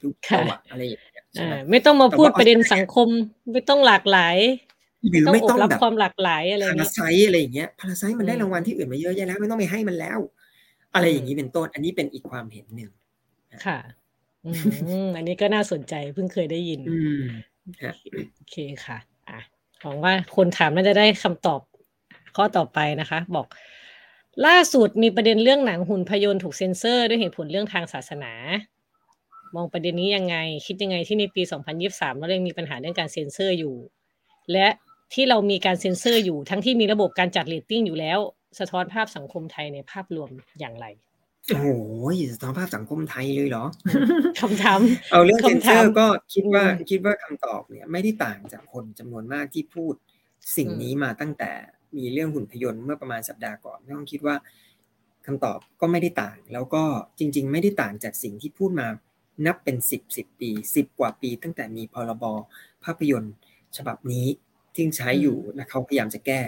[0.03, 1.25] ทุกตัวอะไรอย่างเงี้ย
[1.71, 3.09] ไม่ต้องมาพูดประเด็นสังคม
[3.53, 4.37] ไม่ต้องหลากหลาย
[5.11, 10.19] หรือไม่ต้องแบบความหลากหลายอะไรพาราไซอะไรอย่างเงี้ยพาราไซมันได้รางวัลที่อื่นมาเยอะแยะแล้ว ไม่ต้องไปให้มันแล้ว
[10.95, 12.91] อะไรอย่างนี้เป็นต้น อันนี้เป็นอีกความเห็นหนึ่ง
[13.67, 13.79] ค่ะ
[14.47, 14.51] อื
[15.07, 17.25] มอันนี้ก็น่าสนใจเพิ่งเคยได้ยินอืม
[18.35, 19.41] โอเคค่ะอะ
[19.83, 21.61] หวังว่าคนถามน่าจะได้คำตอบ
[22.37, 23.47] ข้อต่อไปนะคะ บอก
[24.47, 28.33] ล่าสุดมีประเด็นเรื่องหนังหุ่นพยนต์ถูกเซ็นเซอร์ด้วยเหตุผลเรื่องทางศาสนา
[29.57, 30.37] มองประเด็นนี้ยังไง
[30.67, 31.43] คิดยังไงที่ในปี
[31.83, 33.75] 2023 เรายังมีปัญหาเรื่องการเซ็นเซอร์อยู่
[34.53, 34.69] และ
[35.15, 38.19] ที่เรามีการเซ็นเซอร์อยู่ทั้งที่มีระบบการจัดเรตติ้งอยู่แล้ว
[38.59, 40.31] สะท้อนภาพสังคมไทยในภาพรวม
[40.61, 40.87] อย่างไร
[41.49, 41.69] โอ้โห
[42.33, 43.65] สะท้อนภาพสังคมไทยเลยเหรอ
[44.41, 44.81] คำถาม
[45.11, 49.95] เอาเรื่องเซนเซอร์ก็คิดว่าคิดว่าคำตอบเนี่ยไม่ได้ต่างจากคนจำนวนมากที่พูด
[50.57, 51.51] สิ่งนี้มาตั้งแต่
[51.97, 54.37] มีเรื่องหุ่นพยนต์เมื่อประมาณสัปดาห์ก่อนต้องคิดว่า
[55.27, 56.85] คำตอบก็ไม่ได้ต่าง แล้วก็
[57.19, 58.87] จริง ๆ ไม่ได้ต่างจากสิ่งที่พูดมา
[59.47, 62.25] นับเป็นสิบสิบปีสิบกว่าปีตั้งแต่มีพรบ
[62.85, 63.35] ภาพยนตร์
[63.77, 64.27] ฉบับนี้
[64.75, 66.41] ที่ใช้อยู่และเขาพยายามจะแก้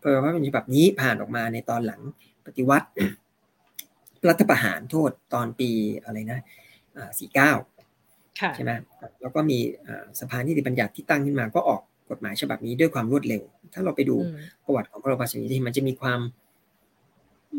[0.00, 2.00] พรบภาพยนตร์ฉบับนี้ผ่านออกมาในตอนหลัง
[2.46, 2.88] ปฏิวัติ
[4.28, 5.70] รัฐประหารโทษตอนปี
[6.04, 6.40] อะไรนะ
[7.18, 7.52] สี่เก้า
[8.54, 8.70] ใช่ไหม
[9.20, 9.58] แล้วก็มี
[10.20, 13.42] สภานิติบัญญัติที่ตั้งขึ้นมาก็ออกกฎหมายฉบับนี้ด้วยความรวดเร็ว
[13.74, 14.16] ถ้าเราไปดู
[14.64, 16.20] ประวัติของพรบฉบับนี้มันจะมีความ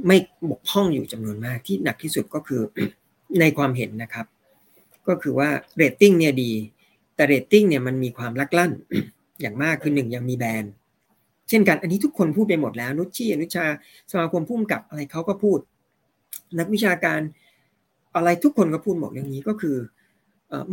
[0.08, 0.18] มัน
[0.50, 2.62] บกพร่องอยู่จำนวนมากที่หนักที่สุดก็คือ
[3.40, 4.26] ในความเห็นนะครับ
[5.08, 6.52] ก็คือว่าเรตติ้งเนี่ยดี
[7.16, 8.72] แต่เรตติ้งเนี่ยมันมีความลักลั่น
[9.42, 10.74] อย่างมากคือหนึ่งยังมีแบรนด์
[11.50, 13.66] เช่นกันอันนี้ทุกคนพูดไปหมดแล้ว นุชชี่อนุชา
[14.12, 15.60] สมาคมผู้กำกับอะไรเขาก็พูด
[16.60, 17.22] นักวิชาการ
[18.16, 19.78] อะไรทุกคนก็พูดหมดเรื่องนี้ก็คือ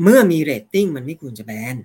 [0.03, 1.77] เมื่อมีเรตติ้งมันไม่ควรจะแบน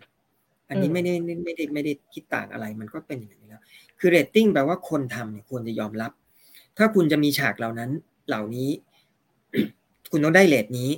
[0.69, 3.61] อันนี้ไม่ได้ไม่ได้ไม่ได้คิดต่างอะไรมันก็เป็นอย่างนี้แล้ว
[3.99, 6.11] คือเรตติ้งแปลว่าคนทำเนี่ยควรจะยอมรับ
[6.77, 7.89] ถ้าคุณจะมีฉากเหล่านั้น
[8.27, 8.69] เหล่านี้
[10.11, 10.89] คุณต้องได้เรตนี้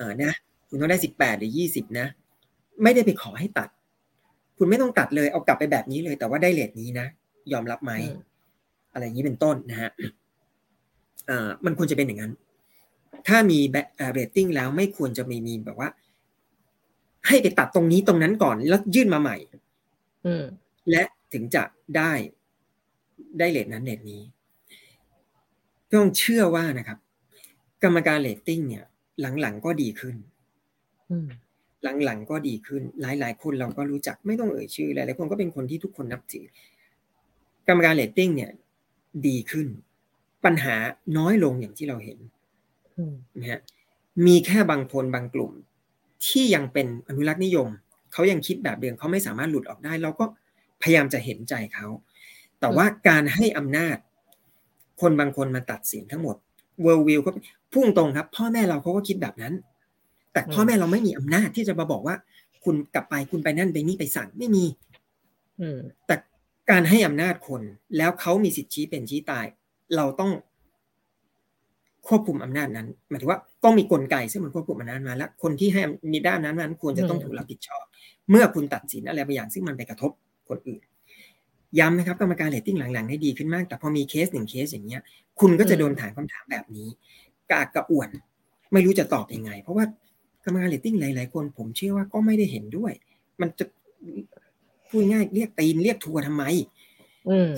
[0.00, 0.32] อ่านะ
[0.68, 2.06] คุณต้องได้สิบแปดหรือยี่สิบนะ
[2.82, 3.68] ไม่ได้ไปขอให้ตัด
[4.58, 7.06] คุณไม่ต้องตัดเลยเอากลับไปแบบนี้เลย แต่ว่าได้เรตนี้นะ
[7.52, 7.92] ยอมรับไหม
[8.92, 10.10] อะไรอย่างนี้เป็นต้นนะฮะอ่า
[11.64, 12.32] มันควรจะเป็นอย่างนั้น
[13.28, 13.76] ถ้ามีแบ
[14.12, 15.88] เรตติ้งแล้วไม่ควรจะมีมีแบบว่า
[17.26, 19.36] ให้ไปตัดตรงนี้ตรงนั้นก่อนแล้วยื่นมาใหม่
[20.90, 21.02] และ
[21.32, 21.62] ถึงจะ
[21.96, 22.12] ได้
[23.38, 24.20] ได้เรตนั้นเรตนี้
[25.92, 26.98] ต้องเชื่อว่านะครับ
[27.82, 28.84] กรรมการเรตติ้งเนี่ย
[29.40, 30.16] หลังๆก็ดีขึ้น
[32.04, 36.46] หลังๆก็ดีขึ้น หลายๆคนเราก็รู้จักไม่ต้องเอ่ยชื่อหลายๆคนก็เป็นคนที่ทุกคนนับถือ
[37.68, 38.50] กรรมการเรตติ้งเนี่ย
[39.26, 39.66] ดีขึ้น
[40.44, 40.74] ปัญหา
[41.18, 42.18] น้อยลงอย่างที่เราเห็น
[43.40, 43.60] นะฮะ
[44.26, 45.52] มีแค่บางคนบางกลุ่ม
[46.26, 47.68] ที่ยังเป็นอนุรักษ์นิยม
[48.12, 50.24] เขายังคิดแบบเดิมเขาไม่สามารถหลุดออกได้ เราก็
[50.82, 51.86] พยายามจะเห็นใจเขา
[52.60, 53.96] แต่ว่าการให้อำนาจ
[55.00, 56.36] คนบางคนมาตัดสินทั้งหมด
[56.82, 57.30] เวิร์วิวก็
[57.72, 59.54] พุ่งตรงครับ พ่อแม่เราเขาก็คิดแบบนั้น
[60.32, 62.16] แต่พ่อแม่เราไม่มีอำนาจที่จะมาบอกว่า
[62.64, 64.64] คุณกลับไปคุณไปนั่นไปนี่ไปสั่งไม่มี
[65.60, 66.14] อืมแต่
[66.70, 67.62] การให้อำนาจคน
[67.96, 69.46] แล้วเขามีสิทธิชี้เป็นชี้ตาย
[69.96, 70.30] เราต้อง
[72.08, 77.84] ควบคุมอำนาจนั้นหมายถึงว่าต้องมีกลไกซึ่งมันควบคุมอำนาจมาแล้วคนที่ให้มีด้านนั้นนั้นควรจะต้องถูกรับผิดชอบ
[78.30, 80.10] เมื่อคุณตัดสินอะไรบางอย่างซึ่งมันไปกระทบ
[80.48, 80.82] คนอื่น
[81.78, 85.02] ย้ำนะครับกรรมการเรตติ้งหลังๆได้ดีขึ้นมาก แต่พอมีเคสหนึ่งเคสอย่างเงี้ย
[85.40, 86.88] คุณก็จะโดนถามคำถามแบบนี้
[87.50, 88.08] กระอักกระอ่วน
[88.72, 89.84] ไม่รู้จะตอบยังไง เพราะว่า
[90.44, 92.92] กรรมการเรตติ้งหลายๆคน ผมเชื่อว่าก็ไม่ได้เห็นด้วย
[93.40, 93.64] มันจะ
[94.88, 96.44] พูดง่ายเรียกตีนเรียกทัวร์ทำไม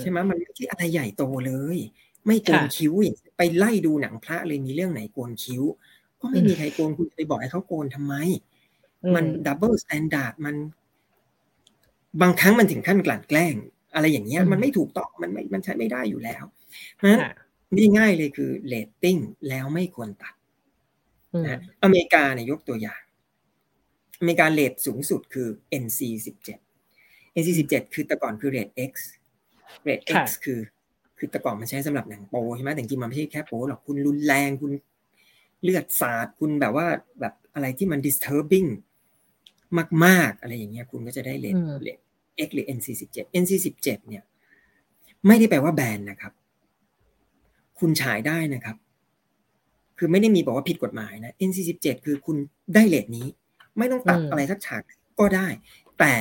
[0.01, 1.77] ใช่ไหมมันไม่ใช่อะไรใหญ่โตเลย
[2.27, 2.93] ไม่โกนคิ้ว
[3.37, 5.63] ไปไล่ดูหนังพระเลยมีเรื่องไหนโกนคิ้ว
[6.21, 8.13] ก็ไม่มีใครโกนคุณไปบอกให้เขาโกนทำไม
[9.15, 10.55] มัน double standard มัน
[12.21, 13.55] บางครั้งมันถึงขั้นกลั่นแกล้ง
[13.93, 16.43] อะไรอย่างเงี้ยมันไม่ถูกต้องมันไม่มันใช้ไม่ได้อยู่แล้ว
[16.95, 17.21] เพราะฉะนั้น
[17.97, 19.17] ง่ายๆเลยคือเรตติ้ง
[19.49, 20.33] แล้วไม่ควรตัด
[21.47, 23.01] นะอเมริกาเนี่ยยกตัวอย่าง
[24.19, 25.47] อเมริกาเรตสูงสุดคือ
[25.83, 25.99] NC
[26.69, 28.91] 17 NC 17คือแต่ก่อนคือเรท X
[29.83, 30.59] เรท X คือ
[31.23, 34.71] คือแต่ก่อนมันใช้สำหรับหนังโป๊ใช่ไหมแต่จริงมันไม่ใช่แค่โป๊หรอกคุณรุนแรงคุณ
[35.63, 36.87] เลือดสาดคุณแบบว่า
[37.19, 38.69] แบบอะไรที่มัน disturbing
[40.05, 41.99] มาก ๆ อะไรอย่างเงี้ยคุณก็จะได้เรตเรต
[42.47, 44.23] X หรือ NC 17 NC 17 เนี่ย
[45.27, 46.33] ไม่ได้แปลว่าแบนนะครับ
[47.79, 48.75] คุณฉายได้นะครับ
[49.97, 52.37] คือไม่ได้มีบอกว่าผิดกฎหมายนะ NC 17 คือคุณ
[52.73, 53.27] ได้เลทนี้
[53.77, 54.81] ไม่ต้องตัดอะไรสักฉาก
[55.19, 55.47] ก็ได้
[55.99, 56.13] แต่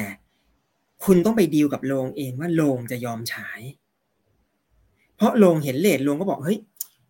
[1.04, 3.81] คุณต้องไปดีลกับโรงเองว่าโรงจะยอมฉายเพ
[5.22, 6.58] ราะโรงเห็นเลทโรงก็บอกเฮ้ย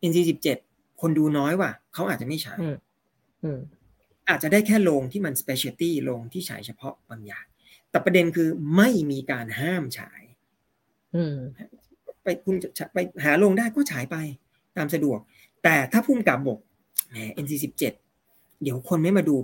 [0.08, 0.18] NC
[0.60, 2.58] 17 คนดูน้อยว่ะเขาอาจจะไม่ฉาย
[4.28, 7.44] อาจจะได้แค่โรงที่มัน specialty โรงที่ฉายเฉพาะบางอย่าง
[7.90, 10.22] แต่ประเด็นคือไม่มีการห้ามฉาย
[12.22, 14.16] ไปคุณจะไปหาโรงได้ก็ฉายไป
[14.76, 15.18] ตามสะดวก
[15.64, 16.58] แต่ถ้าผู้กำกับบอก
[17.10, 17.78] แหม NC 17
[18.62, 19.36] เดี๋ยวคนไม่มาดู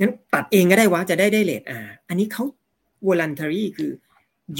[0.00, 1.78] งั้นตัดเองก็ได้วะจะได้ได้เรตอ่า
[2.08, 2.44] อันนี้เขา
[3.08, 3.90] voluntary คือ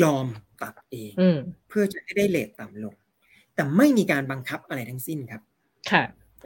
[0.00, 0.26] ยอม
[0.62, 1.12] ตัดเอง
[1.68, 2.94] เพื่อจะได้ได้เรตต่ำลง
[3.62, 5.42] แต่ไม่มีการบังคับอะไรทั้งสิ้นครับ
[5.90, 6.04] ค่ะ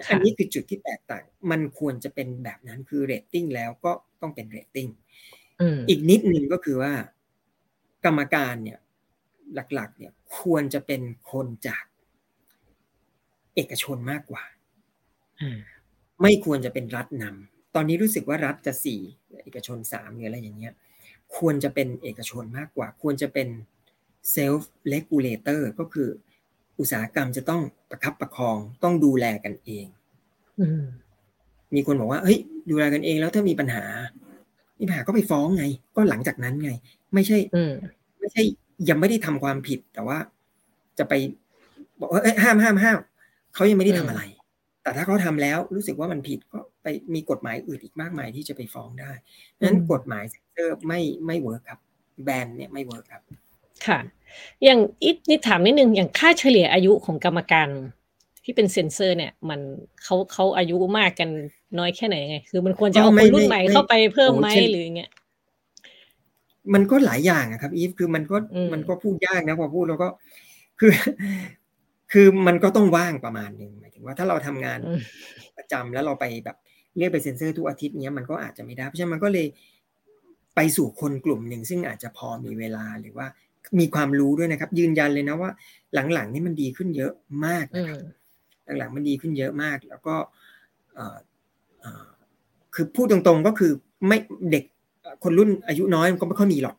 [0.09, 4.89] อันนี้คือจุดที่แตกต่าง มันควรจะเป็นแบบนั้นคือเรตติ้งแล้วก็ต้องเป็นเรตติ้ง
[5.89, 6.93] อีกนิดนึงก็คือว่า
[8.05, 8.79] กรรมการเนี่ย
[9.75, 11.03] หลักๆ เนี่ยควรจะเป็น
[11.33, 11.85] คนจาก
[13.55, 14.45] เอกชนมากกว่า
[16.23, 19.01] ไม่ควรจะเป็นรัฐนำตอนนี้รู้สึกว่ารัฐจะสี่
[19.45, 20.75] เอกชนสามหรืออะไรอย่างเงี้ย
[21.37, 23.49] ควรจะเป็นเอกชนมากกว่า ควรจะเป็น
[24.33, 26.09] self-regulator ก็คือ
[26.81, 29.87] อุตสาหกรรมจะต้องประคับประคองต้องดูแลกันเอง
[31.75, 32.39] มีคนบอกว่าเฮ้ย
[32.71, 33.85] ดูแลกันเองแล้วถ้ามีปัญหา
[34.79, 35.65] มีปัญหาก็ไปฟ้องไง
[35.97, 36.71] ก็หลังจากนั้นไง
[37.15, 37.39] ไม่ใช่
[38.21, 38.43] ไม่ใช่
[38.89, 40.19] ยังไม่ได้ทำความผิดแต่ว่า
[40.99, 41.15] จะไป
[42.01, 42.99] บอกว่าห้ามห้ามห้าม
[43.55, 44.23] เขายังไม่ได้ทำอะไร
[44.83, 49.13] แต่ถ้าเขาทำแล้วรู้สึกว่ามันผิดก็ไปมีกฎหมายอื่นอีกมากมายที่จะไปฟ้องได้
[49.63, 51.81] นั้นกฎหมายเซ็นเซอร์ไม่ไม่ work ครับ
[52.25, 53.23] แบนเนี่ยไม่ work ครับ
[53.87, 53.99] ค่ะ
[54.65, 57.69] อย่างอีกนี่ถามนิดนึงอย่างค่าเฉลี่ยอายุของกรรมการ
[58.45, 59.61] ที่เป็นเซ็นเซอร์เนี่ย มัน
[60.03, 61.31] เขาเขาอายุมากกัน
[61.79, 65.11] น้อยแค่ไหนไง คือมันควรจะเอาคนรุ่นใหม่เข้าไปเพิ่มไหมหรือเงี้ย
[66.75, 68.37] มันก็หลายอย่างอะครับอีฟคือมันก็
[68.73, 70.09] มันก็พูดยากนะพอพูดแล้วก็
[70.81, 70.93] คือ
[72.13, 74.79] คือมันก็ต้องว่างประมาณหนึ่งหมายถึงว่าถ้าเราทำงาน
[75.57, 76.57] ประจำแล้วเราไปแบบ
[76.99, 79.47] เรียกไปเซ็นเซอร์ทุกอาทิตย์เนี้ยมันก็อาจจะไม่ได้เพราะฉะนั้นมันก็เลย
[80.57, 83.27] ไปสู่คนกลุ่มหนึ่งซึ่งอาจจะพอมีเวลาหรือว่า
[83.79, 85.51] มีความรู้ด้วยนะครับ ยืนยันเลยนะว่า
[86.15, 87.13] หลังๆนี่มันดีขึ้นเยอะ
[87.47, 87.99] มากนะครับ
[88.79, 90.15] หลังๆมันดีขึ้นเยอะมาก แล้วก็
[92.75, 93.73] คือพูดตรงๆก็คือ
[94.09, 94.19] ไม่
[94.51, 94.65] เด็ก
[95.25, 96.77] คนรุ่นอายุน้อยมันก็ไม่ค่อยมีหรอก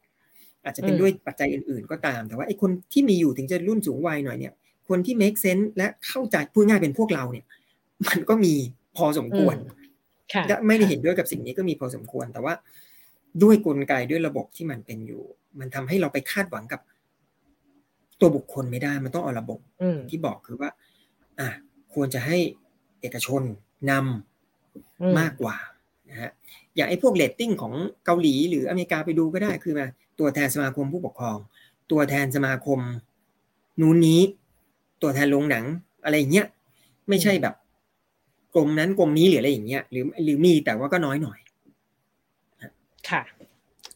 [0.64, 4.53] อาจจะเป็นด้วยปัจจัยอื่นๆก็ตาม แต่ว่าไอ้คนที่มีอยู่ถึงจะรุ่นสูงวัยหน่อยเนี่ย
[4.89, 7.45] คนที่ make sense และเข้าใจพูดง่ายเป็นพวกเราเนี่ย
[8.07, 8.53] มันก็มี
[8.97, 9.55] พอสมควร
[10.68, 12.53] ไม่ได้เห็นด้วยกับสิ่งนี้ก็มีพอสมควร แต่ว่า
[13.43, 15.23] ด้วยกลไกด้วยระบบที่มันเป็นอยู่
[15.59, 16.81] มันทำให้เราไปคาดหวังกับ
[18.19, 19.59] ตัวบุคคลไม่ได้ มันต้องเอาระบบ
[20.09, 20.69] ที่บอกคือว่า
[21.39, 21.49] อะ
[21.93, 22.38] ควรจะให้
[23.01, 23.41] เอกชน
[23.91, 23.94] นำ
[24.56, 25.55] มากกว่า
[26.09, 26.31] นะฮะ
[26.75, 27.73] อย่างไอ้พวกเรตติ้งของ
[28.05, 29.88] เกาหลีหรืออเมริกาไปดูก็ได้คือมา
[30.19, 31.38] ตัวแทนสมาคมผู้ปกครอง
[31.91, 32.79] ตัวแทนสมาคม
[33.81, 34.21] นู้นนี้
[35.01, 35.65] ตัวแทนโรงหนัง
[36.03, 36.47] อะไรเงี้ย
[37.09, 37.55] ไม่ใช่แบบ
[38.55, 41.39] กรมนั้นกรมนี้หรืออะไรอย่างเงี้ยหรือหรือมีแต่ว่าก็น้อยหน่อย
[43.09, 43.21] ค่ะ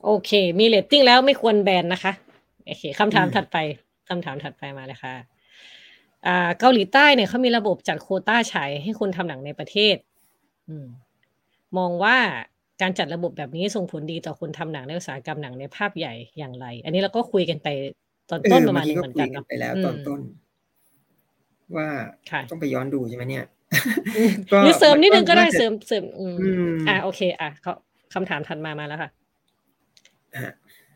[0.06, 2.14] โอเค มีเรตติ้งแล้วไม่ควรแบนนะคะ
[2.66, 3.58] โอเคคำถามถัดไป
[4.10, 5.14] คำถามถัดไปมาเลยค่ะ
[6.28, 9.96] อ่าเกาหลีใต้เนี่ยเขามีระบบจัดโควตาฉายให้คนทำหนังในประเทศ
[10.70, 10.86] อืม
[11.78, 12.18] มองว่า
[12.82, 17.68] การจัดระบบแบบนี้ส่งผลดีต่อคนทำหนังในอุตสาหกรรมหนังในภาพใหญ่อย่างไร อันนี้เราก็คุยกันไป
[18.30, 20.20] ตอนต้นประมาณนึงเหมือนกันไปแล้วตอนต้น
[21.78, 21.88] ว่า
[22.52, 23.46] ต้องไปย้อนดูใช่ไหมเนี่ย
[24.64, 26.36] หรือเสริมนิดนึงก็ได้เสริมเสริม อืม
[26.88, 27.74] อ่าโอเค อะเขา
[28.14, 29.10] คำถามถัดมามาแล้วค่ะ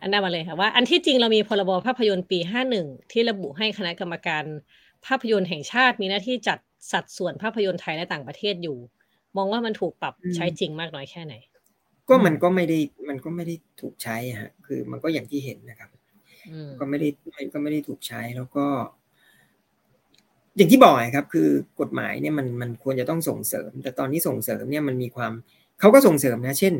[0.01, 4.43] อันนั้นมาเลยค่ะว่าอันที่จริงเรามีพรบภาพยนตร์ปีห้าหนึ่งที่ระบุให้คณะกรรมการ
[5.05, 6.59] ภาพยนตร์แห่งชาติมีหน้าที่จัด
[6.91, 8.77] สัดส่วนภาพยนตร์ไทยและต่างประเทศอยู่
[9.37, 11.33] มองว่ามันถูกปรับใช้จริงมากน้อยแค่ไหน
[12.09, 12.77] ก็มันก็ไม่ได้
[13.09, 15.89] มันก็ไม่ได้ถูกใช้ฮะคือมันก็อย่างที่เห็นนะครับ
[16.79, 17.07] ก็ไม่ได้
[17.53, 18.65] ก็ไม่ได้ถูกใช้แล้วก็
[20.55, 21.47] อย่างที่บอกครับ คือ
[21.79, 25.31] กฎหมายเนี่ยมันมันควรจะต้องส่งเสริม แต่ตอนนี้ส่งเสริมเนี่ยมันมีความ
[25.79, 26.73] เขาก็ส่งเสริมนะ เช่น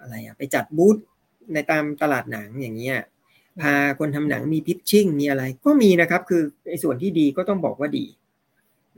[0.00, 0.96] อะไรอะไปจัดบูธ
[1.52, 2.98] ในตามตลาดหนังอย่างเงี้ย
[3.60, 8.06] พาคนทำหนังมีพิชชิ่งมีอะไรก็มีนะครับ คือในส่วนที่ดีก็ต้องบอกว่าดี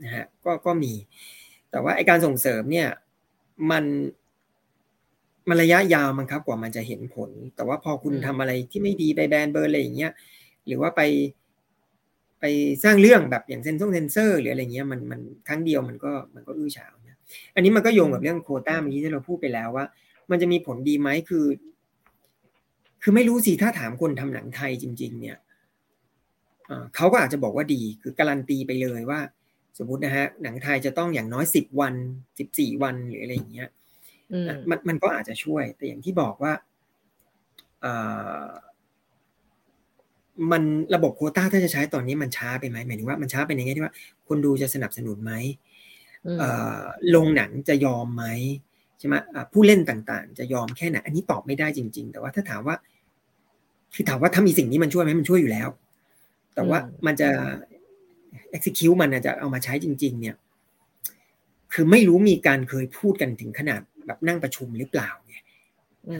[0.03, 0.93] นะฮะก็ก็มี
[1.71, 2.87] แต่ว่าไอการส่งเสริมเนี่ย
[3.71, 3.83] มัน
[5.49, 10.11] มันระยะยาวมันครับกว่ามันจะเห็นผล แต่ว่าพอคุณทำอะไรที่ไม่ดีไปแบนเบอร์อะไรอย่างเงี้ย
[10.67, 11.01] หรือว่าไป
[12.39, 12.45] ไป
[12.83, 17.17] สร้างเรื่องแบบอย่างเซนซ่งเซนเซอร์หรืออะไรเงี้ยมันมันครั้งเดียวมันก็มันก็อื้อฉาวนะ
[17.55, 19.85] อันนี้มันก็โยงกับเรื่องโคต้าเมื่อกี้ที่เราพูดไปแล้วว่า
[20.31, 21.45] มันจะมีผลดีไหมคือ
[23.01, 25.37] คือไม่รู้สิถ้าถามคนทำหนังไทยจริง ๆ เนี่ย
[26.95, 29.19] เขาก็อาจจะบอกว่าดีคือการันตีไปเลยว่า
[29.77, 31.93] สมมตินะฮะหนังไทยจะต้องอย่างน้อยสิบวัน
[32.39, 33.69] สิบสี่วันหรืออะไรอย่างเงี้ย
[34.69, 36.53] มันมันก็อาจจะช่วย แต่อย่างที่บอกว่า
[40.51, 40.63] มัน
[40.95, 43.93] ระบบโคต้าถ้าจะใช้ตอนนี้มันช้าไปไหมหมายถึงว่ามันช้าไปในแง่ที่ว่า
[44.27, 45.33] คนดูจะสนับสนุนไหม
[47.15, 48.25] ลงหนังจะยอมไหม
[48.99, 49.15] ใช่ไหม
[49.53, 52.75] ผู้เล่นต่างๆ จะยอมแค่ไหนอันนี้ตอบไม่ได้จริง ๆ แต่ว่าถ้าถามว่า
[53.95, 55.69] คือถามว่าถ้ามีสิ่งนี้มันช่วยไหมมันช่วยอยู่แล้ว
[56.55, 57.29] แต่ว่ามันจะ
[58.55, 60.35] execute มันจะเอามาใช้จริง ๆ เนี่ย
[61.73, 65.45] คือไม่รู้มีการเคยพูดกันถึงขนาดแบบนั่งประชุมหรือเปล่าเนี่ย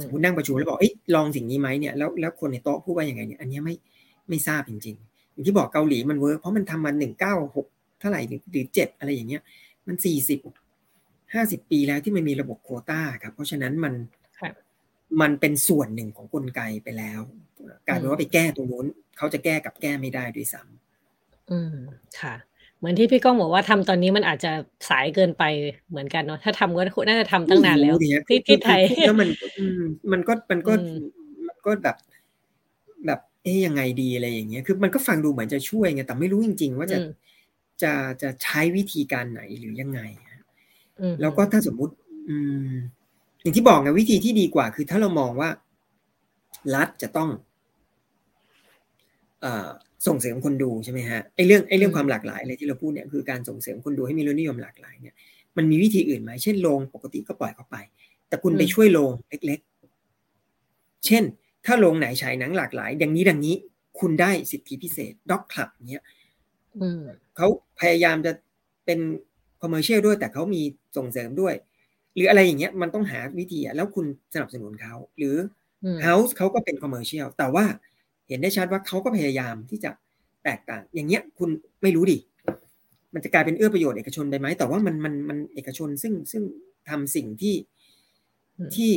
[0.03, 3.75] สมมตินั่งประชุมแล้วบอกเอ้ยลองสิ่งนี้ไหมเนี่ยแล้วแล้วคนในโต๊ะพูดว่าอย่างไงเนี่ยอันนี้ไม่
[4.29, 7.67] ไม่ทราบจริงๆอย่างที่บอกเกาหลีมัน work เพราะมันทำมาหนึ่งเก้าหก
[7.99, 9.41] เท่าไหร่หรือเจ็ดอะไรอย่างเงี้ย
[9.87, 10.39] มันสี่สิบ
[11.33, 13.93] ห้าสิบปีแล้วที่มันมีระบบโควตาครับ เพราะฉะนั้นมัน
[15.21, 17.21] มันเป็นส่วนหนึ่งของกลไกไปแล้ว
[17.87, 18.85] กลายเป็นว่าไปแก้ตรงนู้น
[19.17, 21.75] เขาจะแก้กับแก้ไม่ได้ด้วยซ้ำอืม
[22.21, 22.35] ค่ะ
[22.77, 24.51] เหมือนที่พี่ก้องบอกว่าทำตอนนี้มันอาจจะ
[24.89, 25.43] สายเกินไป
[25.89, 27.95] เหมือนกันเนาะถ้าทำก็น่าจะทำตั้งนานแล้ว
[28.29, 29.29] ที่ที่ไทยแล้วมัน
[30.11, 30.73] มันก็มันก็
[31.47, 31.97] มันก็แบบ
[33.05, 36.97] แบบเอ๊ยยังไงดีอะไรอย่างเงี้ยคือมันก็ฟังดูเหมือนจะช่วยไงแต่ไม่รู้จริง ๆ ว่าจะ
[37.83, 40.01] จะจะใช้วิธีการไหนหรือยังไง
[41.21, 41.93] แล้วก็ถ้าสมมุติ
[42.29, 42.35] อื
[42.71, 42.73] ม
[43.41, 45.49] อย่างที่บอกไงวิธีที่ดีกว่า คือถ้าเรามองว่า
[46.75, 47.29] รัฐจะต้อง
[49.41, 49.69] เอ่อ
[50.07, 55.15] ส่งเสริมคนดูใช่ไหมฮะไอ้เรื่องไอ้เรื่องความหลากหลายอะไรที่เราพูดเนี่ยคือการส่งเสริมคนดูให้มีรสนิยมหลากหลายเนี่ย
[55.57, 57.77] มันมีวิธีอื่นไหมเช่นโรงปกติก็ปล่อยเขาไป
[58.27, 59.59] แต่คุณไปช่วยโรงเล็ก
[60.31, 61.23] ๆ เช่น
[61.65, 63.55] ถ้าโรงไหนฉายหนังหลากหลายดังนี้ดังนี้
[63.99, 66.03] คุณได้สิทธิพิเศษ Doc Club เนี้ย
[67.35, 67.47] เขา
[67.79, 68.31] พยายามจะ
[68.85, 68.99] เป็น
[69.61, 70.61] commercial ด้วยแต่เขามี
[70.97, 71.53] ส่งเสริมด้วย
[72.15, 75.35] หรืออะไรอย่างเงี้ยมันต้องหาวิธีแล้วคุณสนับสนุนเขาหรือ
[76.03, 77.65] House เขาก็เป็น commercial แต่ว่า
[78.27, 79.91] เห็นได้ชัดว่าเขาก็พยายามที่จะ
[80.43, 81.49] แตกต่าง อย่างเงี้ยคุณ
[81.81, 82.17] ไม่รู้ดิ
[83.13, 86.43] มันจะกลายเป็นเอื้อประโยชน์เอกชนไปไหมแต่ว่ามันมันมันเอกชนซึ่งซึ่ง
[86.89, 87.55] ทำสิ่งที่
[88.75, 88.91] ที่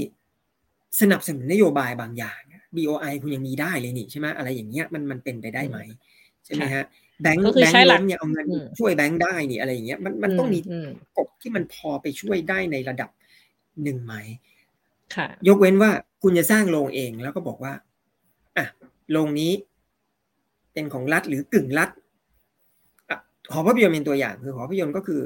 [1.00, 2.40] สนับสนุนนโยบายบางอย่าง
[2.76, 5.78] BOI คุณยังมีได้เลยนี่ใช่ไหมอะไรอย่างเงี้ยมันมันเป็นไปได้ไหม
[6.44, 6.84] ใช่ไหมฮะ
[7.22, 8.46] แบงค์แบงค์ล้มเนี่ยเอาเงิน
[8.78, 10.60] ช่วยแบงค์ได้นี่อะไรอย่างเงี้ยมันมันต้องมี
[11.16, 13.10] กบที่มันพอไปช่วยได้ในระดับ
[13.82, 14.14] หนึ่งไหม
[15.48, 15.90] ยกเว้นว่า
[16.22, 17.72] คุณจะสร้างโรงเองแล้วก็บอกว่า
[18.56, 18.66] อะ
[19.12, 19.52] โรงนี้
[20.72, 21.90] เป็นของรัฐหรือกึ่งรัฐ
[23.52, 25.20] หอภาพยนตร์เป็นตัวอย่างคือหอภาพยนตร์ก็คือ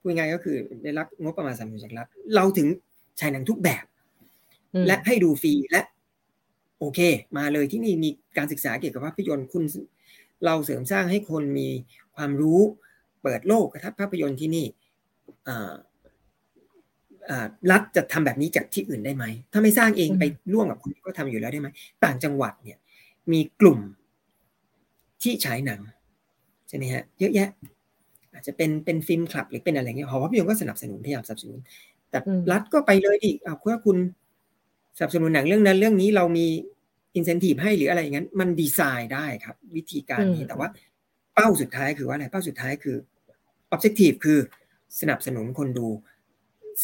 [0.00, 2.68] พูดง่ายก็คือได้รับงบประมาณสนับสนุนจากรัฐเราถึง
[3.20, 3.84] ฉายหนังทุกแบบ
[4.86, 5.82] และให้ดูฟรีและ
[6.78, 7.00] โอเค
[7.36, 9.64] มาเลยที่นี่มีการศึกษาเกี่ยวกับภาพยนตร์คุณ
[10.44, 11.68] เราเสริมสร้างให้คนมี
[12.16, 12.60] ความรู้
[13.22, 14.66] เปิดโลกกระทับภาพยนตร์ที่นี่
[17.70, 21.68] รัฐจะทำแบบนี้จากที่อื่นได้ไหม ถ้าไม่สร้างเองไปร่วมกับคนก็ทำอยู่แล้วได้ไหม
[22.04, 22.78] ต่างจังหวัดเนี่ย
[23.32, 23.78] มีกลุ่ม
[25.22, 25.80] ที่ฉายหนัง
[26.68, 27.48] ใช่ไหมฮะ เยอะแยะ
[28.32, 31.58] อาจจะเป็นเป็นฟิล์มคลับหรือเป็นอะไรเงี้ยหอภาพยนตร์ก็สนับสนุนพยายามสนับสนุน
[32.10, 32.18] แต่
[32.52, 33.96] รัฐก็ไปเลยดิเอาเพื่อคุณ
[34.96, 36.46] สนับสนุนหนังเรื่องนั้นเรื่องนี้เรามี
[37.15, 40.69] อินเซนティブให้หรืออะไรอย่างนั้น มันดีไซน์ได้ครับ วิธีการนี้แต่ว่า
[41.35, 42.97] เป้าสุดท้ายคือว่าอะไรเป้าสุดท้ายคือ
[43.71, 44.39] ออบเจกตีฟคือ
[44.99, 45.87] สนับสนุนคนดู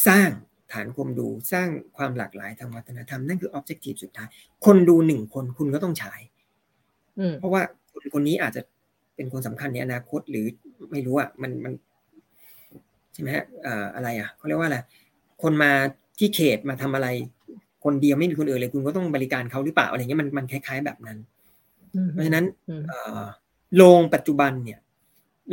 [0.08, 0.30] สร้าง
[0.74, 1.68] ฐานคนดูสร้าง
[1.98, 4.28] ความหลากหลายทางวัฒนธรรมนั่นคือออบเจกตีฟสุดท้าย
[4.66, 6.22] คนดูหนึ่งคนคุณก็ต้องฉาย
[7.40, 7.62] เพราะว่า
[7.92, 8.62] คนคนนี้อาจจะ
[9.16, 10.46] เป็นคนสำคัญในอนาคตหรือ
[10.92, 11.74] ไม่รู้อ่ะมันมัน
[13.14, 13.46] ใช่ไหมฮะ
[13.96, 14.80] อะไรอ่ะเขาเรียกว่าอะไร
[15.44, 15.72] คนมา
[16.20, 17.08] ที่เขตมาทำอะไร
[17.87, 21.19] คนเดียวไม่มีคนอื่นเลยคุณก็ต้องบริการเขาหรือเปล่าอะไรเงี้ยมันมันคล้าย ๆ แบบนั้น
[22.11, 22.45] เพราะฉะนั้น
[23.77, 24.81] โรงปัจจุบันเนี่ย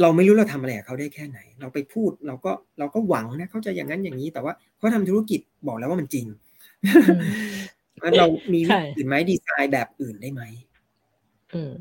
[0.01, 6.25] เราไม่รู้เราทำอะไรกับเขาได้แค่ไหน เราไปพูดเราก็เราก็หวังนะเขาจะอย่างนั้นอย่างนี้ แต่ว่าเขาทำธุรกิจบอกแล้วว่ามันจริง
[8.17, 8.59] เรามี
[8.95, 10.41] อื่นไหมดีไซน์แบบอื่นได้ไหม
[11.55, 11.73] อืม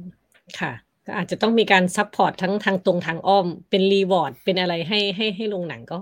[0.61, 0.73] ค่ะ
[1.07, 5.99] ก็อาจจะต้องมีการ support ทั้งทางตรงทางอ้อม เป็น reward เป็นอะไรให้ให้ให้โรงหนังก็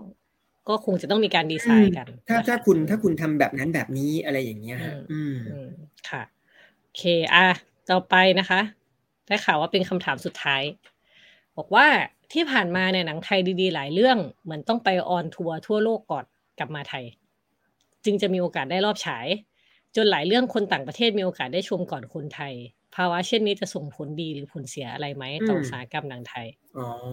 [0.69, 4.79] ก็คงจะต้องมีการดีไซน์กัน ถ้าถ้าคุณถ้าคุณทำแบบนั้นแบบนี้อะไรอย่างเงี้ย
[5.13, 5.37] อืม
[6.09, 6.23] ค่ะ
[6.81, 7.03] โอเค
[7.35, 7.47] อะ
[7.91, 8.61] ต่อไปนะคะ
[9.27, 10.63] ได้ข่าวว่าเป็นคำถามสุดท้าย
[11.57, 11.87] บอกว่า
[12.33, 16.25] ที่ผ่านมาเนี่ยหนังไทยดีๆ หลายเรื่อง เหมือนต้องไปออนทัวร์ทั่วโลกก่อน
[16.59, 17.05] กลับมาไทย
[18.05, 19.27] จึงจะมีโอกาสได้รอบฉาย
[19.97, 22.55] จนหลายเรื่องคนต่างประเทศมีโอกาสได้ชมก่อนคนไทย
[22.95, 26.47] ภาวะเช่นนี้จะส่งผลดีหรือผลเสียอะไรไหมต่ออุตสาหกรรมหนังไทย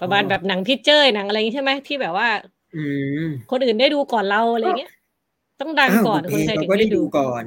[0.01, 2.29] ประมาณแบบหนังพี่เจ้ยหนังอะไรใช่ไหมที่แบบว่า
[3.51, 4.91] คนอื่นได้ดูก่อนเราอะไรเงี้ย
[5.61, 7.43] ต้องดังก่อนคนไทยถึงได้ดูก่อน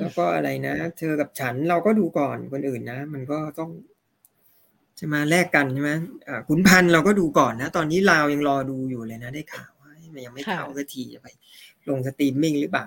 [0.00, 3.70] แล้วก็อะไรนะเธอกับฉันเราก็ดูก่อนคนอื่นนะ มันก็ต้อง
[4.98, 5.92] จะมาแลกกันใช่ไหม
[6.48, 11.28] ขุนพันธ์เราก็ดูก่อนนะ ตอนนี้ลาวยังรอดูอยู่เลยนะได้ข่าวว่ามันยังไม่เข้าสักทีจะไป
[11.88, 12.84] ลงสตรีมมิ่งหรือเปล่า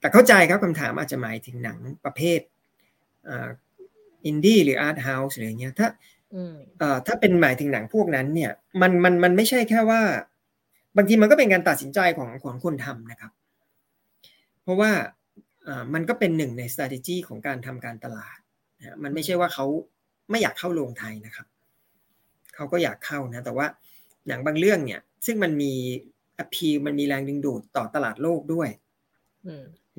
[0.00, 2.40] แต่เข้าใจครับคำถามอาจจะหมายถึงหนังประเภท
[4.26, 5.88] อินดี้หรือ arthouse อะไรเงี้ยถ้า
[7.06, 8.50] ถ้าเป็นหมายถึงหนังพวกนั้นเนี่ย
[8.80, 10.02] มันมันมันไม่ใช่แค่ว่า
[10.96, 13.32] บางทีมันก็เป็นการตัดสินใจของของคนทำนะครับ
[14.62, 14.90] เพราะว่า
[15.94, 18.38] มันก็เป็นหนึ่งใน strategy ของการทำการตลาด
[18.78, 19.66] นะมันไม่ใช่ว่าเขา
[20.30, 21.46] ไม่อยากเข้าโรงไทยนะครับ
[22.54, 23.66] เขาก็อยากเข้านะ แต่ว่า
[24.28, 25.72] หนังบางเรื่องเนี่ย ซึ่งมันมี
[26.38, 28.68] อพีมันมีแรงดึงดูดต่อตลาดโลกด้วย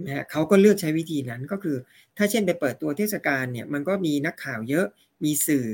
[0.05, 1.77] นะฮะเขาก็เลือกใช้วิธีนั้นก็คือ
[2.17, 4.85] ถ้าเช่นไปเปิดตัวเทศกาลเนี่ย มันก็มีนักข่าวเยอะ
[5.25, 5.67] มีสื่อ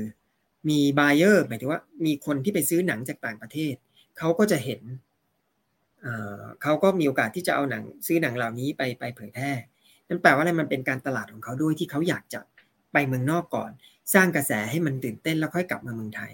[0.68, 3.74] มีบายเออร์หมายถึงว่ามีคนที่ไปซื้อหนังจากต่างประเทศ
[4.18, 4.80] เขาก็จะเห็น
[6.62, 9.50] เขาก็มีโอกาสที่จะเอาหนังซื้อหนังเหล่านี้ไปไปเผยแพร่
[10.08, 12.40] นั่นแปลว่าอะไรมันเป็นการตลาดของเขาด้วยที่เขาอยากจะ
[12.92, 13.70] ไปเมืองนอกก่อน
[14.14, 16.32] สร้างกระแสให้มันตื่นเต้นแล้วค่อยกลับมาเมืองไทย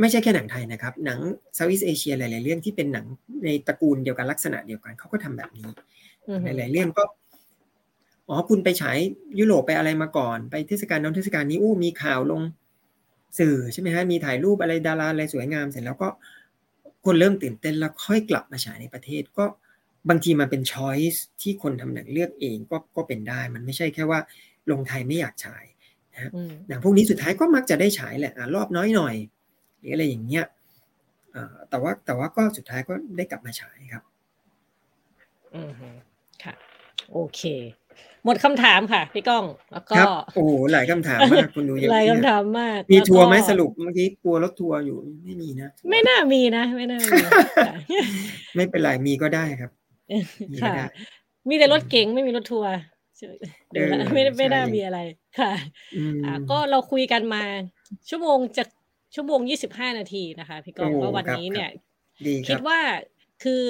[0.00, 1.18] ไม่ใช่แค่หนังไทยนะครับ หนัง
[1.54, 3.06] เซาท์อีสเอเชียหลาย ๆ เรื่องที่เป็นหนัง
[3.44, 5.68] ในตระกูลเดียวกันลักษณะเดียวกันเขาก็ทำแบบนี้
[6.44, 7.04] หลาย ๆ เรื่องก็
[8.28, 8.98] อ๋อคุณไปฉาย
[9.38, 12.42] ยุโรปไปอะไรมาก่อน ไปเทศกาลน้องเทศกาลนี้อู้มีข่าวลง
[13.38, 16.08] สื่อใช่ไหมฮะมีถ่ายรูปอะไรดาราอะไรสวยงามเสร็จแล้วก็
[17.04, 19.44] คนเริ่มตื่นเต้นแล้วค่อยกลับมาฉายในประเทศก็
[20.08, 24.20] บางทีมันเป็นช้อยส์ที่คนทำหนังเลือกเองก็ก็เป็นได้ มันไม่ใช่แค่ว่า
[24.70, 25.64] ลงไทยไม่อยากฉาย
[26.12, 26.30] นะ
[26.68, 29.14] หนังพวกนี้สุดท้ายก็มักจะได้ฉายแหละรอบน้อยหน่อย
[29.78, 30.46] หรืออะไรอย่างเงี้ย
[31.70, 34.02] แต่ว่าแต่ว่าก็สุดท้ายก็ได้กลับมาฉายครับ
[35.54, 35.72] อืม
[36.42, 36.54] ค่ะ
[37.12, 37.42] โอเค
[38.24, 39.96] หมดคำถามค่ะพี่ก้องแล้วก็
[40.34, 47.20] โอ้หลายคำถามมากคุณดูเยอะหลายคำถามมาก มีทัวร์ไหมสรุปเมื่อกี้กลัวรถทัวร์อยู่ไม่มีนะไม่น่ามีนะไม่น่ามี
[48.56, 49.70] ไม่เป็นไรมีก็ได้ครับ
[50.62, 50.74] ค่ะ
[51.48, 52.72] มีแต่รถเก๋งไม่มีรถทัวร์
[53.72, 54.98] เดี๋ยวไม่ไม่ได้มีอะไร
[55.38, 55.52] ค่ะ
[56.24, 57.42] อ่าก็เราคุยกันมา
[58.08, 58.64] ชั่วโมงจะ
[59.14, 61.70] ชั่วโมงยี่สิบห้านาทีนะคะ พี่กองว่าวันนี้เนี่ย
[62.48, 62.78] คิดว่า
[63.42, 63.64] คือ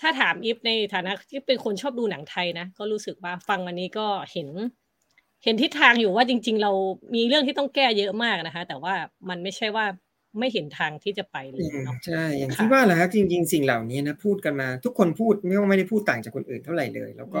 [0.00, 4.48] ถ้าถามอิฟในฐานะที่เป็นคนชอบดูหนังไทยนะ ก็รู้สึกว่าฟังวันนี้ก็เห็น
[5.44, 6.72] เห็นทิศทางอยู่ว่าจริง ๆ เรา
[7.14, 8.94] มีเรื่องที่ต้องแก้เยอะมากนะคะ แต่ว่า
[9.28, 9.86] มันไม่ใช่ว่า
[10.38, 17.40] ไม่เห็นทางที่จะไปเลยเนาะใช่ อย่างที่ว่าแหละครับจริง ๆ สิ่งเหล่านี้นะพูดกันมา ทุกคนพูดไม่ว่าไม่ได้พูดต่างจากคนอื่นเท่าไหร่เลย แล้วก็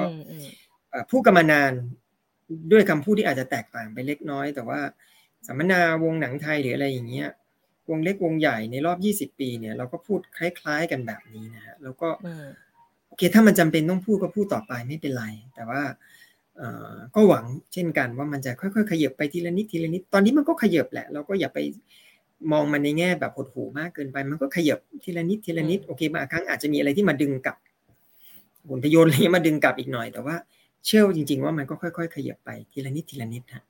[1.10, 1.72] พูดกันมานาน
[2.72, 4.80] ด้วยคำพูดที่อาจจะแตกต่างไปเล็กน้อย แต่ว่า
[5.46, 7.28] สัมมนาวงหนังไทยหรืออะไรอย่างเงี้ย
[7.90, 8.92] วงเล็กวงใหญ่ในรอ
[9.24, 12.08] บ 20 ปีเนี่ยเราก็พูดคล้ายๆกันแบบนี้นะฮะแล้วก็
[13.08, 15.82] โอเคถ้ามันจำเป็นต้องพูดก็พูดต่อไปไม่เป็นไร แต่ว่า
[17.14, 21.58] ก็หวังเช่นกันว่ามันจะค่อยๆ ขยับไปทีละนิดทีละนิดตอนนี้มันก็ขยับแหละ เราก็อย่าไป
[22.52, 27.56] มองมันในแง่แบบหดหูมากเกินไป มันก็ขยับทีละนิดทีละนิดโอเคบางครั้งอาจจะมีอะไรที่มาดึงกลับ
[28.66, 30.36] หุ่นทยนอะไรมาดึงกลับอีกหน่อย แต่ว่า
[30.86, 33.64] เชื่อจริง ๆ ว่ามันก็ค่อยๆ ขยับไปทีละนิดทีละนิดฮะ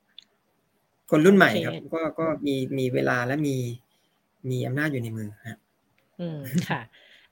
[1.10, 3.56] คนรุ่นใหม่ครับ ก็ก็มีมีเวลาและมี
[4.50, 5.58] มีอำนาจอยู่ในมือฮะ
[6.20, 6.38] อืม
[6.68, 6.80] ค่ะ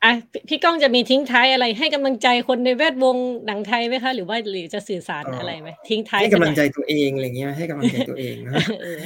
[0.04, 0.12] อะ
[0.48, 3.16] พี่ก้องจะมีทิ้งท้ายอะไร ให้กำลังใจคนในแวดวง
[3.46, 8.52] หนังไทยไหมคะ หรือว่าหรือจะสื่อสารอะไรไหมทิ้งท้ายให้กำลังใจตัวเองอะไรเงี้ยให้กำลังใจตัวเองนะ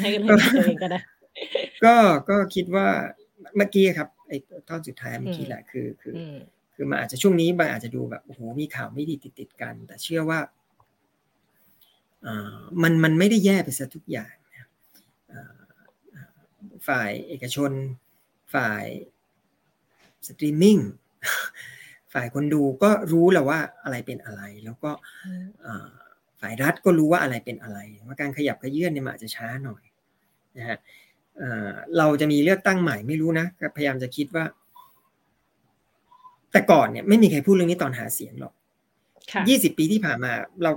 [0.01, 1.01] ให้กำลังใจตัวเองก็ได้
[1.85, 1.95] ก็
[2.29, 2.87] ก็คิดว่า
[3.57, 4.37] เมื่อกี้ครับไอ้
[4.69, 6.15] ตอนสุดท้ายเมื่อกี้แหละคือคือ
[6.75, 10.39] คือมันอาจจะช่วงนี้บางอาจจะดูแบบโอ้โหมีข่าวไม่ดีติดติดกัน แต่เชื่อว่า
[12.83, 14.33] มันมันไม่ได้แย่ไปซะทุกอย่าง
[16.87, 17.71] ฝ่ายเอกชน
[18.55, 18.85] ฝ่าย
[20.27, 20.79] สตรีมมิ่ง
[22.15, 24.91] ฝ่ายคนดูก็รู้แล้วว่าอะไรเป็นอะไร แล้วก็
[26.41, 29.83] ฝ่ายรัฐก็รู้ว่าอะไรเป็นอะไรว่าการขยับเขยื้อนเนี่ยมันอาจจะช้าหน่อย
[30.59, 30.79] นะฮะ
[31.99, 33.47] เราจะมีเลือกตั้งใหม่ไม่รู้นะ
[33.77, 34.45] พยายามจะคิดว่า
[36.53, 38.53] แต่ก่อนเนี่ยไม่มีใครพูดเรื่องนี้ตอนหาเสียงหรอก
[39.49, 40.33] ยี่สิบปีที่ผ่านมา
[40.63, 40.71] เรา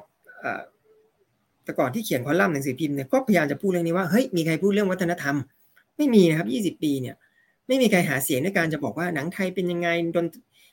[1.63, 5.35] แต่ก่อนที่เขียนคอลัมน์หนังสือพิมพ์เนี่ยก็พยายามจะพูดเรื่องนี้ว่าเฮ้ยมีใครพูดเรื่องวัฒนธรรม
[5.97, 7.15] ไม่มีนะครับยี่สิบปีเนี่ย
[7.67, 10.25] ไม่มีใครหาเสียงด้วยการจะบอกว่าหนังไทยเป็นยังไงดน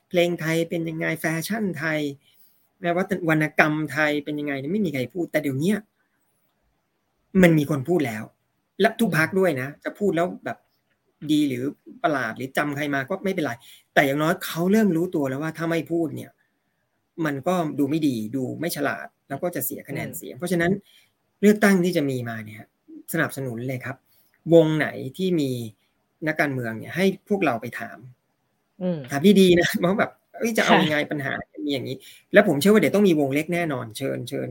[0.09, 1.99] เพลงไทยเป็นยังไงแฟชั่นไทย
[2.81, 5.73] แม้ว่าวรรณกรรมไทยเป็นยังไงไม่มีใครพูด แต่เดี๋ยวนี้
[7.41, 8.23] มันมีคนพูดแล้ว
[8.81, 10.57] และทุกพักด้วยนะ จะพูดแล้วแบบ
[11.31, 11.63] ดีหรือ
[12.03, 13.51] ประหลาดหรือจำใครมาก็ไม่เป็นไร
[13.93, 16.31] แต่อย่างน้อยเขาเริ่มรู้ตัวแล้วว่าถ้าไม่พูดเนี่ย
[17.25, 20.71] มันก็ดูไม่ดีดูไม่ฉลาด แล้วก็จะเสียคะแนนเสียง เพราะฉะนั้น
[21.41, 22.63] เลือกตั้งที่จะมีมาเนี่ย
[23.13, 23.95] สนับสนุนเลยครับ
[24.53, 24.87] วงไหน
[25.17, 25.51] ที่มี
[26.27, 27.97] นักการเมืองเนี่ย ให้พวกเราไปถาม
[29.11, 30.11] ถามดีๆนะเพราะแบบ
[30.57, 31.33] จะเอายังไงปัญหา
[31.65, 31.97] มีอย่างนี้
[32.33, 34.49] แล้วผมเชื่อว่าเดี๋ยวต้องมีวงเล็กแน่นอน เชิญเชิญ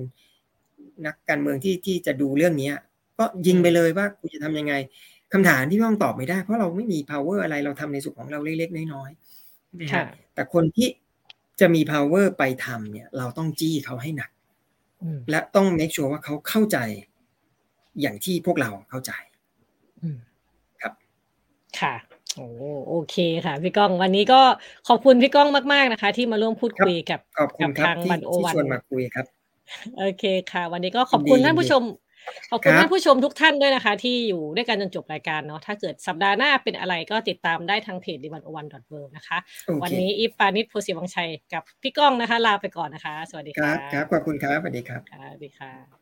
[1.06, 2.74] นักการเมืองที่ที่จะดูเรื่องเนี้ย
[3.18, 4.74] ก็ยิงไปเลยว่าคุณจะทำยังไง
[5.32, 10.88] คำถามที่พี่ต้องตอบไม่ได้ เพราะเราไม่มี power อะไรเราทำในส่วนของเราเล็กๆน้อยๆแต่คนที่
[11.60, 14.30] จะมี power ไปทำเนี่ย เราต้องจี้เขาให้หนัก
[15.30, 16.78] และต้อง make sure ว่าเขาเข้าใจ
[18.00, 19.31] อย่างที่พวกเราเข้าใจครับ
[21.80, 21.94] ค่ะ
[22.36, 22.46] โอ้
[22.88, 23.16] โอเค
[23.46, 24.40] ค่ะ พี่ก้อง วันนี้ก็
[24.88, 27.20] ขอบคุณพี่ก้องมาก ๆนะคะ ที่มาร่วมพูดคุยกับ
[27.60, 29.26] กับทางบันโอวันชวนมาคุยครับ
[29.98, 31.82] โอเคค่ะ วันนี้ก็ขอบคุณท่านผู้ชม
[32.50, 39.38] ขอบคุณท่านผู้ชมทุกท่านด้วยนะคะ ที่อยู่ด้วยกันจนจบรายการเนาะถ้าเกิดสัปดาห์หน้าเป็นอะไรก็ติดตามได้ทางเพจดิวันโอวันดอทเวินะคะ
[39.82, 46.01] วันนี้อีปานิชโพสิวังชัยกับพี่ก้องนะคะ ลาไปก่อนนะคะ สวัสดีค่ะครับขอบคุณครับสวัสดีครับสวัสดีค่ะ